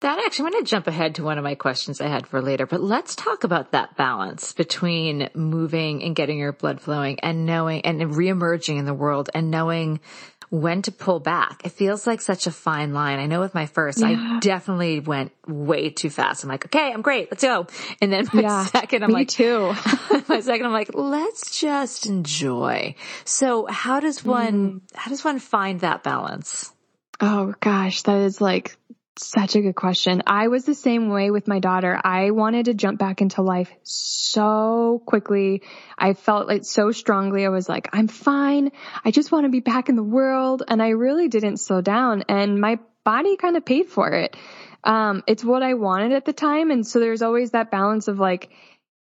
That 0.00 0.18
actually, 0.24 0.46
I'm 0.46 0.52
going 0.52 0.64
to 0.64 0.70
jump 0.70 0.86
ahead 0.86 1.16
to 1.16 1.24
one 1.24 1.36
of 1.36 1.44
my 1.44 1.54
questions 1.54 2.00
I 2.00 2.08
had 2.08 2.26
for 2.26 2.40
later, 2.40 2.66
but 2.66 2.80
let's 2.80 3.14
talk 3.14 3.44
about 3.44 3.72
that 3.72 3.96
balance 3.96 4.54
between 4.54 5.28
moving 5.34 6.02
and 6.02 6.16
getting 6.16 6.38
your 6.38 6.52
blood 6.52 6.80
flowing 6.80 7.20
and 7.20 7.44
knowing 7.44 7.82
and 7.84 8.00
reemerging 8.00 8.78
in 8.78 8.86
the 8.86 8.94
world 8.94 9.28
and 9.34 9.50
knowing 9.50 10.00
when 10.48 10.80
to 10.82 10.90
pull 10.90 11.20
back. 11.20 11.60
It 11.64 11.72
feels 11.72 12.06
like 12.06 12.22
such 12.22 12.46
a 12.46 12.50
fine 12.50 12.94
line. 12.94 13.18
I 13.18 13.26
know 13.26 13.40
with 13.40 13.54
my 13.54 13.66
first, 13.66 13.98
Yeah. 14.00 14.36
I 14.36 14.38
definitely 14.40 15.00
went 15.00 15.32
way 15.46 15.90
too 15.90 16.08
fast. 16.08 16.42
I'm 16.44 16.48
like, 16.48 16.64
okay, 16.64 16.90
I'm 16.92 17.02
great. 17.02 17.30
Let's 17.30 17.44
go. 17.44 17.66
And 18.00 18.10
then 18.12 18.26
my 18.32 18.40
Yeah, 18.40 18.64
second, 18.64 19.04
I'm 19.04 19.10
Me 19.10 19.14
like, 19.14 19.28
too. 19.28 19.74
my 20.28 20.40
second, 20.40 20.64
I'm 20.66 20.72
like, 20.72 20.94
let's 20.94 21.60
just 21.60 22.06
enjoy. 22.06 22.94
So 23.26 23.66
how 23.68 24.00
does 24.00 24.24
one, 24.24 24.80
mm. 24.80 24.80
how 24.94 25.10
does 25.10 25.24
one 25.24 25.38
find 25.38 25.80
that 25.80 26.02
balance? 26.02 26.72
Oh 27.20 27.54
gosh, 27.60 28.02
that 28.02 28.18
is 28.22 28.40
like 28.40 28.76
such 29.22 29.56
a 29.56 29.60
good 29.60 29.74
question. 29.74 30.22
I 30.26 30.48
was 30.48 30.64
the 30.64 30.74
same 30.74 31.10
way 31.10 31.30
with 31.30 31.48
my 31.48 31.58
daughter. 31.58 32.00
I 32.02 32.30
wanted 32.30 32.66
to 32.66 32.74
jump 32.74 32.98
back 32.98 33.20
into 33.20 33.42
life 33.42 33.70
so 33.82 35.02
quickly. 35.06 35.62
I 35.98 36.14
felt 36.14 36.50
it 36.50 36.66
so 36.66 36.92
strongly. 36.92 37.44
I 37.44 37.48
was 37.50 37.68
like, 37.68 37.88
I'm 37.92 38.08
fine. 38.08 38.72
I 39.04 39.10
just 39.10 39.30
want 39.30 39.44
to 39.44 39.50
be 39.50 39.60
back 39.60 39.88
in 39.88 39.96
the 39.96 40.02
world. 40.02 40.62
And 40.66 40.82
I 40.82 40.90
really 40.90 41.28
didn't 41.28 41.58
slow 41.58 41.80
down 41.80 42.24
and 42.28 42.60
my 42.60 42.78
body 43.04 43.36
kind 43.36 43.56
of 43.56 43.64
paid 43.64 43.88
for 43.88 44.08
it. 44.10 44.36
Um, 44.84 45.22
it's 45.26 45.44
what 45.44 45.62
I 45.62 45.74
wanted 45.74 46.12
at 46.12 46.24
the 46.24 46.32
time. 46.32 46.70
And 46.70 46.86
so 46.86 47.00
there's 47.00 47.22
always 47.22 47.50
that 47.50 47.70
balance 47.70 48.08
of 48.08 48.18
like, 48.18 48.50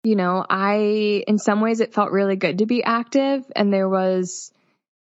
you 0.03 0.15
know, 0.15 0.45
I, 0.49 1.23
in 1.27 1.37
some 1.37 1.61
ways 1.61 1.79
it 1.79 1.93
felt 1.93 2.11
really 2.11 2.35
good 2.35 2.59
to 2.59 2.65
be 2.65 2.83
active 2.83 3.45
and 3.55 3.73
there 3.73 3.89
was, 3.89 4.51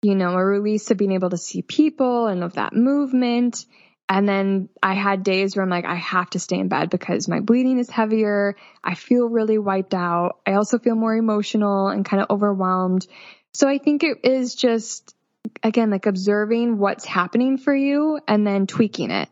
you 0.03 0.15
know, 0.15 0.33
a 0.33 0.45
release 0.45 0.91
of 0.91 0.99
being 0.99 1.13
able 1.13 1.31
to 1.31 1.39
see 1.39 1.63
people 1.63 2.27
and 2.27 2.45
of 2.45 2.55
that 2.55 2.75
movement. 2.75 3.65
And 4.09 4.29
then 4.29 4.69
I 4.83 4.95
had 4.95 5.23
days 5.23 5.57
where 5.57 5.63
I'm 5.63 5.71
like, 5.71 5.87
I 5.87 5.95
have 5.95 6.29
to 6.31 6.39
stay 6.39 6.59
in 6.59 6.69
bed 6.69 6.91
because 6.91 7.27
my 7.27 7.41
bleeding 7.41 7.79
is 7.79 7.89
heavier. 7.89 8.55
I 8.83 8.95
feel 8.95 9.29
really 9.29 9.59
wiped 9.59 9.95
out. 9.95 10.41
I 10.47 10.55
also 10.55 10.79
feel 10.79 10.95
more 10.95 11.15
emotional 11.17 11.89
and 11.89 12.05
kind 12.05 12.23
of 12.23 12.31
overwhelmed. 12.31 13.07
So 13.55 13.67
I 13.67 13.79
think 13.79 14.05
it 14.05 14.19
is 14.23 14.55
just, 14.55 15.15
again, 15.63 15.91
like 15.91 16.07
observing 16.07 16.79
what's 16.79 17.07
happening 17.07 17.57
for 17.57 17.75
you 17.75 18.21
and 18.29 18.47
then 18.47 18.67
tweaking 18.67 19.11
it. 19.11 19.29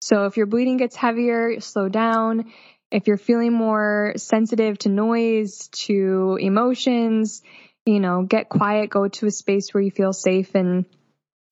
So 0.00 0.24
if 0.26 0.36
your 0.36 0.46
bleeding 0.46 0.78
gets 0.78 0.96
heavier, 0.96 1.60
slow 1.60 1.88
down. 1.88 2.52
If 2.90 3.06
you're 3.06 3.16
feeling 3.16 3.52
more 3.52 4.14
sensitive 4.16 4.78
to 4.80 4.88
noise, 4.88 5.68
to 5.86 6.38
emotions, 6.40 7.42
you 7.84 8.00
know, 8.00 8.22
get 8.22 8.48
quiet, 8.48 8.90
go 8.90 9.08
to 9.08 9.26
a 9.26 9.30
space 9.30 9.74
where 9.74 9.82
you 9.82 9.90
feel 9.90 10.12
safe 10.12 10.54
and 10.54 10.86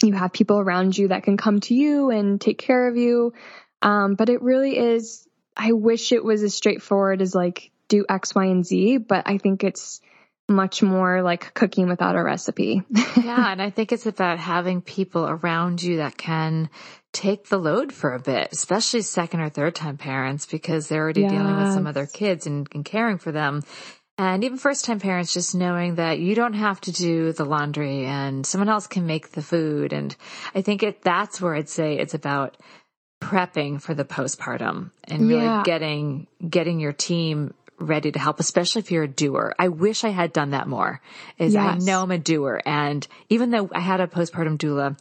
you 0.09 0.15
have 0.15 0.33
people 0.33 0.59
around 0.59 0.97
you 0.97 1.09
that 1.09 1.23
can 1.23 1.37
come 1.37 1.61
to 1.61 1.75
you 1.75 2.11
and 2.11 2.41
take 2.41 2.59
care 2.59 2.89
of 2.89 2.97
you. 2.97 3.33
Um, 3.81 4.15
but 4.15 4.29
it 4.29 4.43
really 4.43 4.79
is, 4.79 5.27
I 5.57 5.73
wish 5.73 6.13
it 6.13 6.25
was 6.25 6.43
as 6.43 6.55
straightforward 6.55 7.21
as 7.21 7.35
like 7.35 7.71
do 7.89 8.05
X, 8.09 8.35
Y, 8.35 8.45
and 8.47 8.65
Z, 8.65 8.99
but 8.99 9.29
I 9.29 9.39
think 9.39 9.65
it's 9.65 10.01
much 10.49 10.83
more 10.83 11.23
like 11.23 11.55
cooking 11.55 11.89
without 11.89 12.17
a 12.17 12.23
recipe. 12.23 12.83
yeah. 13.17 13.51
And 13.53 13.63
I 13.63 13.71
think 13.71 13.93
it's 13.93 14.07
about 14.07 14.39
having 14.39 14.83
people 14.83 15.27
around 15.27 15.83
you 15.83 15.99
that 15.99 16.17
can 16.17 16.69
take 17.13 17.49
the 17.49 17.59
load 17.59 17.93
for 17.93 18.15
a 18.15 18.21
bit, 18.21 18.49
especially 18.53 19.03
second 19.03 19.41
or 19.41 19.51
third 19.51 19.75
time 19.75 19.97
parents, 19.99 20.47
because 20.47 20.89
they're 20.89 21.03
already 21.03 21.27
dealing 21.27 21.57
with 21.57 21.73
some 21.73 21.87
Yes. 21.87 21.91
other 21.91 22.07
kids 22.07 22.47
and, 22.47 22.69
and 22.73 22.85
caring 22.85 23.19
for 23.19 23.33
them. 23.33 23.63
And 24.23 24.45
even 24.45 24.57
first 24.57 24.85
time 24.85 25.01
parents, 25.01 25.35
just 25.35 25.53
knowing 25.55 25.97
that 25.97 26.21
you 26.21 26.35
don't 26.37 26.55
have 26.55 26.81
to 26.83 26.93
do 26.93 27.33
the 27.33 27.45
laundry 27.45 28.05
and 28.05 28.47
someone 28.47 28.69
else 28.69 28.87
can 28.87 29.05
make 29.07 29.33
the 29.33 29.43
food. 29.43 29.93
And 29.93 30.15
I 30.55 30.63
think 30.63 30.83
it, 30.85 31.03
that's 31.03 31.41
where 31.41 31.57
I'd 31.57 31.69
say 31.69 31.99
it's 31.99 32.15
about 32.15 32.57
prepping 33.21 33.81
for 33.83 33.95
the 33.95 34.05
postpartum 34.05 34.91
and 35.05 35.29
really 35.29 35.43
Yeah. 35.45 35.63
getting, 35.65 36.29
getting 36.49 36.79
your 36.79 36.93
team 36.93 37.53
ready 37.81 38.13
to 38.13 38.19
help, 38.19 38.39
especially 38.39 38.81
if 38.81 38.93
you're 38.93 39.03
a 39.05 39.09
doer. 39.09 39.55
I 39.59 39.69
wish 39.69 40.05
I 40.05 40.11
had 40.11 40.33
done 40.33 40.51
that 40.51 40.69
more 40.69 41.01
is 41.37 41.57
I 41.57 41.79
know 41.79 42.03
I'm 42.03 42.13
a 42.13 42.19
doer. 42.19 42.63
And 42.65 43.07
even 43.29 43.51
though 43.51 43.71
I 43.75 43.81
had 43.81 44.01
a 44.01 44.07
postpartum 44.07 44.57
doula, 44.57 45.01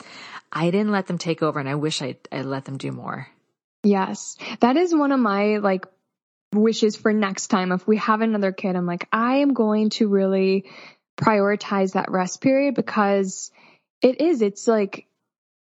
I 0.51 0.71
didn't 0.71 0.91
let 0.91 1.05
them 1.05 1.19
take 1.19 1.43
over 1.43 1.59
and 1.59 1.69
I 1.69 1.75
wish 1.75 2.01
I, 2.01 2.15
I 2.31 2.41
let 2.41 2.65
them 2.65 2.77
do 2.77 2.91
more. 2.91 3.27
Yes. 3.83 4.35
That 4.61 4.77
is 4.77 4.95
one 4.95 5.11
of 5.11 5.19
my 5.19 5.57
like 5.57 5.85
wishes 6.53 6.95
for 6.95 7.13
next 7.13 7.47
time. 7.47 7.71
If 7.71 7.87
we 7.87 7.97
have 7.97 8.21
another 8.21 8.51
kid, 8.51 8.75
I'm 8.75 8.85
like, 8.85 9.07
I 9.11 9.37
am 9.37 9.53
going 9.53 9.89
to 9.91 10.07
really 10.07 10.65
prioritize 11.17 11.93
that 11.93 12.11
rest 12.11 12.41
period 12.41 12.75
because 12.75 13.51
it 14.01 14.21
is, 14.21 14.41
it's 14.41 14.67
like, 14.67 15.07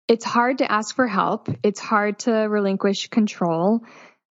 it's 0.08 0.26
hard 0.26 0.60
to 0.60 0.72
ask 0.72 0.96
for 0.96 1.08
help. 1.08 1.50
It's 1.64 1.80
hard 1.80 2.20
to 2.20 2.32
relinquish 2.32 3.08
control. 3.08 3.82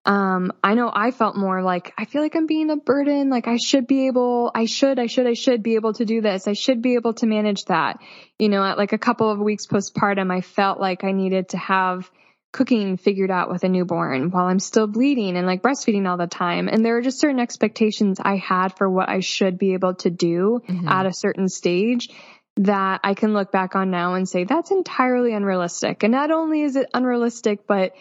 Um, 0.07 0.53
I 0.63 0.75
know 0.75 0.91
I 0.93 1.13
felt 1.13 1.35
more 1.35 1.63
like, 1.63 1.95
I 1.97 2.05
feel 2.05 2.21
like 2.21 2.37
I'm 2.37 2.47
being 2.47 2.71
a 2.71 2.77
burden. 2.77 3.31
Like 3.31 3.49
I 3.49 3.57
should 3.57 3.87
be 3.87 4.07
able, 4.07 4.51
I 4.55 4.67
should, 4.67 4.99
I 4.99 5.07
should, 5.07 5.27
I 5.27 5.33
should 5.33 5.63
be 5.63 5.77
able 5.77 5.95
to 5.95 6.05
do 6.05 6.21
this. 6.21 6.47
I 6.47 6.53
should 6.53 6.83
be 6.83 6.95
able 6.95 7.15
to 7.15 7.27
manage 7.27 7.65
that. 7.67 8.01
You 8.39 8.51
know, 8.51 8.63
at 8.63 8.77
like 8.77 8.93
a 8.93 8.99
couple 8.99 9.31
of 9.31 9.39
weeks 9.39 9.67
postpartum, 9.67 10.31
I 10.31 10.43
felt 10.43 10.79
like 10.79 11.05
I 11.05 11.13
needed 11.13 11.51
to 11.51 11.57
have 11.57 12.11
cooking 12.55 12.97
figured 12.97 13.33
out 13.33 13.51
with 13.51 13.65
a 13.65 13.69
newborn 13.69 14.31
while 14.31 14.47
I'm 14.47 14.61
still 14.61 14.87
bleeding 14.87 15.37
and 15.37 15.45
like 15.45 15.61
breastfeeding 15.61 16.09
all 16.09 16.17
the 16.17 16.29
time. 16.29 16.69
And 16.69 16.85
there 16.85 16.97
are 16.97 17.03
just 17.03 17.19
certain 17.19 17.41
expectations 17.41 18.21
I 18.23 18.37
had 18.37 18.77
for 18.79 18.89
what 18.89 19.09
I 19.09 19.21
should 19.21 19.59
be 19.59 19.75
able 19.75 19.95
to 19.97 20.11
do 20.11 20.63
at 20.87 21.05
a 21.05 21.13
certain 21.13 21.49
stage 21.49 22.09
that 22.57 23.01
I 23.03 23.15
can 23.15 23.35
look 23.35 23.51
back 23.51 23.75
on 23.75 23.91
now 23.91 24.15
and 24.15 24.29
say 24.29 24.45
that's 24.45 24.71
entirely 24.71 25.35
unrealistic. 25.35 26.05
And 26.05 26.13
not 26.13 26.31
only 26.31 26.63
is 26.63 26.77
it 26.77 26.89
unrealistic, 26.95 27.67
but 27.67 27.93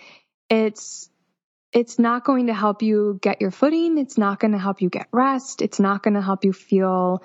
it's 0.50 1.10
it's 1.72 1.98
not 1.98 2.24
going 2.24 2.48
to 2.48 2.54
help 2.54 2.84
you 2.84 3.18
get 3.20 3.42
your 3.42 3.50
footing. 3.50 3.98
It's 3.98 4.20
not 4.20 4.40
going 4.40 4.52
to 4.52 4.60
help 4.60 4.84
you 4.84 4.90
get 4.90 5.08
rest. 5.12 5.64
It's 5.64 5.80
not 5.80 6.04
going 6.04 6.14
to 6.14 6.22
help 6.22 6.46
you 6.46 6.54
feel, 6.54 7.24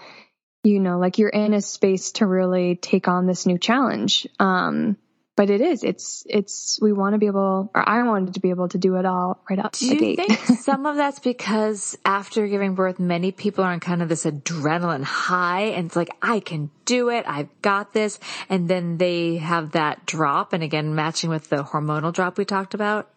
you 0.64 0.80
know, 0.80 0.98
like 0.98 1.18
you're 1.18 1.28
in 1.28 1.52
a 1.52 1.60
space 1.60 2.12
to 2.12 2.26
really 2.26 2.74
take 2.74 3.06
on 3.06 3.26
this 3.26 3.44
new 3.44 3.58
challenge. 3.58 4.26
Um, 4.40 4.96
but 5.38 5.50
it 5.50 5.60
is. 5.60 5.84
It's 5.84 6.24
it's 6.28 6.80
we 6.82 6.92
want 6.92 7.14
to 7.14 7.18
be 7.18 7.26
able, 7.26 7.70
or 7.72 7.88
I 7.88 8.02
wanted 8.02 8.34
to 8.34 8.40
be 8.40 8.50
able 8.50 8.68
to 8.70 8.76
do 8.76 8.96
it 8.96 9.06
all 9.06 9.40
right 9.48 9.56
out 9.56 9.74
do 9.74 9.86
you 9.86 9.96
gate. 9.96 10.16
think 10.16 10.32
some 10.62 10.84
of 10.84 10.96
that's 10.96 11.20
because 11.20 11.96
after 12.04 12.48
giving 12.48 12.74
birth, 12.74 12.98
many 12.98 13.30
people 13.30 13.62
are 13.62 13.70
on 13.70 13.78
kind 13.78 14.02
of 14.02 14.08
this 14.08 14.24
adrenaline 14.24 15.04
high, 15.04 15.66
and 15.76 15.86
it's 15.86 15.94
like 15.94 16.10
I 16.20 16.40
can 16.40 16.72
do 16.86 17.10
it, 17.10 17.24
I've 17.28 17.62
got 17.62 17.92
this, 17.92 18.18
and 18.48 18.68
then 18.68 18.98
they 18.98 19.36
have 19.36 19.70
that 19.72 20.04
drop, 20.06 20.52
and 20.54 20.64
again, 20.64 20.96
matching 20.96 21.30
with 21.30 21.48
the 21.50 21.62
hormonal 21.62 22.12
drop 22.12 22.36
we 22.36 22.44
talked 22.44 22.74
about. 22.74 23.08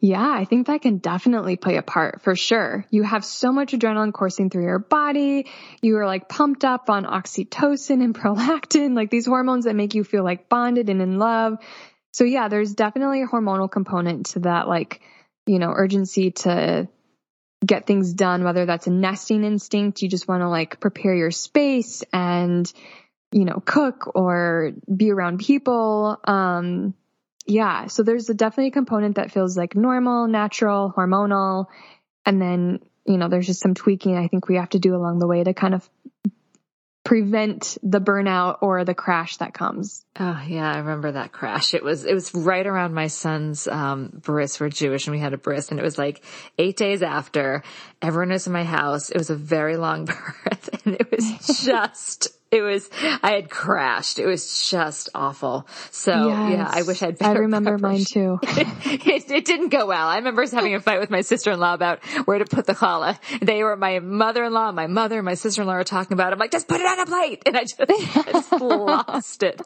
Yeah, 0.00 0.30
I 0.30 0.44
think 0.44 0.66
that 0.66 0.80
can 0.80 0.98
definitely 0.98 1.56
play 1.56 1.76
a 1.76 1.82
part 1.82 2.22
for 2.22 2.34
sure. 2.34 2.86
You 2.90 3.02
have 3.02 3.24
so 3.24 3.52
much 3.52 3.72
adrenaline 3.72 4.12
coursing 4.12 4.48
through 4.48 4.64
your 4.64 4.78
body. 4.78 5.46
You 5.82 5.98
are 5.98 6.06
like 6.06 6.28
pumped 6.28 6.64
up 6.64 6.88
on 6.88 7.04
oxytocin 7.04 8.02
and 8.02 8.14
prolactin, 8.18 8.96
like 8.96 9.10
these 9.10 9.26
hormones 9.26 9.66
that 9.66 9.76
make 9.76 9.94
you 9.94 10.04
feel 10.04 10.24
like 10.24 10.48
bonded 10.48 10.88
and 10.88 11.02
in 11.02 11.18
love. 11.18 11.58
So 12.12 12.24
yeah, 12.24 12.48
there's 12.48 12.74
definitely 12.74 13.22
a 13.22 13.26
hormonal 13.26 13.70
component 13.70 14.26
to 14.26 14.40
that, 14.40 14.68
like, 14.68 15.00
you 15.46 15.58
know, 15.58 15.72
urgency 15.74 16.30
to 16.30 16.88
get 17.64 17.86
things 17.86 18.12
done, 18.12 18.44
whether 18.44 18.66
that's 18.66 18.86
a 18.86 18.90
nesting 18.90 19.44
instinct, 19.44 20.02
you 20.02 20.08
just 20.08 20.28
want 20.28 20.42
to 20.42 20.48
like 20.48 20.80
prepare 20.80 21.14
your 21.14 21.30
space 21.30 22.02
and, 22.12 22.70
you 23.30 23.44
know, 23.44 23.62
cook 23.64 24.14
or 24.14 24.72
be 24.94 25.10
around 25.10 25.38
people. 25.40 26.18
Um, 26.24 26.94
yeah, 27.46 27.86
so 27.86 28.02
there's 28.02 28.28
a 28.30 28.34
definitely 28.34 28.68
a 28.68 28.72
component 28.72 29.16
that 29.16 29.32
feels 29.32 29.56
like 29.56 29.74
normal, 29.74 30.28
natural, 30.28 30.92
hormonal, 30.96 31.66
and 32.24 32.40
then 32.40 32.80
you 33.04 33.16
know 33.16 33.28
there's 33.28 33.46
just 33.46 33.60
some 33.60 33.74
tweaking 33.74 34.16
I 34.16 34.28
think 34.28 34.48
we 34.48 34.56
have 34.56 34.70
to 34.70 34.78
do 34.78 34.94
along 34.94 35.18
the 35.18 35.26
way 35.26 35.42
to 35.42 35.54
kind 35.54 35.74
of 35.74 35.88
prevent 37.04 37.76
the 37.82 38.00
burnout 38.00 38.58
or 38.62 38.84
the 38.84 38.94
crash 38.94 39.38
that 39.38 39.52
comes. 39.52 40.04
Oh 40.18 40.40
yeah, 40.46 40.72
I 40.72 40.78
remember 40.78 41.12
that 41.12 41.32
crash. 41.32 41.74
It 41.74 41.82
was 41.82 42.04
it 42.04 42.14
was 42.14 42.34
right 42.34 42.66
around 42.66 42.94
my 42.94 43.08
son's 43.08 43.66
um 43.66 44.20
bris. 44.22 44.60
We're 44.60 44.68
Jewish 44.68 45.06
and 45.06 45.14
we 45.14 45.20
had 45.20 45.32
a 45.32 45.38
bris, 45.38 45.70
and 45.70 45.80
it 45.80 45.82
was 45.82 45.98
like 45.98 46.22
eight 46.58 46.76
days 46.76 47.02
after. 47.02 47.62
Everyone 48.00 48.30
was 48.30 48.46
in 48.46 48.52
my 48.52 48.64
house. 48.64 49.10
It 49.10 49.18
was 49.18 49.30
a 49.30 49.36
very 49.36 49.76
long 49.76 50.04
birth, 50.44 50.70
and 50.84 50.94
it 50.94 51.10
was 51.10 51.60
just 51.64 52.28
it 52.56 52.60
was, 52.60 52.88
I 53.22 53.32
had 53.32 53.48
crashed. 53.48 54.18
It 54.18 54.26
was 54.26 54.68
just 54.68 55.08
awful. 55.14 55.66
So 55.90 56.28
yes. 56.28 56.52
yeah, 56.52 56.70
I 56.70 56.82
wish 56.82 57.02
I'd 57.02 57.20
I 57.22 57.32
remember 57.32 57.78
mine 57.78 58.04
too. 58.04 58.38
it, 58.42 59.30
it, 59.30 59.44
didn't 59.46 59.70
go 59.70 59.86
well. 59.86 60.06
I 60.06 60.16
remember 60.16 60.44
having 60.46 60.74
a 60.74 60.80
fight 60.80 61.00
with 61.00 61.08
my 61.08 61.22
sister-in-law 61.22 61.72
about 61.72 62.04
where 62.26 62.38
to 62.38 62.44
put 62.44 62.66
the 62.66 62.74
challah. 62.74 63.18
They 63.40 63.64
were 63.64 63.76
my 63.76 64.00
mother-in-law, 64.00 64.72
my 64.72 64.86
mother, 64.86 65.18
and 65.18 65.24
my 65.24 65.34
sister-in-law 65.34 65.74
were 65.74 65.84
talking 65.84 66.12
about 66.12 66.28
it. 66.28 66.34
I'm 66.34 66.38
like, 66.38 66.50
just 66.50 66.68
put 66.68 66.80
it 66.80 66.86
on 66.86 67.00
a 67.00 67.06
plate. 67.06 67.42
And 67.46 67.56
I 67.56 67.62
just, 67.62 67.80
I 67.80 68.32
just 68.32 68.52
lost 68.60 69.42
it. 69.42 69.60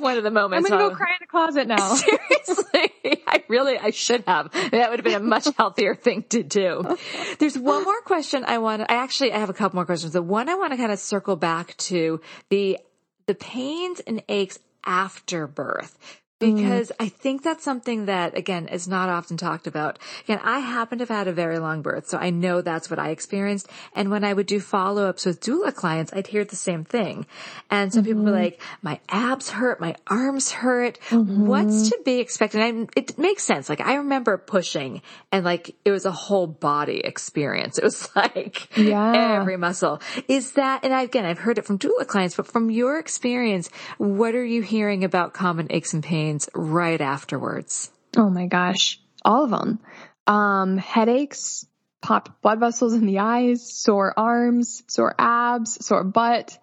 One 0.00 0.16
of 0.16 0.22
the 0.22 0.30
moments. 0.30 0.70
I'm 0.70 0.78
going 0.78 0.90
to 0.90 0.94
go 0.94 0.96
cry 0.96 1.10
in 1.10 1.18
the 1.20 1.26
closet 1.26 1.66
now. 1.66 1.94
Seriously. 1.94 2.92
I 3.26 3.44
really, 3.48 3.76
I 3.76 3.90
should 3.90 4.24
have. 4.26 4.50
That 4.52 4.90
would 4.90 5.00
have 5.00 5.04
been 5.04 5.14
a 5.14 5.20
much 5.20 5.48
healthier 5.58 5.94
thing 5.94 6.24
to 6.30 6.42
do. 6.42 6.96
There's 7.38 7.58
one 7.58 7.84
more 7.84 8.00
question 8.02 8.44
I 8.46 8.58
want 8.58 8.82
I 8.82 8.94
actually, 8.94 9.32
I 9.32 9.38
have 9.38 9.50
a 9.50 9.54
couple 9.54 9.76
more 9.76 9.86
questions. 9.86 10.12
The 10.12 10.22
one 10.22 10.48
I 10.48 10.54
want 10.54 10.72
to 10.72 10.76
kind 10.76 10.92
of 10.92 10.98
circle 10.98 11.36
back 11.36 11.76
to 11.76 11.88
to 11.98 12.20
the 12.50 12.78
the 13.26 13.34
pains 13.34 14.00
and 14.00 14.22
aches 14.28 14.58
after 14.84 15.46
birth. 15.46 15.98
Because 16.38 16.88
mm. 16.90 16.96
I 17.00 17.08
think 17.08 17.42
that's 17.42 17.64
something 17.64 18.06
that 18.06 18.36
again 18.36 18.68
is 18.68 18.86
not 18.86 19.08
often 19.08 19.36
talked 19.36 19.66
about. 19.66 19.98
Again, 20.24 20.40
I 20.42 20.60
happen 20.60 20.98
to 20.98 21.02
have 21.02 21.08
had 21.08 21.28
a 21.28 21.32
very 21.32 21.58
long 21.58 21.82
birth, 21.82 22.08
so 22.08 22.18
I 22.18 22.30
know 22.30 22.60
that's 22.60 22.88
what 22.88 22.98
I 22.98 23.10
experienced. 23.10 23.68
And 23.94 24.10
when 24.10 24.24
I 24.24 24.32
would 24.32 24.46
do 24.46 24.60
follow 24.60 25.08
ups 25.08 25.26
with 25.26 25.40
doula 25.40 25.74
clients, 25.74 26.12
I'd 26.12 26.28
hear 26.28 26.44
the 26.44 26.56
same 26.56 26.84
thing. 26.84 27.26
And 27.70 27.92
some 27.92 28.02
mm-hmm. 28.02 28.10
people 28.10 28.22
were 28.24 28.30
mm-hmm. 28.30 28.42
like, 28.42 28.62
my 28.82 29.00
abs 29.08 29.50
hurt, 29.50 29.80
my 29.80 29.96
arms 30.06 30.52
hurt. 30.52 31.00
Mm-hmm. 31.10 31.46
What's 31.46 31.90
to 31.90 31.98
be 32.04 32.20
expected? 32.20 32.60
And 32.60 32.90
it 32.94 33.18
makes 33.18 33.42
sense. 33.42 33.68
Like 33.68 33.80
I 33.80 33.96
remember 33.96 34.38
pushing 34.38 35.02
and 35.32 35.44
like 35.44 35.74
it 35.84 35.90
was 35.90 36.04
a 36.04 36.12
whole 36.12 36.46
body 36.46 37.00
experience. 37.00 37.78
It 37.78 37.84
was 37.84 38.08
like 38.16 38.76
yeah. 38.76 39.40
every 39.40 39.56
muscle. 39.56 40.00
Is 40.28 40.52
that, 40.52 40.84
and 40.84 40.92
again, 40.92 41.24
I've 41.24 41.38
heard 41.38 41.58
it 41.58 41.64
from 41.64 41.78
doula 41.78 42.06
clients, 42.06 42.36
but 42.36 42.46
from 42.46 42.70
your 42.70 42.98
experience, 42.98 43.70
what 43.98 44.34
are 44.34 44.44
you 44.44 44.62
hearing 44.62 45.02
about 45.02 45.32
common 45.32 45.66
aches 45.70 45.94
and 45.94 46.02
pains? 46.02 46.27
Right 46.54 47.00
afterwards? 47.00 47.90
Oh 48.16 48.30
my 48.30 48.46
gosh, 48.46 49.00
all 49.24 49.44
of 49.44 49.50
them. 49.50 49.80
Um, 50.26 50.76
headaches, 50.76 51.66
popped 52.02 52.42
blood 52.42 52.60
vessels 52.60 52.94
in 52.94 53.06
the 53.06 53.18
eyes, 53.20 53.72
sore 53.72 54.12
arms, 54.18 54.82
sore 54.88 55.14
abs, 55.18 55.84
sore 55.84 56.04
butt, 56.04 56.58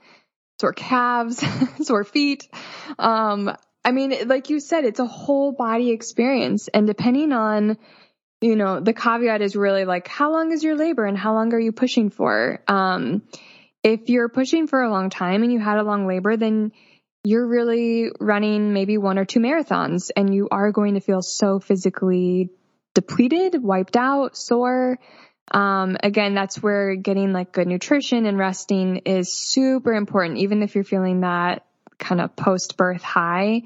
sore 0.59 0.73
calves, 0.73 1.43
sore 1.85 2.03
feet. 2.03 2.47
Um, 2.97 3.55
I 3.83 3.91
mean, 3.91 4.27
like 4.27 4.49
you 4.49 4.59
said, 4.59 4.85
it's 4.85 4.99
a 4.99 5.05
whole 5.05 5.51
body 5.51 5.91
experience. 5.91 6.67
And 6.67 6.87
depending 6.87 7.31
on, 7.31 7.77
you 8.41 8.55
know, 8.55 8.79
the 8.79 8.93
caveat 8.93 9.41
is 9.41 9.55
really 9.55 9.85
like, 9.85 10.07
how 10.07 10.31
long 10.31 10.51
is 10.51 10.63
your 10.63 10.75
labor 10.75 11.05
and 11.05 11.17
how 11.17 11.33
long 11.33 11.53
are 11.53 11.59
you 11.59 11.71
pushing 11.71 12.09
for? 12.09 12.61
Um, 12.67 13.21
if 13.83 14.09
you're 14.09 14.29
pushing 14.29 14.65
for 14.65 14.81
a 14.81 14.89
long 14.89 15.11
time 15.11 15.43
and 15.43 15.53
you 15.53 15.59
had 15.59 15.77
a 15.77 15.83
long 15.83 16.07
labor, 16.07 16.35
then 16.35 16.71
you're 17.25 17.47
really 17.47 18.11
running 18.19 18.71
maybe 18.73 18.97
one 18.97 19.17
or 19.17 19.25
two 19.25 19.39
marathons 19.39 20.11
and 20.15 20.33
you 20.33 20.47
are 20.51 20.71
going 20.71 20.93
to 20.93 20.99
feel 20.99 21.21
so 21.23 21.59
physically 21.59 22.51
depleted, 22.93 23.61
wiped 23.61 23.97
out, 23.97 24.37
sore. 24.37 24.99
Um, 25.51 25.97
again, 26.01 26.35
that's 26.35 26.61
where 26.61 26.95
getting 26.95 27.33
like 27.33 27.51
good 27.51 27.67
nutrition 27.67 28.25
and 28.25 28.37
resting 28.37 28.97
is 29.05 29.33
super 29.33 29.93
important, 29.93 30.37
even 30.37 30.61
if 30.61 30.75
you're 30.75 30.83
feeling 30.83 31.21
that 31.21 31.65
kind 31.97 32.21
of 32.21 32.35
post 32.35 32.77
birth 32.77 33.01
high. 33.01 33.63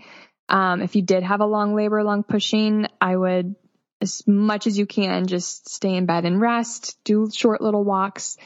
Um, 0.48 0.82
if 0.82 0.96
you 0.96 1.02
did 1.02 1.24
have 1.24 1.42
a 1.42 1.46
long 1.46 1.76
labor, 1.76 2.04
long 2.04 2.24
pushing, 2.24 2.88
I 3.00 3.16
would, 3.16 3.56
as 4.02 4.24
much 4.26 4.68
as 4.68 4.78
you 4.78 4.86
can, 4.86 5.28
just 5.28 5.70
stay 5.70 5.96
in 5.96 6.06
bed 6.06 6.26
and 6.26 6.40
rest, 6.40 6.98
do 7.04 7.30
short 7.32 7.62
little 7.62 7.84
walks. 7.84 8.38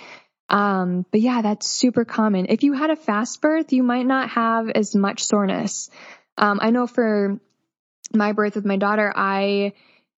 Um, 0.50 1.06
but 1.12 1.22
yeah, 1.22 1.42
that's 1.42 1.68
super 1.68 2.06
common. 2.06 2.48
If 2.50 2.64
you 2.64 2.74
had 2.74 2.90
a 2.90 2.96
fast 2.96 3.42
birth, 3.42 3.74
you 3.74 3.84
might 3.84 4.06
not 4.06 4.30
have 4.30 4.70
as 4.70 4.96
much 4.96 5.24
soreness. 5.24 5.90
Um, 6.38 6.60
I 6.62 6.72
know 6.72 6.88
for 6.88 7.40
my 8.14 8.34
birth 8.34 8.56
with 8.56 8.66
my 8.66 8.78
daughter, 8.78 9.12
I, 9.16 9.74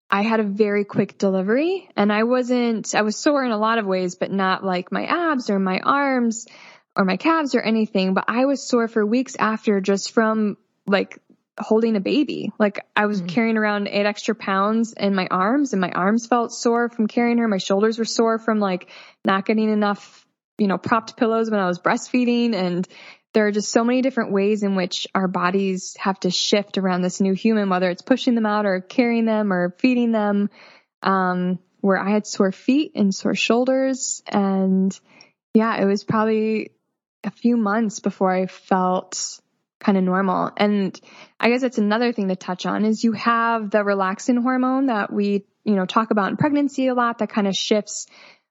I 0.09 0.21
had 0.21 0.39
a 0.39 0.43
very 0.43 0.83
quick 0.83 1.17
delivery 1.17 1.89
and 1.95 2.11
I 2.11 2.23
wasn't, 2.23 2.93
I 2.95 3.01
was 3.01 3.17
sore 3.17 3.43
in 3.43 3.51
a 3.51 3.57
lot 3.57 3.77
of 3.77 3.85
ways, 3.85 4.15
but 4.15 4.31
not 4.31 4.63
like 4.63 4.91
my 4.91 5.05
abs 5.05 5.49
or 5.49 5.59
my 5.59 5.79
arms 5.79 6.47
or 6.95 7.05
my 7.05 7.17
calves 7.17 7.55
or 7.55 7.61
anything. 7.61 8.13
But 8.13 8.25
I 8.27 8.45
was 8.45 8.63
sore 8.63 8.87
for 8.87 9.05
weeks 9.05 9.35
after 9.37 9.81
just 9.81 10.11
from 10.11 10.57
like 10.87 11.19
holding 11.57 11.95
a 11.95 12.01
baby. 12.01 12.51
Like 12.59 12.85
I 12.95 13.05
was 13.05 13.19
mm-hmm. 13.19 13.27
carrying 13.27 13.57
around 13.57 13.87
eight 13.87 14.05
extra 14.05 14.35
pounds 14.35 14.93
in 14.93 15.15
my 15.15 15.27
arms 15.29 15.73
and 15.73 15.81
my 15.81 15.91
arms 15.91 16.27
felt 16.27 16.51
sore 16.51 16.89
from 16.89 17.07
carrying 17.07 17.37
her. 17.37 17.47
My 17.47 17.57
shoulders 17.57 17.97
were 17.97 18.05
sore 18.05 18.39
from 18.39 18.59
like 18.59 18.89
not 19.23 19.45
getting 19.45 19.71
enough 19.71 20.25
you 20.57 20.67
know, 20.67 20.77
propped 20.77 21.17
pillows 21.17 21.49
when 21.51 21.59
I 21.59 21.67
was 21.67 21.79
breastfeeding. 21.79 22.53
And 22.53 22.87
there 23.33 23.47
are 23.47 23.51
just 23.51 23.71
so 23.71 23.83
many 23.83 24.01
different 24.01 24.31
ways 24.31 24.63
in 24.63 24.75
which 24.75 25.07
our 25.13 25.27
bodies 25.27 25.95
have 25.99 26.19
to 26.21 26.31
shift 26.31 26.77
around 26.77 27.01
this 27.01 27.19
new 27.19 27.33
human, 27.33 27.69
whether 27.69 27.89
it's 27.89 28.01
pushing 28.01 28.35
them 28.35 28.45
out 28.45 28.65
or 28.65 28.79
carrying 28.79 29.25
them 29.25 29.51
or 29.51 29.75
feeding 29.79 30.11
them. 30.11 30.49
Um, 31.03 31.59
where 31.81 31.99
I 31.99 32.09
had 32.09 32.25
sore 32.25 32.51
feet 32.51 32.93
and 32.95 33.13
sore 33.13 33.35
shoulders. 33.35 34.23
And 34.27 34.97
yeah, 35.53 35.79
it 35.79 35.85
was 35.85 36.03
probably 36.03 36.71
a 37.23 37.29
few 37.29 37.57
months 37.57 37.99
before 37.99 38.31
I 38.31 38.47
felt 38.47 39.39
kind 39.85 39.97
of 39.99 40.03
normal. 40.03 40.51
And 40.57 40.99
I 41.39 41.49
guess 41.49 41.61
that's 41.61 41.77
another 41.77 42.11
thing 42.11 42.29
to 42.29 42.35
touch 42.35 42.65
on 42.65 42.85
is 42.85 43.03
you 43.03 43.11
have 43.11 43.69
the 43.69 43.79
relaxin 43.79 44.41
hormone 44.41 44.87
that 44.87 45.13
we, 45.13 45.45
you 45.63 45.75
know, 45.75 45.85
talk 45.85 46.09
about 46.09 46.31
in 46.31 46.37
pregnancy 46.37 46.87
a 46.87 46.95
lot 46.95 47.19
that 47.19 47.29
kind 47.29 47.47
of 47.47 47.53
shifts 47.53 48.07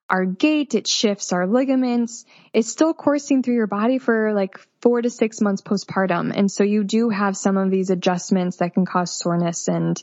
our 0.08 0.26
gait, 0.26 0.74
it 0.74 0.86
shifts 0.86 1.32
our 1.32 1.46
ligaments. 1.46 2.24
It's 2.52 2.68
still 2.68 2.92
coursing 2.92 3.42
through 3.42 3.54
your 3.54 3.66
body 3.66 3.98
for 3.98 4.32
like 4.34 4.58
four 4.80 5.00
to 5.02 5.10
six 5.10 5.40
months 5.40 5.62
postpartum. 5.62 6.30
And 6.36 6.50
so 6.50 6.62
you 6.62 6.84
do 6.84 7.08
have 7.08 7.36
some 7.36 7.56
of 7.56 7.70
these 7.70 7.90
adjustments 7.90 8.58
that 8.58 8.74
can 8.74 8.84
cause 8.84 9.18
soreness 9.18 9.66
and, 9.66 10.00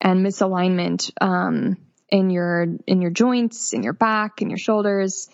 and 0.00 0.24
misalignment, 0.24 1.10
um, 1.20 1.76
in 2.08 2.30
your, 2.30 2.66
in 2.86 3.02
your 3.02 3.10
joints, 3.10 3.72
in 3.72 3.82
your 3.82 3.92
back, 3.92 4.40
in 4.40 4.50
your 4.50 4.58
shoulders. 4.58 5.28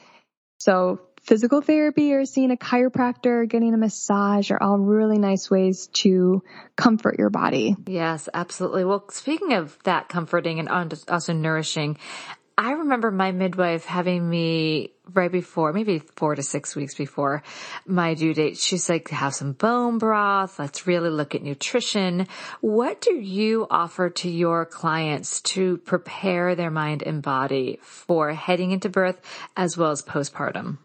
So 0.58 1.02
physical 1.26 1.60
therapy 1.60 2.12
or 2.12 2.24
seeing 2.24 2.52
a 2.52 2.56
chiropractor, 2.56 3.48
getting 3.48 3.74
a 3.74 3.76
massage 3.76 4.50
are 4.50 4.62
all 4.62 4.78
really 4.78 5.18
nice 5.18 5.50
ways 5.50 5.88
to 5.88 6.42
comfort 6.76 7.18
your 7.18 7.30
body. 7.30 7.74
Yes, 7.86 8.28
absolutely. 8.32 8.84
Well, 8.84 9.04
speaking 9.10 9.52
of 9.54 9.76
that 9.82 10.08
comforting 10.08 10.60
and 10.60 10.68
also 11.08 11.32
nourishing, 11.32 11.98
I 12.58 12.72
remember 12.72 13.10
my 13.10 13.32
midwife 13.32 13.84
having 13.84 14.26
me 14.26 14.92
right 15.12 15.30
before, 15.30 15.74
maybe 15.74 15.98
four 15.98 16.34
to 16.34 16.42
six 16.42 16.74
weeks 16.74 16.94
before 16.94 17.42
my 17.84 18.14
due 18.14 18.32
date. 18.32 18.56
She's 18.56 18.88
like, 18.88 19.10
have 19.10 19.34
some 19.34 19.52
bone 19.52 19.98
broth. 19.98 20.58
Let's 20.58 20.86
really 20.86 21.10
look 21.10 21.34
at 21.34 21.42
nutrition. 21.42 22.28
What 22.62 23.02
do 23.02 23.14
you 23.14 23.66
offer 23.68 24.08
to 24.08 24.30
your 24.30 24.64
clients 24.64 25.42
to 25.42 25.76
prepare 25.78 26.54
their 26.54 26.70
mind 26.70 27.02
and 27.02 27.20
body 27.20 27.78
for 27.82 28.32
heading 28.32 28.70
into 28.70 28.88
birth 28.88 29.20
as 29.54 29.76
well 29.76 29.90
as 29.90 30.00
postpartum? 30.00 30.78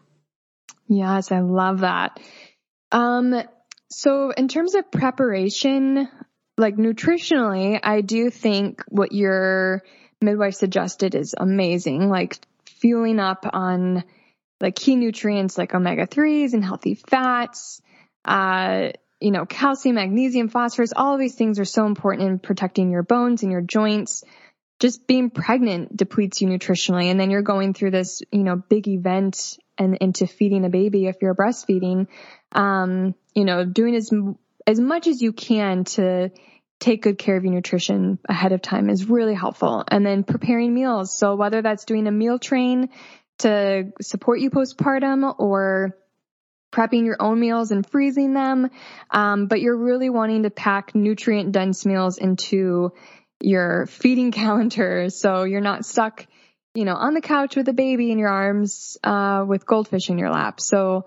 Yes, 0.92 1.32
I 1.32 1.40
love 1.40 1.80
that. 1.80 2.20
Um, 2.90 3.42
so 3.90 4.30
in 4.30 4.48
terms 4.48 4.74
of 4.74 4.90
preparation, 4.90 6.08
like 6.58 6.76
nutritionally, 6.76 7.80
I 7.82 8.02
do 8.02 8.30
think 8.30 8.82
what 8.88 9.12
your 9.12 9.82
midwife 10.20 10.54
suggested 10.54 11.14
is 11.14 11.34
amazing. 11.38 12.10
Like 12.10 12.36
fueling 12.66 13.20
up 13.20 13.46
on 13.50 14.04
like 14.60 14.76
key 14.76 14.96
nutrients 14.96 15.56
like 15.56 15.74
omega 15.74 16.06
3s 16.06 16.52
and 16.52 16.64
healthy 16.64 16.94
fats, 16.94 17.80
uh, 18.24 18.90
you 19.18 19.30
know, 19.30 19.46
calcium, 19.46 19.96
magnesium, 19.96 20.48
phosphorus, 20.48 20.92
all 20.94 21.14
of 21.14 21.20
these 21.20 21.34
things 21.34 21.58
are 21.58 21.64
so 21.64 21.86
important 21.86 22.28
in 22.28 22.38
protecting 22.38 22.90
your 22.90 23.02
bones 23.02 23.42
and 23.42 23.50
your 23.50 23.62
joints. 23.62 24.24
Just 24.78 25.06
being 25.06 25.30
pregnant 25.30 25.96
depletes 25.96 26.42
you 26.42 26.48
nutritionally. 26.48 27.06
And 27.06 27.18
then 27.18 27.30
you're 27.30 27.42
going 27.42 27.72
through 27.72 27.92
this, 27.92 28.20
you 28.30 28.42
know, 28.42 28.56
big 28.56 28.88
event 28.88 29.58
and 29.82 29.96
into 30.00 30.26
feeding 30.26 30.64
a 30.64 30.70
baby 30.70 31.06
if 31.06 31.16
you're 31.20 31.34
breastfeeding. 31.34 32.06
Um, 32.52 33.14
you 33.34 33.44
know, 33.44 33.64
doing 33.64 33.94
as, 33.94 34.10
as 34.66 34.80
much 34.80 35.06
as 35.06 35.20
you 35.20 35.32
can 35.32 35.84
to 35.84 36.30
take 36.80 37.02
good 37.02 37.18
care 37.18 37.36
of 37.36 37.44
your 37.44 37.52
nutrition 37.52 38.18
ahead 38.28 38.52
of 38.52 38.60
time 38.60 38.90
is 38.90 39.08
really 39.08 39.34
helpful. 39.34 39.84
And 39.88 40.04
then 40.04 40.24
preparing 40.24 40.74
meals. 40.74 41.16
So 41.16 41.36
whether 41.36 41.62
that's 41.62 41.84
doing 41.84 42.06
a 42.06 42.10
meal 42.10 42.38
train 42.38 42.88
to 43.38 43.92
support 44.00 44.40
you 44.40 44.50
postpartum 44.50 45.34
or 45.38 45.96
prepping 46.72 47.04
your 47.04 47.16
own 47.20 47.38
meals 47.38 47.70
and 47.70 47.86
freezing 47.86 48.34
them. 48.34 48.70
Um, 49.10 49.46
but 49.46 49.60
you're 49.60 49.76
really 49.76 50.10
wanting 50.10 50.44
to 50.44 50.50
pack 50.50 50.94
nutrient 50.94 51.52
dense 51.52 51.84
meals 51.84 52.18
into 52.18 52.92
your 53.40 53.86
feeding 53.86 54.32
calendar. 54.42 55.10
So 55.10 55.44
you're 55.44 55.60
not 55.60 55.84
stuck, 55.84 56.26
you 56.74 56.84
know, 56.84 56.94
on 56.94 57.14
the 57.14 57.20
couch 57.20 57.56
with 57.56 57.68
a 57.68 57.72
baby 57.72 58.10
in 58.10 58.18
your 58.18 58.30
arms, 58.30 58.96
uh, 59.04 59.44
with 59.46 59.66
goldfish 59.66 60.08
in 60.10 60.18
your 60.18 60.30
lap. 60.30 60.60
So 60.60 61.04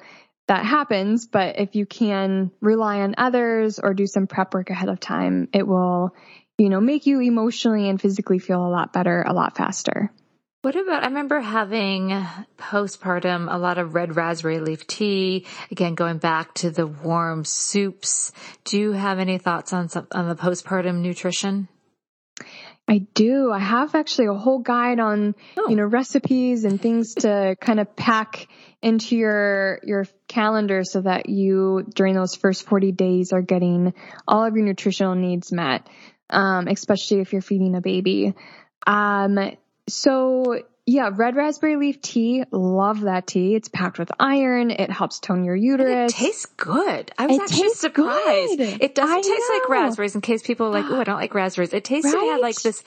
that 0.47 0.63
happens, 0.65 1.25
but 1.25 1.59
if 1.59 1.75
you 1.75 1.85
can 1.85 2.51
rely 2.61 3.01
on 3.01 3.15
others 3.17 3.79
or 3.79 3.93
do 3.93 4.05
some 4.05 4.27
prep 4.27 4.53
work 4.53 4.69
ahead 4.69 4.89
of 4.89 4.99
time, 4.99 5.49
it 5.53 5.65
will, 5.65 6.15
you 6.57 6.69
know, 6.69 6.79
make 6.79 7.07
you 7.07 7.19
emotionally 7.19 7.89
and 7.89 7.99
physically 7.99 8.39
feel 8.39 8.63
a 8.63 8.69
lot 8.69 8.93
better 8.93 9.23
a 9.23 9.33
lot 9.33 9.57
faster. 9.57 10.11
What 10.61 10.75
about, 10.75 11.03
I 11.03 11.07
remember 11.07 11.39
having 11.39 12.09
postpartum 12.57 13.53
a 13.53 13.57
lot 13.59 13.77
of 13.77 13.93
red 13.93 14.15
raspberry 14.15 14.59
leaf 14.59 14.87
tea. 14.87 15.45
Again, 15.69 15.93
going 15.93 16.17
back 16.17 16.55
to 16.55 16.71
the 16.71 16.87
warm 16.87 17.45
soups. 17.45 18.31
Do 18.63 18.79
you 18.79 18.91
have 18.93 19.19
any 19.19 19.37
thoughts 19.37 19.73
on 19.73 19.89
some, 19.89 20.07
on 20.11 20.27
the 20.27 20.35
postpartum 20.35 21.01
nutrition? 21.01 21.67
I 22.87 22.99
do. 23.13 23.51
I 23.51 23.59
have 23.59 23.95
actually 23.95 24.27
a 24.27 24.33
whole 24.33 24.59
guide 24.59 24.99
on, 24.99 25.33
oh. 25.57 25.69
you 25.69 25.75
know, 25.75 25.85
recipes 25.85 26.65
and 26.65 26.79
things 26.79 27.15
to 27.15 27.55
kind 27.59 27.79
of 27.79 27.95
pack 27.95 28.47
into 28.81 29.15
your, 29.15 29.79
your 29.83 30.05
calendar 30.27 30.83
so 30.83 31.01
that 31.01 31.27
you, 31.27 31.85
during 31.95 32.13
those 32.13 32.35
first 32.35 32.67
40 32.67 32.91
days 32.91 33.33
are 33.33 33.41
getting 33.41 33.93
all 34.27 34.45
of 34.45 34.55
your 34.55 34.65
nutritional 34.65 35.15
needs 35.15 35.51
met. 35.51 35.87
Um, 36.29 36.67
especially 36.67 37.19
if 37.19 37.33
you're 37.33 37.41
feeding 37.43 37.75
a 37.75 37.81
baby. 37.81 38.33
Um, 38.87 39.51
so 39.87 40.59
yeah, 40.87 41.09
red 41.11 41.35
raspberry 41.35 41.77
leaf 41.77 41.99
tea. 42.01 42.43
Love 42.51 43.01
that 43.01 43.25
tea. 43.25 43.55
It's 43.55 43.69
packed 43.69 43.97
with 43.97 44.11
iron. 44.19 44.69
It 44.69 44.91
helps 44.91 45.19
tone 45.19 45.43
your 45.43 45.55
uterus. 45.55 46.11
it 46.11 46.15
tastes 46.15 46.45
good. 46.57 47.11
I 47.17 47.25
was 47.25 47.37
it 47.37 47.41
actually 47.41 47.69
surprised. 47.69 48.57
Good. 48.57 48.81
It 48.81 48.93
doesn't 48.93 49.17
I 49.17 49.21
taste 49.21 49.43
know. 49.49 49.59
like 49.59 49.69
raspberries 49.69 50.13
in 50.13 50.21
case 50.21 50.43
people 50.43 50.67
are 50.67 50.71
like, 50.71 50.85
oh, 50.87 51.01
I 51.01 51.03
don't 51.03 51.19
like 51.19 51.33
raspberries. 51.33 51.73
It 51.73 51.85
tasted 51.85 52.13
right? 52.13 52.33
had 52.33 52.39
like 52.39 52.61
this 52.61 52.83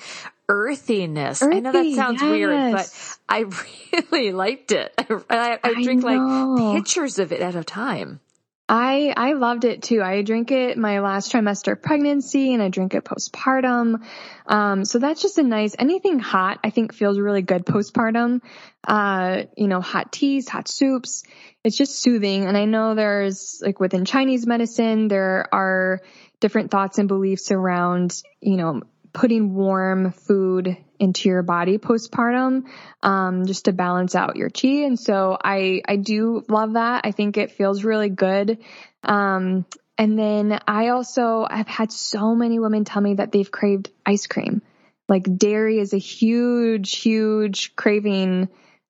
earthiness. 0.48 1.42
Earthy, 1.42 1.56
I 1.56 1.60
know 1.60 1.72
that 1.72 1.94
sounds 1.94 2.22
yes. 2.22 2.30
weird, 2.30 2.72
but 2.72 3.18
I 3.28 3.44
really 3.92 4.32
liked 4.32 4.70
it. 4.70 4.94
I, 4.96 5.20
I, 5.28 5.58
I 5.64 5.82
drink 5.82 6.04
like 6.04 6.76
pictures 6.76 7.18
of 7.18 7.32
it 7.32 7.40
at 7.40 7.56
a 7.56 7.64
time. 7.64 8.20
I, 8.68 9.14
I 9.16 9.32
loved 9.32 9.64
it 9.64 9.82
too. 9.82 10.02
I 10.02 10.20
drink 10.22 10.50
it 10.50 10.76
my 10.76 11.00
last 11.00 11.32
trimester 11.32 11.80
pregnancy 11.80 12.52
and 12.52 12.62
I 12.62 12.68
drink 12.68 12.94
it 12.94 13.02
postpartum. 13.02 14.04
Um, 14.46 14.84
so 14.84 14.98
that's 14.98 15.22
just 15.22 15.38
a 15.38 15.42
nice, 15.42 15.74
anything 15.78 16.18
hot 16.18 16.58
I 16.62 16.68
think 16.68 16.92
feels 16.92 17.18
really 17.18 17.40
good 17.40 17.64
postpartum. 17.64 18.42
Uh, 18.86 19.44
you 19.56 19.68
know, 19.68 19.80
hot 19.80 20.12
teas, 20.12 20.48
hot 20.48 20.68
soups. 20.68 21.24
It's 21.64 21.78
just 21.78 21.98
soothing. 21.98 22.44
And 22.44 22.58
I 22.58 22.66
know 22.66 22.94
there's 22.94 23.62
like 23.64 23.80
within 23.80 24.04
Chinese 24.04 24.46
medicine, 24.46 25.08
there 25.08 25.46
are 25.50 26.02
different 26.40 26.70
thoughts 26.70 26.98
and 26.98 27.08
beliefs 27.08 27.50
around, 27.50 28.22
you 28.40 28.56
know, 28.56 28.82
putting 29.12 29.54
warm 29.54 30.12
food 30.12 30.76
into 30.98 31.28
your 31.28 31.42
body 31.42 31.78
postpartum, 31.78 32.64
um, 33.02 33.46
just 33.46 33.66
to 33.66 33.72
balance 33.72 34.14
out 34.14 34.36
your 34.36 34.50
chi. 34.50 34.84
And 34.84 34.98
so 34.98 35.38
I, 35.42 35.82
I 35.86 35.96
do 35.96 36.44
love 36.48 36.74
that. 36.74 37.02
I 37.04 37.12
think 37.12 37.36
it 37.36 37.52
feels 37.52 37.84
really 37.84 38.08
good. 38.08 38.58
Um, 39.04 39.64
and 39.96 40.16
then 40.16 40.60
I 40.66 40.88
also 40.88 41.44
i've 41.48 41.66
had 41.66 41.90
so 41.90 42.34
many 42.34 42.60
women 42.60 42.84
tell 42.84 43.02
me 43.02 43.14
that 43.14 43.32
they've 43.32 43.50
craved 43.50 43.90
ice 44.06 44.26
cream. 44.26 44.62
Like 45.08 45.24
dairy 45.38 45.78
is 45.78 45.92
a 45.92 45.98
huge, 45.98 46.96
huge 46.96 47.74
craving 47.74 48.48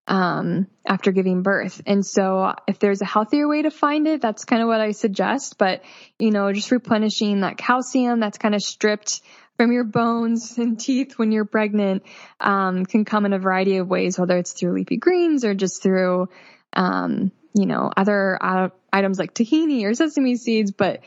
um, 0.08 0.66
after 0.86 1.12
giving 1.12 1.42
birth. 1.42 1.82
And 1.86 2.04
so 2.04 2.54
if 2.66 2.78
there's 2.78 3.02
a 3.02 3.06
healthier 3.06 3.46
way 3.46 3.62
to 3.62 3.70
find 3.70 4.06
it, 4.06 4.20
that's 4.20 4.44
kind 4.44 4.62
of 4.62 4.68
what 4.68 4.80
I 4.80 4.92
suggest. 4.92 5.58
But, 5.58 5.82
you 6.18 6.30
know, 6.30 6.52
just 6.52 6.70
replenishing 6.70 7.40
that 7.40 7.58
calcium 7.58 8.18
that's 8.18 8.38
kind 8.38 8.54
of 8.54 8.62
stripped 8.62 9.20
from 9.58 9.72
your 9.72 9.84
bones 9.84 10.56
and 10.56 10.78
teeth 10.78 11.18
when 11.18 11.32
you're 11.32 11.44
pregnant 11.44 12.04
um, 12.40 12.86
can 12.86 13.04
come 13.04 13.26
in 13.26 13.32
a 13.32 13.38
variety 13.38 13.78
of 13.78 13.88
ways, 13.88 14.18
whether 14.18 14.38
it's 14.38 14.52
through 14.52 14.72
leafy 14.72 14.96
greens 14.96 15.44
or 15.44 15.52
just 15.52 15.82
through, 15.82 16.28
um, 16.72 17.32
you 17.54 17.66
know, 17.66 17.92
other 17.94 18.38
uh, 18.40 18.68
items 18.92 19.18
like 19.18 19.34
tahini 19.34 19.84
or 19.84 19.94
sesame 19.94 20.36
seeds. 20.36 20.70
But 20.70 21.00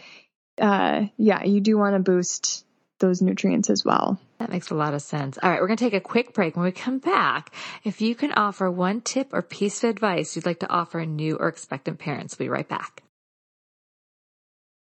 uh, 0.59 1.05
yeah, 1.17 1.45
you 1.45 1.61
do 1.61 1.77
want 1.77 1.95
to 1.95 1.99
boost 1.99 2.65
those 2.99 3.21
nutrients 3.21 3.69
as 3.69 3.85
well. 3.85 4.19
That 4.37 4.51
makes 4.51 4.69
a 4.69 4.75
lot 4.75 4.93
of 4.93 5.01
sense. 5.01 5.39
All 5.41 5.49
right, 5.49 5.61
we're 5.61 5.67
going 5.67 5.77
to 5.77 5.83
take 5.83 5.93
a 5.93 6.01
quick 6.01 6.33
break. 6.33 6.55
When 6.55 6.65
we 6.65 6.71
come 6.71 6.99
back, 6.99 7.53
if 7.85 8.01
you 8.01 8.15
can 8.15 8.33
offer 8.33 8.69
one 8.69 8.99
tip 8.99 9.33
or 9.33 9.41
piece 9.41 9.83
of 9.83 9.89
advice 9.89 10.35
you'd 10.35 10.45
like 10.45 10.59
to 10.59 10.69
offer 10.69 11.05
new 11.05 11.37
or 11.37 11.47
expectant 11.47 11.99
parents, 11.99 12.37
we'll 12.37 12.47
be 12.47 12.49
right 12.49 12.67
back. 12.67 13.00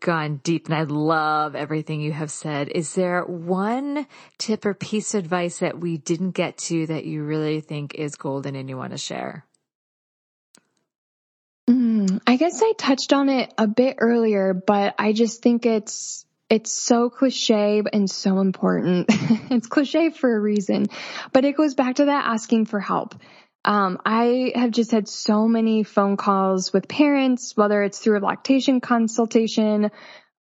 gone 0.00 0.40
deep 0.42 0.66
and 0.66 0.74
I 0.74 0.82
love 0.82 1.54
everything 1.54 2.00
you 2.00 2.12
have 2.12 2.30
said. 2.30 2.68
Is 2.68 2.94
there 2.94 3.22
one 3.24 4.06
tip 4.38 4.64
or 4.64 4.74
piece 4.74 5.14
of 5.14 5.24
advice 5.24 5.58
that 5.58 5.78
we 5.78 5.98
didn't 5.98 6.32
get 6.32 6.58
to 6.58 6.86
that 6.86 7.04
you 7.04 7.22
really 7.22 7.60
think 7.60 7.94
is 7.94 8.16
golden 8.16 8.56
and 8.56 8.68
you 8.68 8.76
want 8.76 8.92
to 8.92 8.98
share? 8.98 9.46
Mm, 11.68 12.20
I 12.26 12.36
guess 12.36 12.62
I 12.62 12.72
touched 12.76 13.12
on 13.12 13.28
it 13.28 13.52
a 13.56 13.68
bit 13.68 13.96
earlier, 14.00 14.54
but 14.54 14.94
I 14.98 15.12
just 15.12 15.42
think 15.42 15.66
it's 15.66 16.26
it's 16.48 16.72
so 16.72 17.10
cliche 17.10 17.80
and 17.92 18.10
so 18.10 18.40
important. 18.40 19.06
it's 19.50 19.68
cliche 19.68 20.10
for 20.10 20.34
a 20.34 20.40
reason, 20.40 20.86
but 21.32 21.44
it 21.44 21.56
goes 21.56 21.74
back 21.74 21.96
to 21.96 22.06
that 22.06 22.26
asking 22.26 22.66
for 22.66 22.80
help. 22.80 23.14
Um, 23.64 23.98
I 24.04 24.52
have 24.54 24.70
just 24.70 24.90
had 24.90 25.08
so 25.08 25.46
many 25.46 25.82
phone 25.82 26.16
calls 26.16 26.72
with 26.72 26.88
parents, 26.88 27.56
whether 27.56 27.82
it's 27.82 27.98
through 27.98 28.18
a 28.18 28.24
lactation 28.24 28.80
consultation 28.80 29.90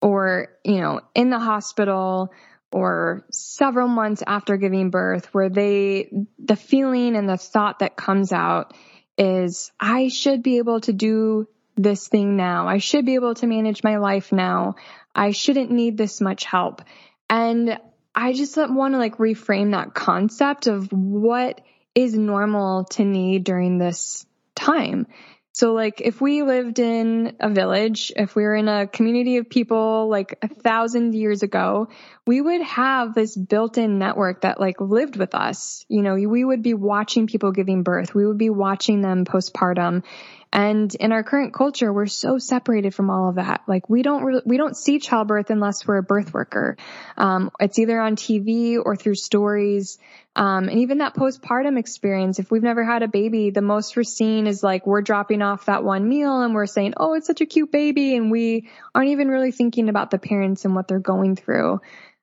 or, 0.00 0.48
you 0.64 0.80
know, 0.80 1.00
in 1.14 1.30
the 1.30 1.38
hospital 1.38 2.32
or 2.72 3.26
several 3.30 3.86
months 3.86 4.22
after 4.26 4.56
giving 4.56 4.90
birth 4.90 5.26
where 5.32 5.50
they, 5.50 6.10
the 6.38 6.56
feeling 6.56 7.16
and 7.16 7.28
the 7.28 7.36
thought 7.36 7.80
that 7.80 7.96
comes 7.96 8.32
out 8.32 8.72
is, 9.18 9.70
I 9.78 10.08
should 10.08 10.42
be 10.42 10.56
able 10.56 10.80
to 10.80 10.92
do 10.92 11.48
this 11.76 12.08
thing 12.08 12.36
now. 12.36 12.66
I 12.66 12.78
should 12.78 13.04
be 13.04 13.14
able 13.14 13.34
to 13.34 13.46
manage 13.46 13.84
my 13.84 13.98
life 13.98 14.32
now. 14.32 14.76
I 15.14 15.32
shouldn't 15.32 15.70
need 15.70 15.98
this 15.98 16.20
much 16.20 16.44
help. 16.44 16.82
And 17.28 17.78
I 18.14 18.32
just 18.32 18.56
want 18.56 18.94
to 18.94 18.98
like 18.98 19.18
reframe 19.18 19.72
that 19.72 19.94
concept 19.94 20.66
of 20.66 20.90
what 20.92 21.60
is 21.94 22.14
normal 22.14 22.84
to 22.84 23.04
need 23.04 23.44
during 23.44 23.78
this 23.78 24.26
time. 24.54 25.06
So 25.54 25.74
like 25.74 26.00
if 26.00 26.18
we 26.18 26.42
lived 26.42 26.78
in 26.78 27.36
a 27.38 27.50
village, 27.50 28.10
if 28.16 28.34
we 28.34 28.44
were 28.44 28.56
in 28.56 28.68
a 28.68 28.86
community 28.86 29.36
of 29.36 29.50
people 29.50 30.08
like 30.08 30.38
a 30.40 30.48
thousand 30.48 31.14
years 31.14 31.42
ago, 31.42 31.88
we 32.26 32.40
would 32.40 32.62
have 32.62 33.14
this 33.14 33.36
built-in 33.36 33.98
network 33.98 34.42
that 34.42 34.58
like 34.58 34.80
lived 34.80 35.16
with 35.16 35.34
us. 35.34 35.84
You 35.88 36.00
know, 36.00 36.14
we 36.14 36.42
would 36.42 36.62
be 36.62 36.72
watching 36.72 37.26
people 37.26 37.52
giving 37.52 37.82
birth. 37.82 38.14
We 38.14 38.26
would 38.26 38.38
be 38.38 38.48
watching 38.48 39.02
them 39.02 39.26
postpartum 39.26 40.04
And 40.52 40.94
in 40.94 41.12
our 41.12 41.22
current 41.22 41.54
culture, 41.54 41.90
we're 41.90 42.06
so 42.06 42.36
separated 42.36 42.94
from 42.94 43.08
all 43.08 43.30
of 43.30 43.36
that. 43.36 43.62
Like 43.66 43.88
we 43.88 44.02
don't 44.02 44.22
re- 44.22 44.42
we 44.44 44.58
don't 44.58 44.76
see 44.76 44.98
childbirth 44.98 45.48
unless 45.48 45.86
we're 45.86 45.96
a 45.96 46.02
birth 46.02 46.34
worker. 46.34 46.76
Um, 47.16 47.50
it's 47.58 47.78
either 47.78 47.98
on 47.98 48.16
TV 48.16 48.76
or 48.84 48.94
through 48.94 49.14
stories. 49.14 49.98
Um, 50.36 50.68
and 50.68 50.80
even 50.80 50.98
that 50.98 51.14
postpartum 51.14 51.78
experience, 51.78 52.38
if 52.38 52.50
we've 52.50 52.62
never 52.62 52.84
had 52.84 53.02
a 53.02 53.08
baby, 53.08 53.50
the 53.50 53.62
most 53.62 53.96
we're 53.96 54.02
seeing 54.02 54.46
is 54.46 54.62
like 54.62 54.86
we're 54.86 55.00
dropping 55.00 55.40
off 55.40 55.66
that 55.66 55.84
one 55.84 56.06
meal 56.06 56.42
and 56.42 56.54
we're 56.54 56.66
saying, 56.66 56.94
"Oh, 56.98 57.14
it's 57.14 57.26
such 57.26 57.40
a 57.40 57.46
cute 57.46 57.72
baby," 57.72 58.14
and 58.14 58.30
we 58.30 58.68
aren't 58.94 59.10
even 59.10 59.28
really 59.28 59.52
thinking 59.52 59.88
about 59.88 60.10
the 60.10 60.18
parents 60.18 60.66
and 60.66 60.74
what 60.74 60.86
they're 60.86 60.98
going 60.98 61.34
through. 61.34 61.80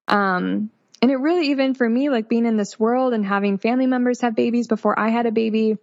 Um, 0.08 0.70
and 1.02 1.12
it 1.12 1.16
really, 1.16 1.50
even 1.50 1.74
for 1.74 1.88
me, 1.88 2.10
like 2.10 2.30
being 2.30 2.46
in 2.46 2.58
this 2.58 2.80
world 2.80 3.14
and 3.14 3.26
having 3.26 3.58
family 3.58 3.88
members 3.88 4.22
have 4.22 4.36
babies 4.36 4.68
before 4.68 5.00
I 5.00 5.10
had 5.10 5.26
a 5.26 5.32
baby, 5.32 5.78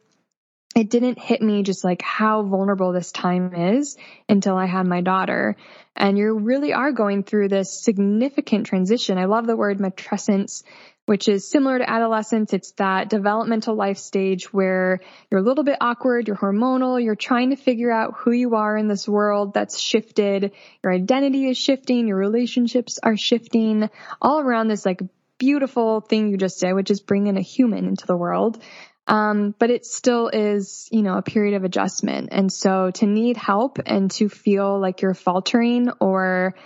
it 0.77 0.91
didn't 0.91 1.19
hit 1.19 1.41
me 1.41 1.63
just 1.63 1.85
like 1.85 2.03
how 2.03 2.43
vulnerable 2.43 2.93
this 2.93 3.11
time 3.11 3.55
is 3.55 3.97
until 4.29 4.59
I 4.59 4.67
had 4.67 4.87
my 4.87 5.01
daughter. 5.01 5.57
And 5.97 6.19
you 6.19 6.39
really 6.39 6.75
are 6.75 6.93
going 6.93 7.23
through 7.23 7.49
this 7.49 7.83
significant 7.83 8.67
transition. 8.67 9.17
I 9.17 9.25
love 9.25 9.47
the 9.47 9.57
word 9.57 9.79
matrescence, 9.79 10.65
which 11.07 11.29
is 11.29 11.51
similar 11.51 11.79
to 11.79 11.91
adolescence. 11.91 12.53
It's 12.53 12.73
that 12.73 13.09
developmental 13.09 13.75
life 13.75 13.97
stage 13.97 14.53
where 14.53 15.01
you're 15.31 15.41
a 15.41 15.43
little 15.43 15.65
bit 15.65 15.79
awkward, 15.81 16.29
you're 16.29 16.37
hormonal, 16.37 17.03
you're 17.03 17.17
trying 17.17 17.51
to 17.51 17.57
figure 17.57 17.91
out 17.91 18.13
who 18.19 18.33
you 18.33 18.55
are 18.57 18.77
in 18.77 18.87
this 18.87 19.09
world 19.09 19.55
that's 19.55 19.81
shifted. 19.81 20.53
Your 20.85 20.93
identity 20.93 21.49
is 21.49 21.57
shifting, 21.57 22.07
your 22.07 22.19
relationships 22.19 22.99
are 23.03 23.17
shifting 23.17 23.89
all 24.21 24.41
around 24.41 24.69
this 24.69 24.85
like 24.85 25.01
beautiful 25.39 26.03
thing 26.03 26.29
you 26.29 26.37
just 26.37 26.61
did, 26.61 26.75
which 26.75 26.91
is 26.91 27.01
bringing 27.01 27.39
a 27.39 27.43
human 27.43 27.87
into 27.87 28.07
the 28.07 28.17
world. 28.17 28.63
Um, 29.07 29.55
but 29.59 29.71
it 29.71 29.87
still 29.87 30.29
is, 30.29 30.89
you 30.91 31.03
know, 31.03 31.17
a 31.17 31.23
period 31.23 31.55
of 31.55 31.65
adjustment. 31.65 32.31
And 32.33 32.53
so 32.53 32.91
to 32.93 33.07
need 33.07 33.37
help 33.37 33.79
and 33.87 34.11
to 34.13 34.29
feel 34.29 34.81
like 34.81 35.01
you're 35.03 35.15
faltering 35.15 35.91
or 36.01 36.57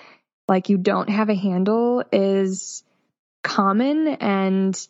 like 0.49 0.69
you 0.69 0.79
don't 0.79 1.11
have 1.11 1.29
a 1.29 1.35
handle 1.35 2.03
is 2.13 2.83
common. 3.43 4.09
And 4.09 4.89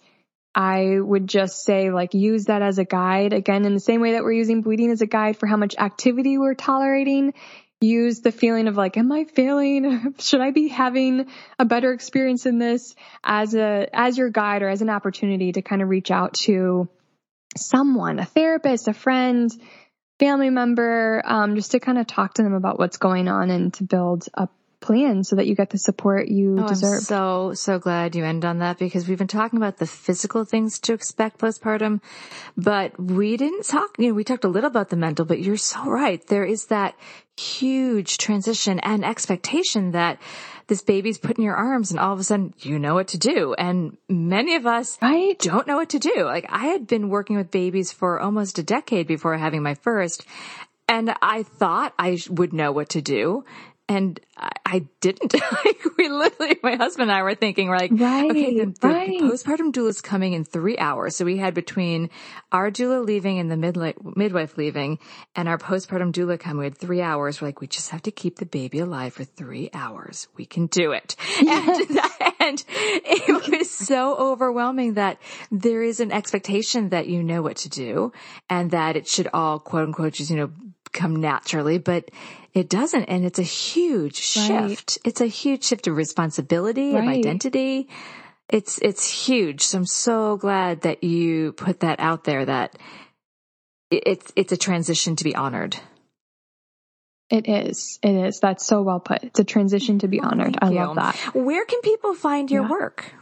I 0.55 0.99
would 0.99 1.27
just 1.27 1.65
say 1.65 1.91
like 1.91 2.15
use 2.15 2.47
that 2.47 2.63
as 2.63 2.79
a 2.79 2.85
guide. 2.85 3.33
Again, 3.33 3.65
in 3.65 3.75
the 3.75 3.81
same 3.81 4.01
way 4.01 4.13
that 4.13 4.23
we're 4.23 4.33
using 4.33 4.63
bleeding 4.63 4.91
as 4.91 5.01
a 5.01 5.07
guide 5.07 5.37
for 5.37 5.47
how 5.47 5.57
much 5.57 5.75
activity 5.77 6.39
we're 6.39 6.55
tolerating, 6.55 7.35
use 7.81 8.21
the 8.21 8.33
feeling 8.33 8.69
of 8.69 8.77
like, 8.77 8.97
am 8.97 9.11
I 9.11 9.25
failing? 9.25 10.15
Should 10.19 10.41
I 10.41 10.53
be 10.53 10.69
having 10.69 11.27
a 11.59 11.65
better 11.65 11.93
experience 11.93 12.47
in 12.47 12.59
this 12.59 12.95
as 13.25 13.55
a, 13.55 13.89
as 13.93 14.19
your 14.19 14.31
guide 14.31 14.63
or 14.63 14.69
as 14.69 14.83
an 14.83 14.91
opportunity 14.91 15.53
to 15.53 15.63
kind 15.63 15.83
of 15.83 15.89
reach 15.89 16.11
out 16.11 16.35
to 16.35 16.89
someone, 17.57 18.19
a 18.19 18.25
therapist, 18.25 18.89
a 18.89 18.93
friend, 18.93 19.51
family 20.19 20.51
member, 20.51 21.23
um, 21.25 21.57
just 21.57 21.73
to 21.73 21.81
kind 21.81 21.99
of 21.99 22.07
talk 22.07 22.35
to 22.35 22.43
them 22.43 22.55
about 22.55 22.79
what's 22.79 22.99
going 22.99 23.29
on 23.29 23.51
and 23.51 23.73
to 23.75 23.85
build 23.85 24.29
a 24.35 24.49
plan 24.81 25.25
so 25.25 25.37
that 25.37 25.47
you 25.47 25.55
get 25.55 25.71
the 25.71 25.79
support 25.79 26.29
you 26.29 26.59
oh, 26.59 26.69
deserve. 26.69 26.99
I'm 26.99 27.01
so, 27.01 27.53
so 27.55 27.79
glad 27.79 28.17
you 28.17 28.25
end 28.25 28.45
on 28.45 28.59
that 28.59 28.79
because 28.79 29.07
we've 29.07 29.19
been 29.19 29.27
talking 29.27 29.59
about 29.59 29.77
the 29.77 29.87
physical 29.87 30.45
things 30.45 30.79
to 30.81 30.95
expect 30.95 31.39
postpartum, 31.39 32.01
but 32.57 32.99
we 32.99 33.37
didn't 33.37 33.67
talk, 33.67 33.91
you 33.99 34.09
know, 34.09 34.15
we 34.15 34.25
talked 34.25 34.45
a 34.45 34.49
little 34.49 34.71
about 34.71 34.89
the 34.89 34.97
mental, 34.97 35.25
but 35.25 35.41
you're 35.41 35.57
so 35.57 35.85
right. 35.85 36.27
There 36.27 36.45
is 36.45 36.67
that 36.67 36.95
huge 37.37 38.19
transition 38.19 38.81
and 38.81 39.05
expectation 39.05 39.93
that 39.93 40.19
this 40.71 40.83
baby's 40.83 41.19
put 41.19 41.37
in 41.37 41.45
your 41.45 41.57
arms 41.57 41.91
and 41.91 41.99
all 41.99 42.15
of 42.15 42.21
a 42.21 42.25
sudden 42.25 42.55
you 42.61 42.79
know 42.79 42.95
what 42.95 43.09
to 43.09 43.19
do. 43.19 43.55
And 43.55 43.99
many 44.09 44.55
of 44.55 44.67
us 44.67 44.97
right? 45.03 45.37
don't 45.39 45.67
know 45.67 45.77
what 45.77 45.91
to 45.91 45.99
do. 45.99 46.23
Like 46.25 46.47
I 46.49 46.69
had 46.69 46.87
been 46.87 47.11
working 47.11 47.37
with 47.37 47.51
babies 47.51 47.93
for 47.93 48.21
almost 48.21 48.59
a 48.59 48.63
decade 48.63 49.09
before 49.09 49.37
having 49.37 49.63
my 49.63 49.75
first. 49.75 50.25
And 50.89 51.13
I 51.21 51.43
thought 51.43 51.93
I 51.99 52.19
would 52.31 52.53
know 52.53 52.73
what 52.73 52.89
to 52.91 53.03
do 53.03 53.45
and 53.91 54.21
I 54.39 54.87
didn't. 55.01 55.35
like 55.65 55.81
we 55.99 56.09
literally, 56.09 56.61
my 56.63 56.77
husband 56.77 57.11
and 57.11 57.19
I 57.19 57.25
were 57.25 57.35
thinking, 57.35 57.69
we're 57.69 57.77
like, 57.77 57.91
right, 57.93 58.31
okay, 58.31 58.61
the, 58.61 58.73
the, 58.81 58.89
right. 58.89 59.19
the 59.19 59.27
postpartum 59.27 59.73
doula 59.73 59.89
is 59.89 60.01
coming 60.01 60.33
in 60.33 60.45
three 60.45 60.79
hours. 60.79 61.17
So 61.17 61.25
we 61.25 61.39
had 61.39 61.55
between 61.55 62.09
our 62.53 62.71
doula 62.71 63.05
leaving 63.05 63.41
and 63.41 63.51
the 63.51 63.57
midwife 63.57 64.57
leaving 64.57 65.01
and 65.35 65.49
our 65.49 65.59
postpartum 65.59 66.13
doula 66.13 66.39
come. 66.39 66.59
We 66.59 66.67
had 66.67 66.79
three 66.79 67.03
hours. 67.03 67.41
We're 67.41 67.49
like, 67.49 67.61
we 67.61 67.67
just 67.67 67.91
have 67.91 68.03
to 68.03 68.13
keep 68.13 68.37
the 68.37 68.47
baby 68.47 68.79
alive 68.79 69.13
for 69.13 69.25
three 69.25 69.71
hours. 69.75 70.29
We 70.37 70.47
can 70.47 70.67
do 70.67 70.93
it. 70.93 71.17
Yes. 71.41 71.81
And, 71.91 71.99
and 72.41 72.65
it 72.69 73.59
was 73.59 73.71
so 73.71 74.17
overwhelming 74.17 74.95
that 74.95 75.19
there 75.51 75.83
is 75.83 75.99
an 75.99 76.13
expectation 76.13 76.91
that 76.91 77.09
you 77.09 77.25
know 77.25 77.43
what 77.43 77.57
to 77.59 77.69
do 77.69 78.13
and 78.49 78.71
that 78.71 78.97
it 78.97 79.09
should 79.09 79.29
all 79.33 79.59
quote 79.59 79.89
unquote 79.89 80.13
just, 80.13 80.31
you 80.31 80.37
know, 80.37 80.51
come 80.93 81.17
naturally, 81.17 81.79
but 81.79 82.11
it 82.53 82.69
doesn't. 82.69 83.05
And 83.05 83.25
it's 83.25 83.39
a 83.39 83.45
huge 83.45 84.17
shift. 84.17 84.51
Right. 84.51 84.99
It's 85.05 85.21
a 85.21 85.27
huge 85.27 85.65
shift 85.65 85.87
of 85.87 85.97
responsibility, 85.97 86.95
right. 86.95 87.03
of 87.03 87.09
identity. 87.09 87.89
It's, 88.49 88.79
it's 88.79 89.09
huge. 89.09 89.63
So 89.63 89.79
I'm 89.79 89.87
so 89.87 90.37
glad 90.37 90.83
that 90.83 91.05
you 91.05 91.53
put 91.53 91.81
that 91.81 92.01
out 92.01 92.25
there 92.25 92.45
that 92.45 92.77
it's, 93.91 94.33
it's 94.37 94.53
a 94.53 94.57
transition 94.57 95.17
to 95.17 95.25
be 95.25 95.35
honored. 95.35 95.77
It 97.31 97.49
is. 97.49 98.01
It 98.03 98.17
is. 98.27 98.41
That's 98.41 98.67
so 98.67 98.83
well 98.83 98.99
put. 98.99 99.23
It's 99.23 99.39
a 99.39 99.45
transition 99.45 100.01
to 100.01 100.09
be 100.09 100.21
oh, 100.21 100.27
honored. 100.27 100.59
I 100.61 100.71
you. 100.71 100.77
love 100.77 100.97
that. 100.97 101.17
Where 101.33 101.65
can 101.65 101.81
people 101.81 102.15
find 102.15 102.51
your 102.51 102.65
yeah. 102.65 102.71
work? 102.71 103.15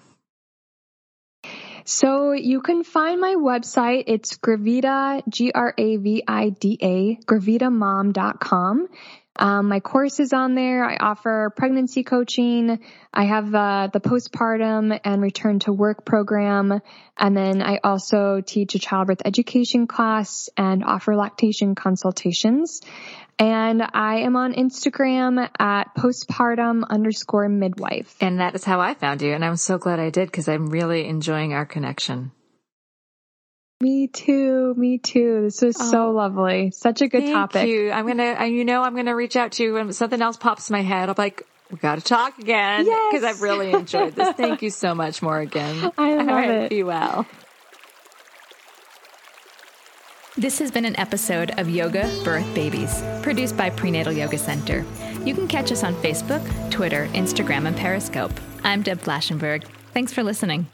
So 1.84 2.32
you 2.32 2.60
can 2.60 2.84
find 2.84 3.18
my 3.18 3.36
website. 3.36 4.04
It's 4.08 4.36
Gravida, 4.36 5.22
G-R-A-V-I-D-A, 5.26 7.16
gravidamom.com. 7.24 8.88
Um, 9.38 9.68
my 9.68 9.80
course 9.80 10.18
is 10.18 10.32
on 10.32 10.54
there. 10.54 10.84
I 10.84 10.96
offer 10.96 11.52
pregnancy 11.56 12.02
coaching. 12.02 12.80
I 13.14 13.24
have 13.24 13.54
uh, 13.54 13.88
the 13.92 14.00
postpartum 14.00 14.98
and 15.04 15.22
return 15.22 15.60
to 15.60 15.72
work 15.72 16.04
program. 16.04 16.80
And 17.16 17.36
then 17.36 17.62
I 17.62 17.78
also 17.82 18.40
teach 18.40 18.74
a 18.74 18.78
childbirth 18.78 19.22
education 19.24 19.86
class 19.86 20.48
and 20.56 20.84
offer 20.84 21.14
lactation 21.14 21.74
consultations. 21.74 22.80
And 23.38 23.82
I 23.94 24.20
am 24.22 24.34
on 24.34 24.52
Instagram 24.52 25.48
at 25.60 25.94
postpartum 25.94 26.82
underscore 26.88 27.48
midwife. 27.48 28.16
And 28.20 28.40
that 28.40 28.56
is 28.56 28.64
how 28.64 28.80
I 28.80 28.94
found 28.94 29.22
you. 29.22 29.32
And 29.32 29.44
I'm 29.44 29.56
so 29.56 29.78
glad 29.78 30.00
I 30.00 30.10
did 30.10 30.26
because 30.26 30.48
I'm 30.48 30.66
really 30.66 31.06
enjoying 31.06 31.54
our 31.54 31.64
connection. 31.64 32.32
Me 33.80 34.08
too. 34.08 34.74
Me 34.76 34.98
too. 34.98 35.42
This 35.42 35.62
was 35.62 35.76
oh, 35.80 35.90
so 35.90 36.10
lovely. 36.10 36.72
Such 36.72 37.00
a 37.00 37.06
good 37.06 37.20
topic. 37.20 37.52
thank 37.52 37.52
topic. 37.52 37.68
You. 37.68 37.90
I'm 37.92 38.06
gonna, 38.06 38.46
you 38.46 38.64
know, 38.64 38.82
I'm 38.82 38.96
gonna 38.96 39.14
reach 39.14 39.36
out 39.36 39.52
to 39.52 39.62
you 39.62 39.74
when 39.74 39.92
something 39.92 40.20
else 40.20 40.36
pops 40.36 40.68
in 40.68 40.74
my 40.74 40.82
head. 40.82 41.08
I'm 41.08 41.14
like, 41.16 41.46
we 41.70 41.76
got 41.78 41.96
to 41.96 42.00
talk 42.00 42.38
again 42.38 42.84
because 42.84 43.22
yes. 43.22 43.24
I've 43.24 43.42
really 43.42 43.72
enjoyed 43.72 44.14
this. 44.14 44.34
Thank 44.36 44.62
you 44.62 44.70
so 44.70 44.94
much, 44.94 45.22
Morgan. 45.22 45.92
I 45.98 46.14
love 46.16 46.26
right, 46.26 46.50
it. 46.50 46.70
Be 46.70 46.82
well. 46.82 47.26
This 50.36 50.58
has 50.60 50.70
been 50.70 50.84
an 50.84 50.98
episode 50.98 51.50
of 51.58 51.68
Yoga 51.68 52.10
Birth 52.24 52.52
Babies, 52.54 53.02
produced 53.22 53.56
by 53.56 53.70
Prenatal 53.70 54.12
Yoga 54.12 54.38
Center. 54.38 54.84
You 55.24 55.34
can 55.34 55.48
catch 55.48 55.72
us 55.72 55.82
on 55.82 55.94
Facebook, 55.96 56.70
Twitter, 56.70 57.08
Instagram, 57.12 57.66
and 57.66 57.76
Periscope. 57.76 58.32
I'm 58.62 58.82
Deb 58.82 59.00
Flashenberg. 59.00 59.64
Thanks 59.92 60.12
for 60.12 60.22
listening. 60.22 60.68